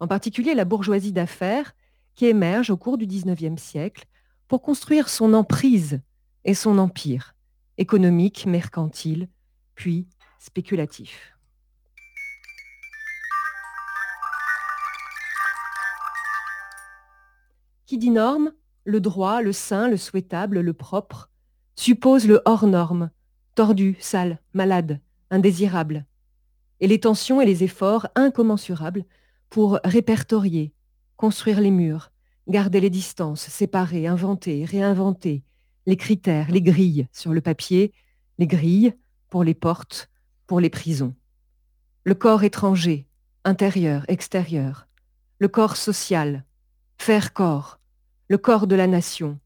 en 0.00 0.08
particulier 0.08 0.54
la 0.54 0.64
bourgeoisie 0.64 1.12
d'affaires, 1.12 1.74
qui 2.14 2.24
émerge 2.24 2.70
au 2.70 2.78
cours 2.78 2.96
du 2.96 3.06
XIXe 3.06 3.60
siècle 3.60 4.06
pour 4.48 4.62
construire 4.62 5.10
son 5.10 5.34
emprise 5.34 6.00
et 6.46 6.54
son 6.54 6.78
empire, 6.78 7.34
économique, 7.76 8.46
mercantile, 8.46 9.28
puis 9.74 10.08
spéculatif. 10.38 11.36
Qui 17.84 17.98
dit 17.98 18.08
norme, 18.08 18.52
le 18.84 19.00
droit, 19.02 19.42
le 19.42 19.52
sain, 19.52 19.88
le 19.88 19.98
souhaitable, 19.98 20.60
le 20.60 20.72
propre, 20.72 21.28
suppose 21.76 22.26
le 22.26 22.40
hors 22.46 22.66
norme, 22.66 23.10
tordu, 23.58 23.96
sale, 23.98 24.38
malade, 24.54 25.00
indésirable, 25.30 26.06
et 26.78 26.86
les 26.86 27.00
tensions 27.00 27.40
et 27.40 27.44
les 27.44 27.64
efforts 27.64 28.06
incommensurables 28.14 29.04
pour 29.50 29.80
répertorier, 29.82 30.72
construire 31.16 31.60
les 31.60 31.72
murs, 31.72 32.12
garder 32.46 32.80
les 32.80 32.88
distances, 32.88 33.48
séparer, 33.48 34.06
inventer, 34.06 34.64
réinventer, 34.64 35.42
les 35.86 35.96
critères, 35.96 36.52
les 36.52 36.62
grilles 36.62 37.08
sur 37.10 37.32
le 37.32 37.40
papier, 37.40 37.92
les 38.38 38.46
grilles 38.46 38.94
pour 39.28 39.42
les 39.42 39.54
portes, 39.54 40.08
pour 40.46 40.60
les 40.60 40.70
prisons. 40.70 41.16
Le 42.04 42.14
corps 42.14 42.44
étranger, 42.44 43.08
intérieur, 43.42 44.04
extérieur, 44.06 44.86
le 45.40 45.48
corps 45.48 45.76
social, 45.76 46.44
faire 46.96 47.32
corps, 47.32 47.80
le 48.28 48.38
corps 48.38 48.68
de 48.68 48.76
la 48.76 48.86
nation, 48.86 49.40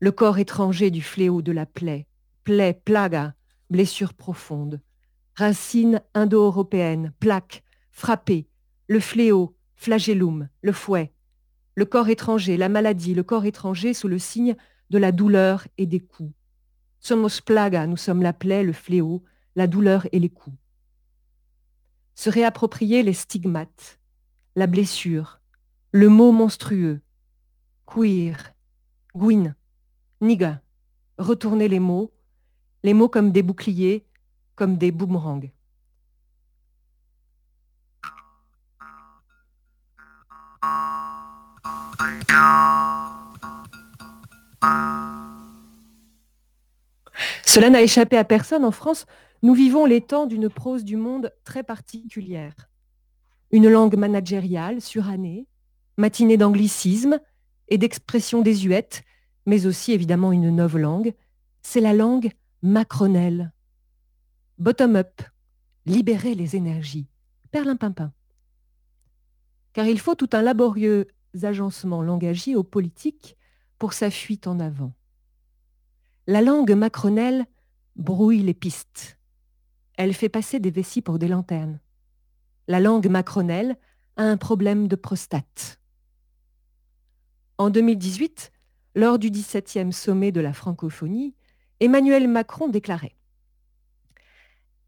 le 0.00 0.10
corps 0.10 0.38
étranger 0.38 0.90
du 0.90 1.02
fléau 1.02 1.40
de 1.40 1.52
la 1.52 1.66
plaie, 1.66 2.08
plaie, 2.48 2.72
plaga, 2.72 3.34
blessure 3.68 4.14
profonde, 4.14 4.80
racine 5.34 6.00
indo-européenne, 6.14 7.12
plaque, 7.20 7.62
frappée, 7.90 8.48
le 8.86 9.00
fléau, 9.00 9.54
flagellum, 9.76 10.48
le 10.62 10.72
fouet, 10.72 11.12
le 11.74 11.84
corps 11.84 12.08
étranger, 12.08 12.56
la 12.56 12.70
maladie, 12.70 13.12
le 13.12 13.22
corps 13.22 13.44
étranger 13.44 13.92
sous 13.92 14.08
le 14.08 14.18
signe 14.18 14.56
de 14.88 14.96
la 14.96 15.12
douleur 15.12 15.68
et 15.76 15.84
des 15.84 16.00
coups. 16.00 16.32
Somos 17.00 17.42
plaga, 17.44 17.86
nous 17.86 17.98
sommes 17.98 18.22
la 18.22 18.32
plaie, 18.32 18.62
le 18.62 18.72
fléau, 18.72 19.22
la 19.54 19.66
douleur 19.66 20.06
et 20.12 20.18
les 20.18 20.30
coups. 20.30 20.56
Se 22.14 22.30
réapproprier 22.30 23.02
les 23.02 23.12
stigmates, 23.12 24.00
la 24.56 24.66
blessure, 24.66 25.42
le 25.92 26.08
mot 26.08 26.32
monstrueux, 26.32 27.02
queer, 27.84 28.54
guin, 29.14 29.54
niga, 30.22 30.62
retourner 31.18 31.68
les 31.68 31.78
mots, 31.78 32.14
les 32.82 32.94
mots 32.94 33.08
comme 33.08 33.32
des 33.32 33.42
boucliers, 33.42 34.06
comme 34.54 34.76
des 34.76 34.90
boomerangs. 34.90 35.50
Cela 47.44 47.70
n'a 47.70 47.82
échappé 47.82 48.16
à 48.16 48.24
personne 48.24 48.64
en 48.64 48.70
France. 48.70 49.06
nous 49.42 49.54
vivons 49.54 49.84
les 49.84 50.00
temps 50.00 50.26
d'une 50.26 50.48
prose 50.48 50.84
du 50.84 50.96
monde 50.96 51.32
très 51.44 51.62
particulière. 51.62 52.54
Une 53.50 53.68
langue 53.68 53.96
managériale, 53.96 54.80
surannée, 54.80 55.46
matinée 55.96 56.36
d'anglicisme 56.36 57.20
et 57.68 57.78
d'expressions 57.78 58.42
désuètes, 58.42 59.02
mais 59.46 59.66
aussi 59.66 59.92
évidemment 59.92 60.32
une 60.32 60.54
nouvelle 60.54 60.82
langue, 60.82 61.14
c'est 61.62 61.80
la 61.80 61.94
langue 61.94 62.30
macronelle. 62.62 63.52
Bottom-up, 64.58 65.22
libérer 65.86 66.34
les 66.34 66.56
énergies. 66.56 67.06
Perlimpinpin. 67.50 68.12
Car 69.72 69.86
il 69.86 70.00
faut 70.00 70.16
tout 70.16 70.30
un 70.32 70.42
laborieux 70.42 71.06
agencement 71.42 72.02
langagier 72.02 72.56
aux 72.56 72.64
politiques 72.64 73.36
pour 73.78 73.92
sa 73.92 74.10
fuite 74.10 74.46
en 74.46 74.58
avant. 74.58 74.92
La 76.26 76.42
langue 76.42 76.72
macronelle 76.72 77.46
brouille 77.96 78.42
les 78.42 78.54
pistes. 78.54 79.18
Elle 79.96 80.14
fait 80.14 80.28
passer 80.28 80.58
des 80.58 80.70
vessies 80.70 81.02
pour 81.02 81.18
des 81.18 81.28
lanternes. 81.28 81.80
La 82.66 82.80
langue 82.80 83.08
macronelle 83.08 83.78
a 84.16 84.24
un 84.24 84.36
problème 84.36 84.88
de 84.88 84.96
prostate. 84.96 85.80
En 87.56 87.70
2018, 87.70 88.52
lors 88.94 89.18
du 89.18 89.30
17e 89.30 89.92
sommet 89.92 90.32
de 90.32 90.40
la 90.40 90.52
francophonie, 90.52 91.34
Emmanuel 91.80 92.26
Macron 92.26 92.68
déclarait 92.68 93.14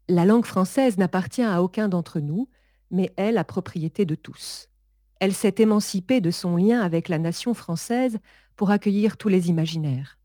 La 0.09 0.25
langue 0.25 0.45
française 0.45 0.97
n'appartient 0.97 1.41
à 1.41 1.63
aucun 1.63 1.87
d'entre 1.87 2.19
nous, 2.19 2.49
mais 2.89 3.13
est 3.15 3.31
la 3.31 3.45
propriété 3.45 4.03
de 4.03 4.15
tous. 4.15 4.67
Elle 5.21 5.33
s'est 5.33 5.55
émancipée 5.59 6.19
de 6.19 6.31
son 6.31 6.57
lien 6.57 6.81
avec 6.81 7.07
la 7.07 7.17
nation 7.17 7.53
française 7.53 8.19
pour 8.57 8.71
accueillir 8.71 9.15
tous 9.15 9.29
les 9.29 9.47
imaginaires. 9.47 10.19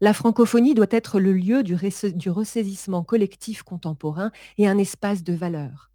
La 0.00 0.12
francophonie 0.12 0.74
doit 0.74 0.86
être 0.90 1.20
le 1.20 1.32
lieu 1.32 1.62
du, 1.62 1.76
du 2.14 2.30
ressaisissement 2.30 3.04
collectif 3.04 3.62
contemporain 3.62 4.32
et 4.58 4.66
un 4.66 4.78
espace 4.78 5.22
de 5.22 5.34
valeur. 5.34 5.92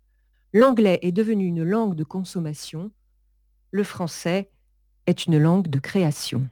L'anglais 0.53 0.99
est 1.01 1.12
devenu 1.12 1.47
une 1.47 1.64
langue 1.64 1.95
de 1.95 2.05
consommation, 2.05 2.91
le 3.72 3.84
français 3.84 4.49
est 5.05 5.26
une 5.26 5.38
langue 5.38 5.68
de 5.68 5.80
création. 5.80 6.47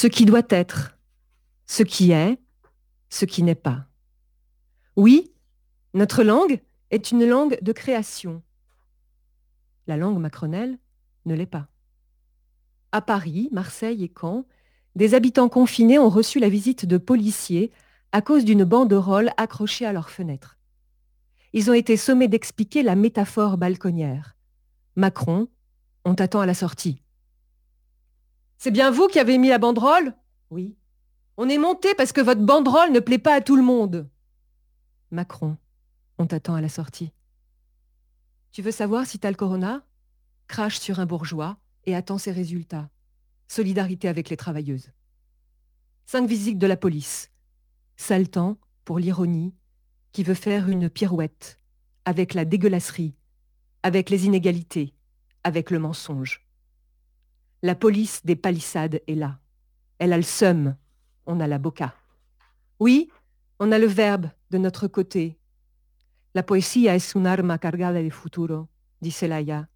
Ce 0.00 0.06
qui 0.06 0.26
doit 0.26 0.46
être, 0.50 0.96
ce 1.66 1.82
qui 1.82 2.12
est, 2.12 2.38
ce 3.08 3.24
qui 3.24 3.42
n'est 3.42 3.56
pas. 3.56 3.88
Oui, 4.94 5.32
notre 5.92 6.22
langue 6.22 6.62
est 6.92 7.10
une 7.10 7.26
langue 7.26 7.58
de 7.62 7.72
création. 7.72 8.40
La 9.88 9.96
langue 9.96 10.20
macronelle 10.20 10.78
ne 11.24 11.34
l'est 11.34 11.46
pas. 11.46 11.66
À 12.92 13.00
Paris, 13.00 13.48
Marseille 13.50 14.04
et 14.04 14.14
Caen, 14.16 14.46
des 14.94 15.14
habitants 15.14 15.48
confinés 15.48 15.98
ont 15.98 16.10
reçu 16.10 16.38
la 16.38 16.48
visite 16.48 16.86
de 16.86 16.96
policiers 16.96 17.72
à 18.12 18.22
cause 18.22 18.44
d'une 18.44 18.62
banderole 18.62 19.32
accrochée 19.36 19.84
à 19.84 19.92
leurs 19.92 20.10
fenêtres. 20.10 20.58
Ils 21.52 21.72
ont 21.72 21.74
été 21.74 21.96
sommés 21.96 22.28
d'expliquer 22.28 22.84
la 22.84 22.94
métaphore 22.94 23.58
balconnière. 23.58 24.36
Macron, 24.94 25.48
on 26.04 26.14
t'attend 26.14 26.38
à 26.38 26.46
la 26.46 26.54
sortie. 26.54 27.02
C'est 28.58 28.72
bien 28.72 28.90
vous 28.90 29.06
qui 29.06 29.20
avez 29.20 29.38
mis 29.38 29.48
la 29.48 29.58
banderole? 29.58 30.14
Oui. 30.50 30.76
On 31.36 31.48
est 31.48 31.58
monté 31.58 31.94
parce 31.94 32.12
que 32.12 32.20
votre 32.20 32.40
banderole 32.40 32.90
ne 32.90 32.98
plaît 32.98 33.18
pas 33.18 33.34
à 33.34 33.40
tout 33.40 33.54
le 33.54 33.62
monde. 33.62 34.10
Macron, 35.12 35.56
on 36.18 36.26
t'attend 36.26 36.56
à 36.56 36.60
la 36.60 36.68
sortie. 36.68 37.12
Tu 38.50 38.60
veux 38.60 38.72
savoir 38.72 39.06
si 39.06 39.20
t'as 39.20 39.30
le 39.30 39.36
corona? 39.36 39.86
Crache 40.48 40.80
sur 40.80 40.98
un 40.98 41.06
bourgeois 41.06 41.58
et 41.84 41.94
attends 41.94 42.18
ses 42.18 42.32
résultats. 42.32 42.90
Solidarité 43.46 44.08
avec 44.08 44.28
les 44.28 44.36
travailleuses. 44.36 44.90
Cinq 46.06 46.28
visites 46.28 46.58
de 46.58 46.66
la 46.66 46.76
police. 46.76 47.30
Sale 47.96 48.28
temps 48.28 48.58
pour 48.84 48.98
l'ironie 48.98 49.54
qui 50.10 50.24
veut 50.24 50.34
faire 50.34 50.68
une 50.68 50.90
pirouette 50.90 51.58
avec 52.04 52.34
la 52.34 52.44
dégueulasserie, 52.44 53.14
avec 53.84 54.10
les 54.10 54.26
inégalités, 54.26 54.94
avec 55.44 55.70
le 55.70 55.78
mensonge. 55.78 56.47
La 57.62 57.74
police 57.74 58.24
des 58.24 58.36
palissades 58.36 59.02
est 59.06 59.14
là. 59.14 59.40
Elle 59.98 60.12
a 60.12 60.16
le 60.16 60.22
seum, 60.22 60.76
on 61.26 61.40
a 61.40 61.46
la 61.46 61.58
boca. 61.58 61.94
Oui, 62.78 63.10
on 63.58 63.72
a 63.72 63.78
le 63.78 63.86
verbe 63.86 64.30
de 64.50 64.58
notre 64.58 64.86
côté. 64.86 65.38
La 66.34 66.44
poesía 66.44 66.94
es 66.94 67.16
un 67.16 67.24
arma 67.24 67.58
cargada 67.58 68.00
de 68.00 68.10
futuro, 68.10 68.68
dit 69.00 69.10
Celaya. 69.10 69.66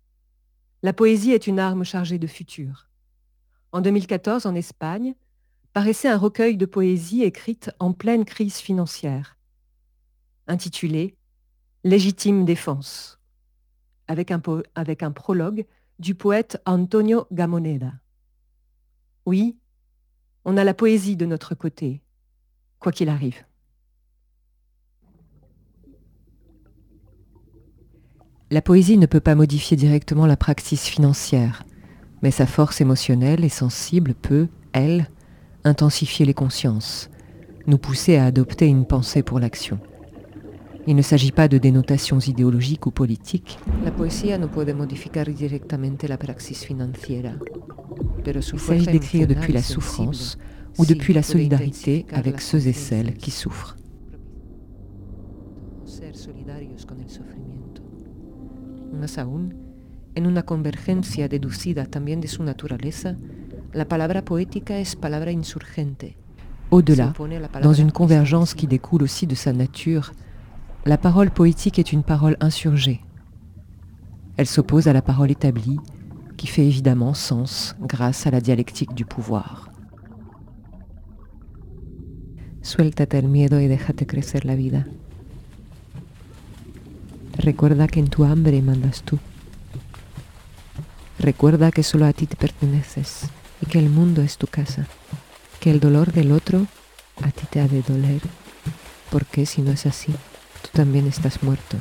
La 0.82 0.92
poésie 0.92 1.32
est 1.32 1.46
une 1.46 1.58
arme 1.58 1.84
chargée 1.84 2.18
de 2.18 2.26
futur. 2.26 2.88
En 3.72 3.80
2014, 3.80 4.46
en 4.46 4.54
Espagne, 4.54 5.14
paraissait 5.72 6.08
un 6.08 6.18
recueil 6.18 6.56
de 6.56 6.66
poésie 6.66 7.24
écrite 7.24 7.70
en 7.80 7.92
pleine 7.92 8.24
crise 8.24 8.58
financière, 8.58 9.36
intitulé 10.46 11.16
Légitime 11.84 12.44
défense, 12.44 13.18
avec 14.06 14.30
un, 14.30 14.40
avec 14.76 15.02
un 15.02 15.10
prologue 15.10 15.66
du 15.98 16.14
poète 16.14 16.60
Antonio 16.66 17.26
Gamoneda. 17.32 17.92
Oui, 19.26 19.56
on 20.44 20.56
a 20.56 20.64
la 20.64 20.74
poésie 20.74 21.16
de 21.16 21.26
notre 21.26 21.54
côté, 21.54 22.02
quoi 22.78 22.92
qu'il 22.92 23.08
arrive. 23.08 23.44
La 28.50 28.60
poésie 28.60 28.98
ne 28.98 29.06
peut 29.06 29.20
pas 29.20 29.34
modifier 29.34 29.76
directement 29.76 30.26
la 30.26 30.36
praxis 30.36 30.86
financière, 30.86 31.64
mais 32.20 32.30
sa 32.30 32.46
force 32.46 32.80
émotionnelle 32.80 33.44
et 33.44 33.48
sensible 33.48 34.14
peut, 34.14 34.48
elle, 34.72 35.08
intensifier 35.64 36.26
les 36.26 36.34
consciences, 36.34 37.08
nous 37.66 37.78
pousser 37.78 38.16
à 38.16 38.26
adopter 38.26 38.66
une 38.66 38.86
pensée 38.86 39.22
pour 39.22 39.38
l'action. 39.38 39.78
Il 40.86 40.96
ne 40.96 41.02
s'agit 41.02 41.30
pas 41.32 41.48
de 41.48 41.58
dénotations 41.58 42.18
idéologiques 42.18 42.86
ou 42.86 42.90
politiques. 42.90 43.58
La 43.84 43.92
poésie 43.92 44.36
ne 44.36 44.46
peut 44.46 44.72
modifier 44.72 45.10
directement 45.32 45.96
la 46.08 46.16
praxis 46.16 46.64
financière. 46.64 47.38
Il 48.26 48.42
s'agit 48.42 48.86
d'écrire 48.86 49.26
depuis 49.26 49.52
la 49.52 49.62
souffrance 49.62 50.38
ou 50.78 50.86
depuis 50.86 51.12
la 51.12 51.22
solidarité 51.22 52.06
avec 52.12 52.40
ceux 52.40 52.66
et 52.66 52.72
celles 52.72 53.14
qui 53.14 53.30
souffrent. 53.30 53.76
Más 58.92 59.18
aún, 59.18 59.54
en 60.16 60.26
una 60.26 60.42
convergencia 60.42 61.26
deducida 61.26 61.86
también 61.86 62.20
de 62.20 62.28
su 62.28 62.42
naturaleza, 62.42 63.16
la 63.72 63.86
palabra 63.86 64.22
poética 64.22 64.78
es 64.78 64.94
palabra 64.96 65.30
insurgente. 65.30 66.16
Au-delà, 66.70 67.12
dans 67.62 67.72
une 67.72 67.90
convergence 67.90 68.54
qui 68.54 68.66
découle 68.66 69.02
aussi 69.02 69.26
de 69.26 69.34
sa 69.34 69.52
nature, 69.52 70.12
la 70.84 70.98
parole 70.98 71.30
poétique 71.30 71.78
est 71.78 71.92
une 71.92 72.02
parole 72.02 72.36
insurgée. 72.40 73.00
Elle 74.36 74.48
s'oppose 74.48 74.88
à 74.88 74.92
la 74.92 75.02
parole 75.02 75.30
établie, 75.30 75.78
qui 76.36 76.48
fait 76.48 76.66
évidemment 76.66 77.14
sens 77.14 77.76
grâce 77.80 78.26
à 78.26 78.30
la 78.30 78.40
dialectique 78.40 78.92
du 78.94 79.04
pouvoir. 79.04 79.70
Suéltate 82.62 83.14
el 83.14 83.28
miedo 83.28 83.60
y 83.60 83.68
déjate 83.68 84.06
crecer 84.06 84.44
la 84.44 84.56
vida. 84.56 84.84
Recuerda 87.38 87.86
que 87.86 88.00
en 88.00 88.08
tu 88.08 88.24
hambre 88.24 88.60
mandas 88.62 89.02
tú. 89.02 89.18
Recuerda 91.18 91.70
que 91.70 91.82
solo 91.82 92.06
a 92.06 92.12
ti 92.12 92.26
te 92.26 92.36
perteneces 92.36 93.26
y 93.62 93.66
que 93.66 93.78
el 93.78 93.88
mundo 93.88 94.22
es 94.22 94.36
tu 94.36 94.46
casa. 94.46 94.86
Que 95.60 95.70
el 95.70 95.80
dolor 95.80 96.12
del 96.12 96.32
otro 96.32 96.66
a 97.22 97.30
ti 97.30 97.46
te 97.50 97.60
ha 97.60 97.68
de 97.68 97.82
doler. 97.82 98.20
Porque 99.10 99.46
si 99.46 99.62
no 99.62 99.72
es 99.72 99.86
así, 99.86 100.14
también 100.72 101.06
estás 101.06 101.42
muerto. 101.42 101.76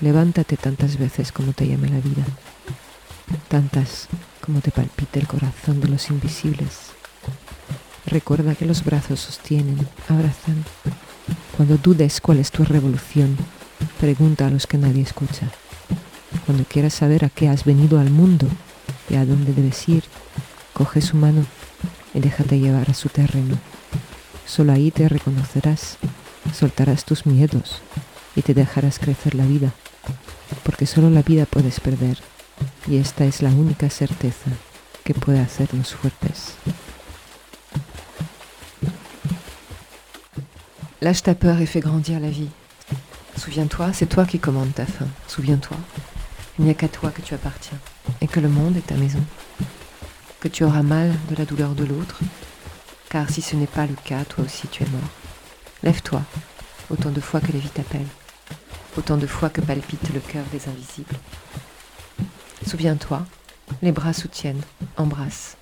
Levántate 0.00 0.56
tantas 0.56 0.98
veces 0.98 1.32
como 1.32 1.52
te 1.52 1.66
llame 1.66 1.88
la 1.88 2.00
vida. 2.00 2.24
Tantas 3.48 4.08
como 4.40 4.60
te 4.60 4.70
palpite 4.70 5.20
el 5.20 5.26
corazón 5.26 5.80
de 5.80 5.88
los 5.88 6.10
invisibles. 6.10 6.90
Recuerda 8.06 8.54
que 8.54 8.66
los 8.66 8.84
brazos 8.84 9.20
sostienen, 9.20 9.86
abrazan. 10.08 10.64
Cuando 11.56 11.76
dudes 11.76 12.20
cuál 12.20 12.38
es 12.38 12.50
tu 12.50 12.64
revolución, 12.64 13.36
pregunta 14.00 14.46
a 14.46 14.50
los 14.50 14.66
que 14.66 14.78
nadie 14.78 15.02
escucha. 15.02 15.48
Cuando 16.46 16.64
quieras 16.64 16.94
saber 16.94 17.24
a 17.24 17.30
qué 17.30 17.48
has 17.48 17.64
venido 17.64 18.00
al 18.00 18.10
mundo 18.10 18.46
y 19.08 19.14
a 19.14 19.24
dónde 19.24 19.52
debes 19.52 19.88
ir, 19.88 20.04
coge 20.72 21.00
su 21.00 21.16
mano 21.16 21.44
y 22.14 22.20
déjate 22.20 22.58
llevar 22.58 22.90
a 22.90 22.94
su 22.94 23.08
terreno. 23.08 23.58
Solo 24.46 24.72
ahí 24.72 24.90
te 24.90 25.08
reconocerás 25.08 25.98
soltarás 26.54 27.04
tus 27.04 27.26
miedos 27.26 27.80
y 28.40 28.42
te 28.42 28.54
dejarás 28.54 28.98
crecer 28.98 29.34
la 29.34 29.44
vida, 29.44 29.70
porque 30.64 30.86
solo 30.86 31.10
la 31.10 31.20
vida 31.20 31.44
puedes 31.44 31.78
perder, 31.78 32.16
y 32.86 32.96
esta 32.96 33.26
es 33.26 33.42
la 33.42 33.50
única 33.50 33.90
certeza 33.90 34.50
que 35.04 35.12
puede 35.12 35.40
hacernos 35.40 35.94
fuertes. 35.94 36.54
Lâche 41.02 41.22
ta 41.22 41.34
peur 41.34 41.60
et 41.60 41.66
fais 41.66 41.82
grandir 41.82 42.18
la 42.18 42.30
vie. 42.30 42.50
Souviens-toi, 43.36 43.92
c'est 43.92 44.08
toi 44.08 44.24
qui 44.24 44.38
commandes 44.38 44.74
ta 44.74 44.86
fin. 44.86 45.08
Souviens-toi, 45.28 45.76
il 46.58 46.64
n'y 46.64 46.70
a 46.70 46.74
qu'à 46.74 46.88
toi 46.88 47.10
que 47.10 47.22
tu 47.22 47.34
appartiens. 47.34 47.78
et 48.22 48.26
que 48.26 48.40
le 48.40 48.48
monde 48.48 48.76
est 48.78 48.86
ta 48.86 48.96
maison, 48.96 49.22
que 50.40 50.48
tu 50.48 50.64
auras 50.64 50.82
mal 50.82 51.12
de 51.28 51.36
la 51.36 51.44
douleur 51.44 51.74
de 51.74 51.84
l'autre, 51.84 52.20
car 53.10 53.28
si 53.28 53.42
ce 53.42 53.56
n'est 53.56 53.66
pas 53.66 53.86
le 53.86 53.96
cas, 54.04 54.24
toi 54.24 54.44
aussi 54.44 54.66
tu 54.68 54.82
es 54.82 54.88
mort. 54.88 55.10
Lève-toi, 55.82 56.22
autant 56.90 57.10
de 57.10 57.20
fois 57.20 57.40
que 57.40 57.52
la 57.52 57.58
vie 57.58 57.68
t'appelle, 57.68 58.06
autant 58.96 59.16
de 59.16 59.26
fois 59.26 59.50
que 59.50 59.60
palpite 59.60 60.12
le 60.12 60.20
cœur 60.20 60.44
des 60.52 60.68
invisibles. 60.68 61.16
Souviens-toi, 62.66 63.24
les 63.82 63.92
bras 63.92 64.12
soutiennent, 64.12 64.62
embrasse. 64.96 65.56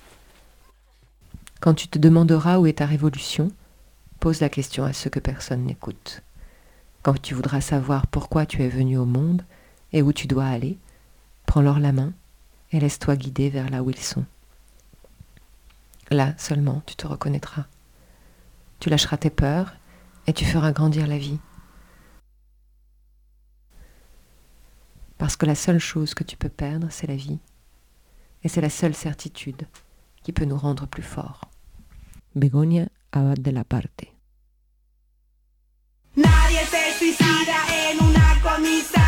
Quand 1.59 1.73
tu 1.73 1.87
te 1.87 1.99
demanderas 1.99 2.57
où 2.57 2.67
est 2.67 2.79
ta 2.79 2.85
révolution, 2.85 3.51
pose 4.19 4.41
la 4.41 4.49
question 4.49 4.83
à 4.83 4.93
ceux 4.93 5.09
que 5.09 5.19
personne 5.19 5.65
n'écoute. 5.65 6.21
Quand 7.01 7.19
tu 7.21 7.33
voudras 7.33 7.61
savoir 7.61 8.07
pourquoi 8.07 8.45
tu 8.45 8.63
es 8.63 8.69
venu 8.69 8.97
au 8.97 9.05
monde 9.05 9.43
et 9.93 10.01
où 10.01 10.13
tu 10.13 10.27
dois 10.27 10.45
aller, 10.45 10.77
prends-leur 11.45 11.79
la 11.79 11.91
main 11.91 12.13
et 12.71 12.79
laisse-toi 12.79 13.15
guider 13.15 13.49
vers 13.49 13.69
là 13.69 13.83
où 13.83 13.89
ils 13.89 13.97
sont. 13.97 14.25
Là 16.11 16.33
seulement 16.37 16.81
tu 16.85 16.95
te 16.95 17.07
reconnaîtras. 17.07 17.65
Tu 18.79 18.89
lâcheras 18.89 19.17
tes 19.17 19.29
peurs 19.29 19.75
et 20.27 20.33
tu 20.33 20.45
feras 20.45 20.71
grandir 20.71 21.07
la 21.07 21.17
vie. 21.17 21.39
Parce 25.19 25.35
que 25.35 25.45
la 25.45 25.53
seule 25.53 25.79
chose 25.79 26.13
que 26.13 26.23
tu 26.23 26.37
peux 26.37 26.49
perdre, 26.49 26.87
c'est 26.89 27.05
la 27.05 27.17
vie. 27.17 27.39
Et 28.41 28.47
c'est 28.47 28.61
la 28.61 28.69
seule 28.69 28.95
certitude 28.95 29.67
qui 30.23 30.31
peut 30.31 30.45
nous 30.45 30.57
rendre 30.57 30.87
plus 30.87 31.03
forts. 31.03 31.41
Begonia 32.35 32.87
Abad 33.11 33.41
de 33.41 33.51
la 33.51 33.65
Parte. 33.65 34.05
Nadie 36.15 36.65
se 36.65 36.97
suicida 36.97 37.57
en 37.91 38.05
una 38.07 38.39
comisaría. 38.41 38.98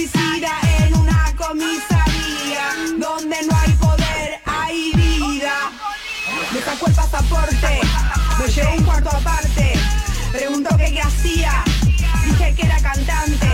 Suicida 0.00 0.50
en 0.78 0.96
una 0.96 1.34
comisaría. 1.36 2.64
Donde 2.98 3.36
no 3.46 3.56
hay 3.56 3.72
poder, 3.72 4.40
hay 4.46 4.92
vida. 4.94 5.52
Me 6.52 6.60
sacó 6.60 6.86
el 6.86 6.94
pasaporte, 6.94 7.80
me 8.38 8.48
llevó 8.48 8.74
un 8.76 8.84
cuarto 8.84 9.10
aparte. 9.10 9.74
Preguntó 10.32 10.76
qué 10.76 11.00
hacía, 11.00 11.52
dije 12.24 12.54
que 12.54 12.62
era 12.62 12.80
cantante. 12.80 13.48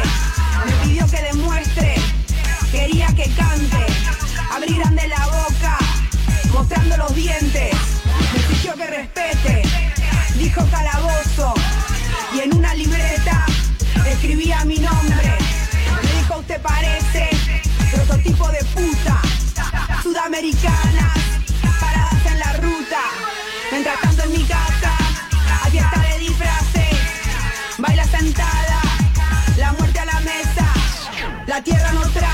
Me 0.64 0.72
pidió 0.84 1.07
que 1.09 1.22
demuestre, 1.22 1.94
quería 2.70 3.09
que 3.09 3.28
cante. 3.30 3.86
Abrí 4.55 4.76
grande 4.76 5.09
la 5.09 5.26
boca, 5.26 5.78
mostrando 6.53 6.97
los 6.97 7.14
dientes. 7.14 7.74
Me 8.32 8.38
exigió 8.40 8.74
que 8.74 8.86
respete, 8.86 9.62
dijo 10.38 10.64
calabozo. 10.70 11.55
Y 12.34 12.40
en 12.40 12.55
una 12.55 12.74
libreta 12.74 13.47
escribía 14.07 14.64
mi 14.64 14.78
nombre. 14.78 15.45
Me 16.57 16.62
dijo 16.62 16.62
usted 16.62 16.62
parece 16.62 17.30
prototipo 17.92 18.48
de 18.48 18.64
puta 18.74 19.20
sudamericana 20.02 21.12
paradas 21.80 22.26
en 22.26 22.38
la 22.38 22.52
ruta. 22.54 23.00
Mientras 23.70 24.00
tanto 24.00 24.22
en 24.24 24.32
mi 24.32 24.44
casa, 24.44 24.92
aquí 25.64 25.78
está 25.78 26.00
de 26.00 26.18
disfraces. 26.18 26.98
Baila 27.78 28.04
sentada, 28.04 28.80
la 29.59 29.72
muerte 29.72 29.98
a 29.98 30.04
la 30.07 30.20
mesa. 30.20 30.72
La 31.46 31.62
tierra 31.62 31.92
no 31.92 32.02
traga, 32.11 32.25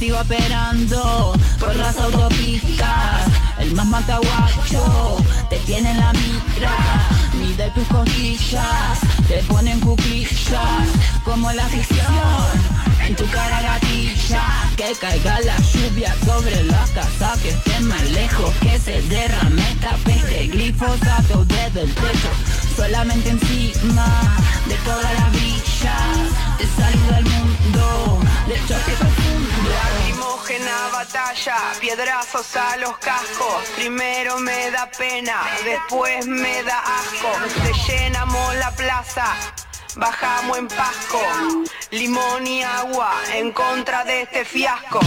sigo 0.00 0.18
operando 0.18 1.34
por 1.58 1.76
las 1.76 1.94
autopistas, 1.98 3.28
el 3.58 3.74
más 3.74 3.84
mataguacho 3.84 5.18
te 5.50 5.58
tiene 5.58 5.90
en 5.90 5.98
la 5.98 6.10
mira. 6.14 6.72
Mide 7.34 7.70
tus 7.72 7.86
costillas, 7.88 8.98
te 9.28 9.42
ponen 9.42 9.78
cuclillas, 9.80 10.88
como 11.22 11.52
la 11.52 11.66
ficción. 11.66 12.06
En 13.06 13.14
tu 13.14 13.26
cara 13.26 13.60
gatilla, 13.60 14.42
que 14.74 14.92
caiga 14.98 15.38
la 15.40 15.58
lluvia 15.58 16.14
sobre 16.24 16.64
la 16.64 16.84
casa, 16.94 17.34
que 17.42 17.50
esté 17.50 17.80
más 17.80 18.10
lejos, 18.12 18.54
que 18.62 18.78
se 18.78 19.02
derrame 19.02 19.62
esta 19.70 19.96
peste, 20.04 20.46
glifosato 20.46 21.44
desde 21.44 21.82
el 21.82 21.94
techo, 21.94 22.30
solamente 22.74 23.28
encima 23.28 24.06
de 24.66 24.76
toda 24.76 25.12
la 25.12 25.28
villa, 25.28 25.96
te 26.56 26.66
saluda 26.80 27.18
el 27.18 27.24
mundo, 27.24 28.20
de 28.48 28.54
choque 28.66 28.92
profundo. 28.98 29.49
Lacrimógena 29.70 30.88
batalla, 30.92 31.56
piedrazos 31.80 32.56
a 32.56 32.76
los 32.78 32.98
cascos, 32.98 33.64
primero 33.76 34.38
me 34.38 34.70
da 34.70 34.90
pena, 34.90 35.40
después 35.64 36.26
me 36.26 36.62
da 36.62 36.78
asco, 36.78 37.30
te 37.62 37.72
llenamos 37.72 38.54
la 38.56 38.70
plaza. 38.72 39.26
Bajamos 39.96 40.58
en 40.58 40.68
Pasco, 40.68 41.20
limón 41.90 42.46
y 42.46 42.62
agua 42.62 43.12
en 43.34 43.50
contra 43.52 44.04
de 44.04 44.22
este 44.22 44.44
fiasco. 44.44 45.00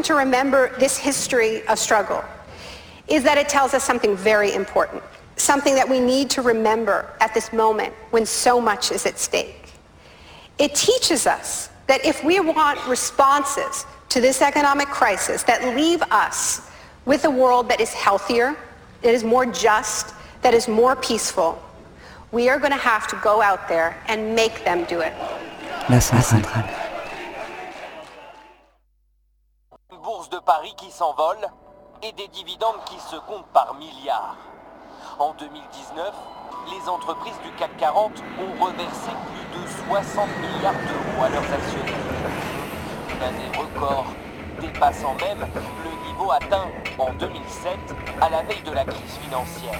Reason 0.00 0.16
to 0.16 0.18
remember 0.18 0.70
this 0.78 0.96
history 0.96 1.66
of 1.68 1.78
struggle 1.78 2.24
is 3.08 3.22
that 3.22 3.36
it 3.36 3.48
tells 3.48 3.74
us 3.74 3.84
something 3.84 4.16
very 4.16 4.54
important, 4.54 5.02
something 5.36 5.74
that 5.74 5.88
we 5.88 6.00
need 6.00 6.30
to 6.30 6.42
remember 6.42 7.06
at 7.20 7.34
this 7.34 7.52
moment 7.52 7.92
when 8.10 8.24
so 8.24 8.60
much 8.60 8.92
is 8.92 9.04
at 9.04 9.18
stake. 9.18 9.72
It 10.58 10.74
teaches 10.74 11.26
us 11.26 11.68
that 11.86 12.04
if 12.04 12.24
we 12.24 12.40
want 12.40 12.78
responses 12.88 13.84
to 14.08 14.20
this 14.20 14.40
economic 14.40 14.88
crisis 14.88 15.42
that 15.42 15.76
leave 15.76 16.02
us 16.10 16.62
with 17.04 17.24
a 17.24 17.30
world 17.30 17.68
that 17.68 17.80
is 17.80 17.92
healthier, 17.92 18.56
that 19.02 19.14
is 19.14 19.22
more 19.22 19.44
just, 19.44 20.14
that 20.42 20.54
is 20.54 20.66
more 20.68 20.96
peaceful, 20.96 21.60
we 22.32 22.48
are 22.48 22.58
going 22.58 22.72
to 22.72 22.84
have 22.94 23.06
to 23.08 23.16
go 23.22 23.42
out 23.42 23.68
there 23.68 24.00
and 24.06 24.34
make 24.34 24.64
them 24.64 24.84
do 24.84 25.00
it. 25.00 25.12
La 25.90 25.98
centrale. 25.98 26.89
De 30.10 30.38
Paris 30.40 30.74
qui 30.76 30.90
s'envole 30.90 31.38
et 32.02 32.10
des 32.12 32.26
dividendes 32.28 32.82
qui 32.86 32.98
se 32.98 33.14
comptent 33.14 33.46
par 33.54 33.74
milliards. 33.74 34.36
En 35.20 35.32
2019, 35.34 36.12
les 36.66 36.88
entreprises 36.88 37.38
du 37.44 37.52
CAC 37.52 37.76
40 37.76 38.12
ont 38.40 38.64
reversé 38.64 39.10
plus 39.30 39.60
de 39.60 39.66
60 39.88 40.28
milliards 40.38 40.72
d'euros 40.72 41.22
à 41.24 41.28
leurs 41.28 41.52
actionnaires. 41.52 41.94
Une 43.08 43.22
année 43.22 43.56
record, 43.56 44.06
dépassant 44.60 45.14
même 45.14 45.46
le 45.84 46.08
niveau 46.08 46.32
atteint 46.32 46.66
en 46.98 47.12
2007 47.12 47.78
à 48.20 48.30
la 48.30 48.42
veille 48.42 48.62
de 48.62 48.72
la 48.72 48.84
crise 48.84 49.16
financière. 49.22 49.78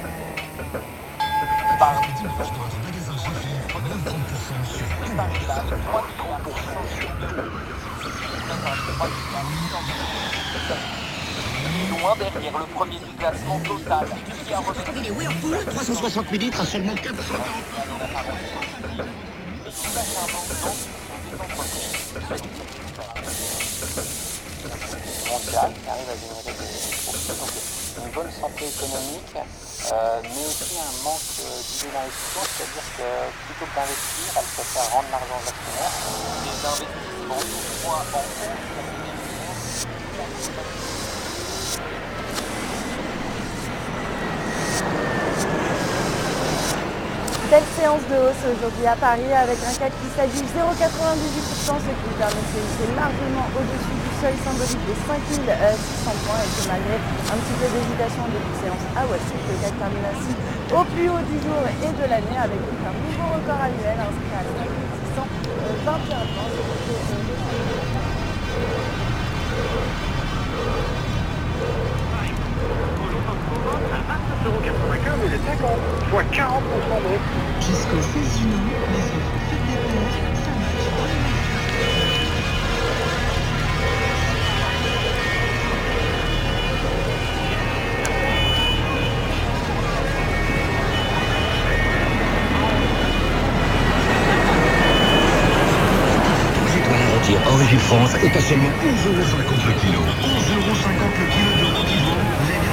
Loin 12.00 12.16
derrière 12.16 12.58
le 12.58 12.64
premier 12.66 12.98
du 12.98 13.12
classement 13.18 13.60
total, 13.60 14.08
qui 14.46 14.52
a 14.54 14.58
reversé 14.58 14.90
360 15.66 16.32
millilitres 16.32 16.60
à 16.60 16.64
seulement 16.64 16.94
4 16.94 17.14
mondiale 25.30 25.72
qui 25.72 25.88
arrive 25.90 26.08
à 26.08 26.16
générer 26.16 26.42
des 26.44 26.70
une 28.00 28.10
bonne 28.12 28.30
santé 28.30 28.64
économique, 28.66 29.36
euh, 29.36 30.22
mais 30.22 30.46
aussi 30.46 30.78
un 30.78 30.94
manque 31.04 31.20
euh, 31.40 31.60
d'idées 31.68 31.92
d'investissement, 31.92 32.44
c'est-à-dire 32.48 32.86
que 32.96 33.08
plutôt 33.44 33.66
que 33.66 33.74
d'investir, 33.76 34.28
elle 34.36 34.48
préfère 34.56 34.88
rendre 34.94 35.10
l'argent 35.12 35.36
aux 35.36 35.48
actionnaires. 35.52 35.96
Des 36.44 36.58
investissements 36.64 37.44
toutefois 37.44 38.00
en 38.00 38.20
Belle 47.50 47.66
séance 47.74 48.06
de 48.06 48.14
hausse 48.14 48.46
aujourd'hui 48.46 48.86
à 48.86 48.94
Paris 48.94 49.26
avec 49.26 49.58
un 49.58 49.74
CAC 49.74 49.90
qui 49.90 50.06
s'agit 50.14 50.46
0,98%, 50.54 50.70
ce 50.70 51.90
qui 51.90 52.10
permet 52.14 52.46
de 52.46 52.62
se 52.62 52.86
largement 52.94 53.42
au-dessus 53.58 53.90
du 53.90 54.10
seuil 54.22 54.38
symbolique 54.46 54.78
des 54.86 54.94
5600 55.02 56.14
points 56.30 56.46
et 56.46 56.50
que 56.54 56.62
malgré 56.70 56.94
un 56.94 57.38
petit 57.42 57.56
peu 57.58 57.66
d'hésitation 57.74 58.22
de 58.30 58.38
séance 58.54 58.86
à 58.94 59.02
Wall 59.02 59.18
Street, 59.26 59.42
le 59.50 59.66
CAC 59.66 59.74
termine 59.82 60.06
ainsi 60.14 60.30
au 60.70 60.82
plus 60.94 61.10
haut 61.10 61.26
du 61.26 61.42
jour 61.42 61.58
et 61.66 61.90
de 61.90 62.06
l'année 62.06 62.38
avec 62.38 62.62
un 62.86 62.94
nouveau 63.02 63.26
record 63.34 63.66
annuel 63.66 63.98
inscrit 63.98 64.30
à 64.30 64.46
5621 65.90 66.22
points. 66.30 67.29
Et 74.30 75.28
les 75.28 75.38
50, 75.38 75.70
soit 76.10 76.22
40% 76.32 76.36
de 76.36 77.18
Jusqu'au 77.60 78.00
16 78.00 78.40
juin, 78.40 78.62
les 78.92 79.04
offres 79.10 79.36
faites 79.50 79.66
des 79.66 79.78
ça 80.34 80.52
marche. 80.56 80.88
Étoile 96.76 97.04
rôtir 97.12 97.38
Origine 97.52 97.78
France 97.80 98.14
est 98.14 98.36
à 98.36 98.40
seulement 98.40 98.70
11,50€ 98.82 99.66
le 99.66 99.74
kilo. 99.80 100.00
11,50€ 100.22 101.18
le 101.18 101.26
kilo 101.26 101.50
de 101.58 101.66
rôti 101.76 102.69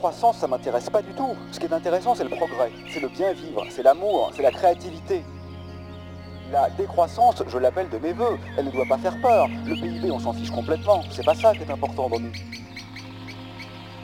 croissance, 0.00 0.38
ça 0.38 0.46
m'intéresse 0.46 0.88
pas 0.88 1.02
du 1.02 1.12
tout. 1.12 1.36
Ce 1.52 1.60
qui 1.60 1.66
est 1.66 1.72
intéressant, 1.74 2.14
c'est 2.14 2.24
le 2.24 2.30
progrès, 2.30 2.72
c'est 2.90 3.00
le 3.00 3.08
bien 3.08 3.34
vivre, 3.34 3.66
c'est 3.68 3.82
l'amour, 3.82 4.32
c'est 4.34 4.42
la 4.42 4.50
créativité. 4.50 5.22
La 6.50 6.70
décroissance, 6.70 7.42
je 7.46 7.58
l'appelle 7.58 7.90
de 7.90 7.98
mes 7.98 8.14
voeux, 8.14 8.38
elle 8.56 8.64
ne 8.64 8.70
doit 8.70 8.86
pas 8.88 8.96
faire 8.96 9.20
peur. 9.20 9.46
Le 9.66 9.74
PIB, 9.74 10.10
on 10.10 10.18
s'en 10.18 10.32
fiche 10.32 10.50
complètement. 10.50 11.02
C'est 11.10 11.24
pas 11.24 11.34
ça 11.34 11.52
qui 11.52 11.64
est 11.64 11.70
important 11.70 12.08
dans 12.08 12.18
nous. 12.18 12.32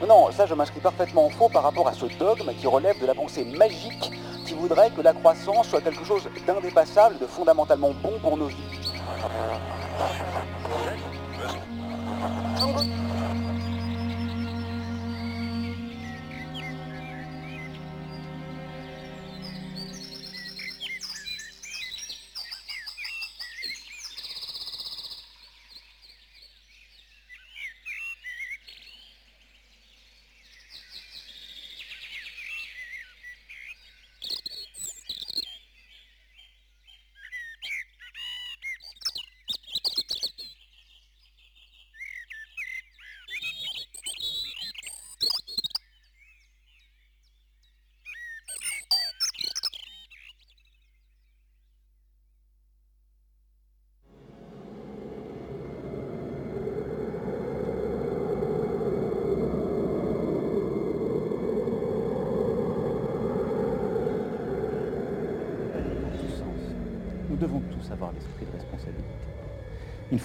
Non, 0.07 0.31
ça 0.31 0.45
je 0.45 0.53
m'inscris 0.53 0.81
parfaitement 0.81 1.25
en 1.25 1.29
faux 1.29 1.49
par 1.49 1.63
rapport 1.63 1.87
à 1.87 1.93
ce 1.93 2.05
dogme 2.19 2.51
qui 2.59 2.67
relève 2.67 3.01
de 3.01 3.07
la 3.07 3.15
pensée 3.15 3.43
magique 3.43 4.11
qui 4.45 4.53
voudrait 4.53 4.91
que 4.91 5.01
la 5.01 5.13
croissance 5.13 5.67
soit 5.67 5.81
quelque 5.81 6.05
chose 6.05 6.29
d'indépassable, 6.45 7.17
de 7.17 7.25
fondamentalement 7.25 7.91
bon 8.03 8.13
pour 8.21 8.37
nos 8.37 8.45
vies. 8.45 8.55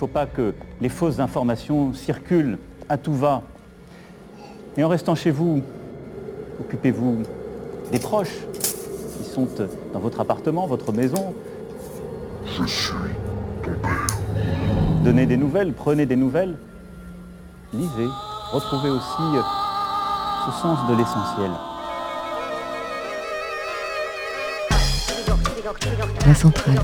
Faut 0.02 0.08
pas 0.08 0.26
que 0.26 0.52
les 0.80 0.88
fausses 0.88 1.20
informations 1.20 1.94
circulent 1.94 2.58
à 2.88 2.96
tout 2.96 3.14
va. 3.14 3.42
Et 4.76 4.82
en 4.82 4.88
restant 4.88 5.14
chez 5.14 5.30
vous, 5.30 5.62
occupez-vous 6.58 7.22
des 7.92 8.00
proches 8.00 8.36
qui 8.52 9.22
sont 9.22 9.46
dans 9.92 10.00
votre 10.00 10.18
appartement, 10.18 10.66
votre 10.66 10.92
maison. 10.92 11.32
Je 12.46 12.66
suis 12.66 12.94
ton 13.62 13.70
père. 13.80 14.06
Donnez 15.04 15.24
des 15.24 15.36
nouvelles, 15.36 15.72
prenez 15.72 16.04
des 16.04 16.16
nouvelles. 16.16 16.56
Lisez, 17.72 18.08
retrouvez 18.50 18.90
aussi 18.90 19.22
euh, 19.36 19.40
ce 20.46 20.62
sens 20.62 20.78
de 20.90 20.96
l'essentiel. 20.96 21.50
La 26.26 26.34
centrale. 26.34 26.74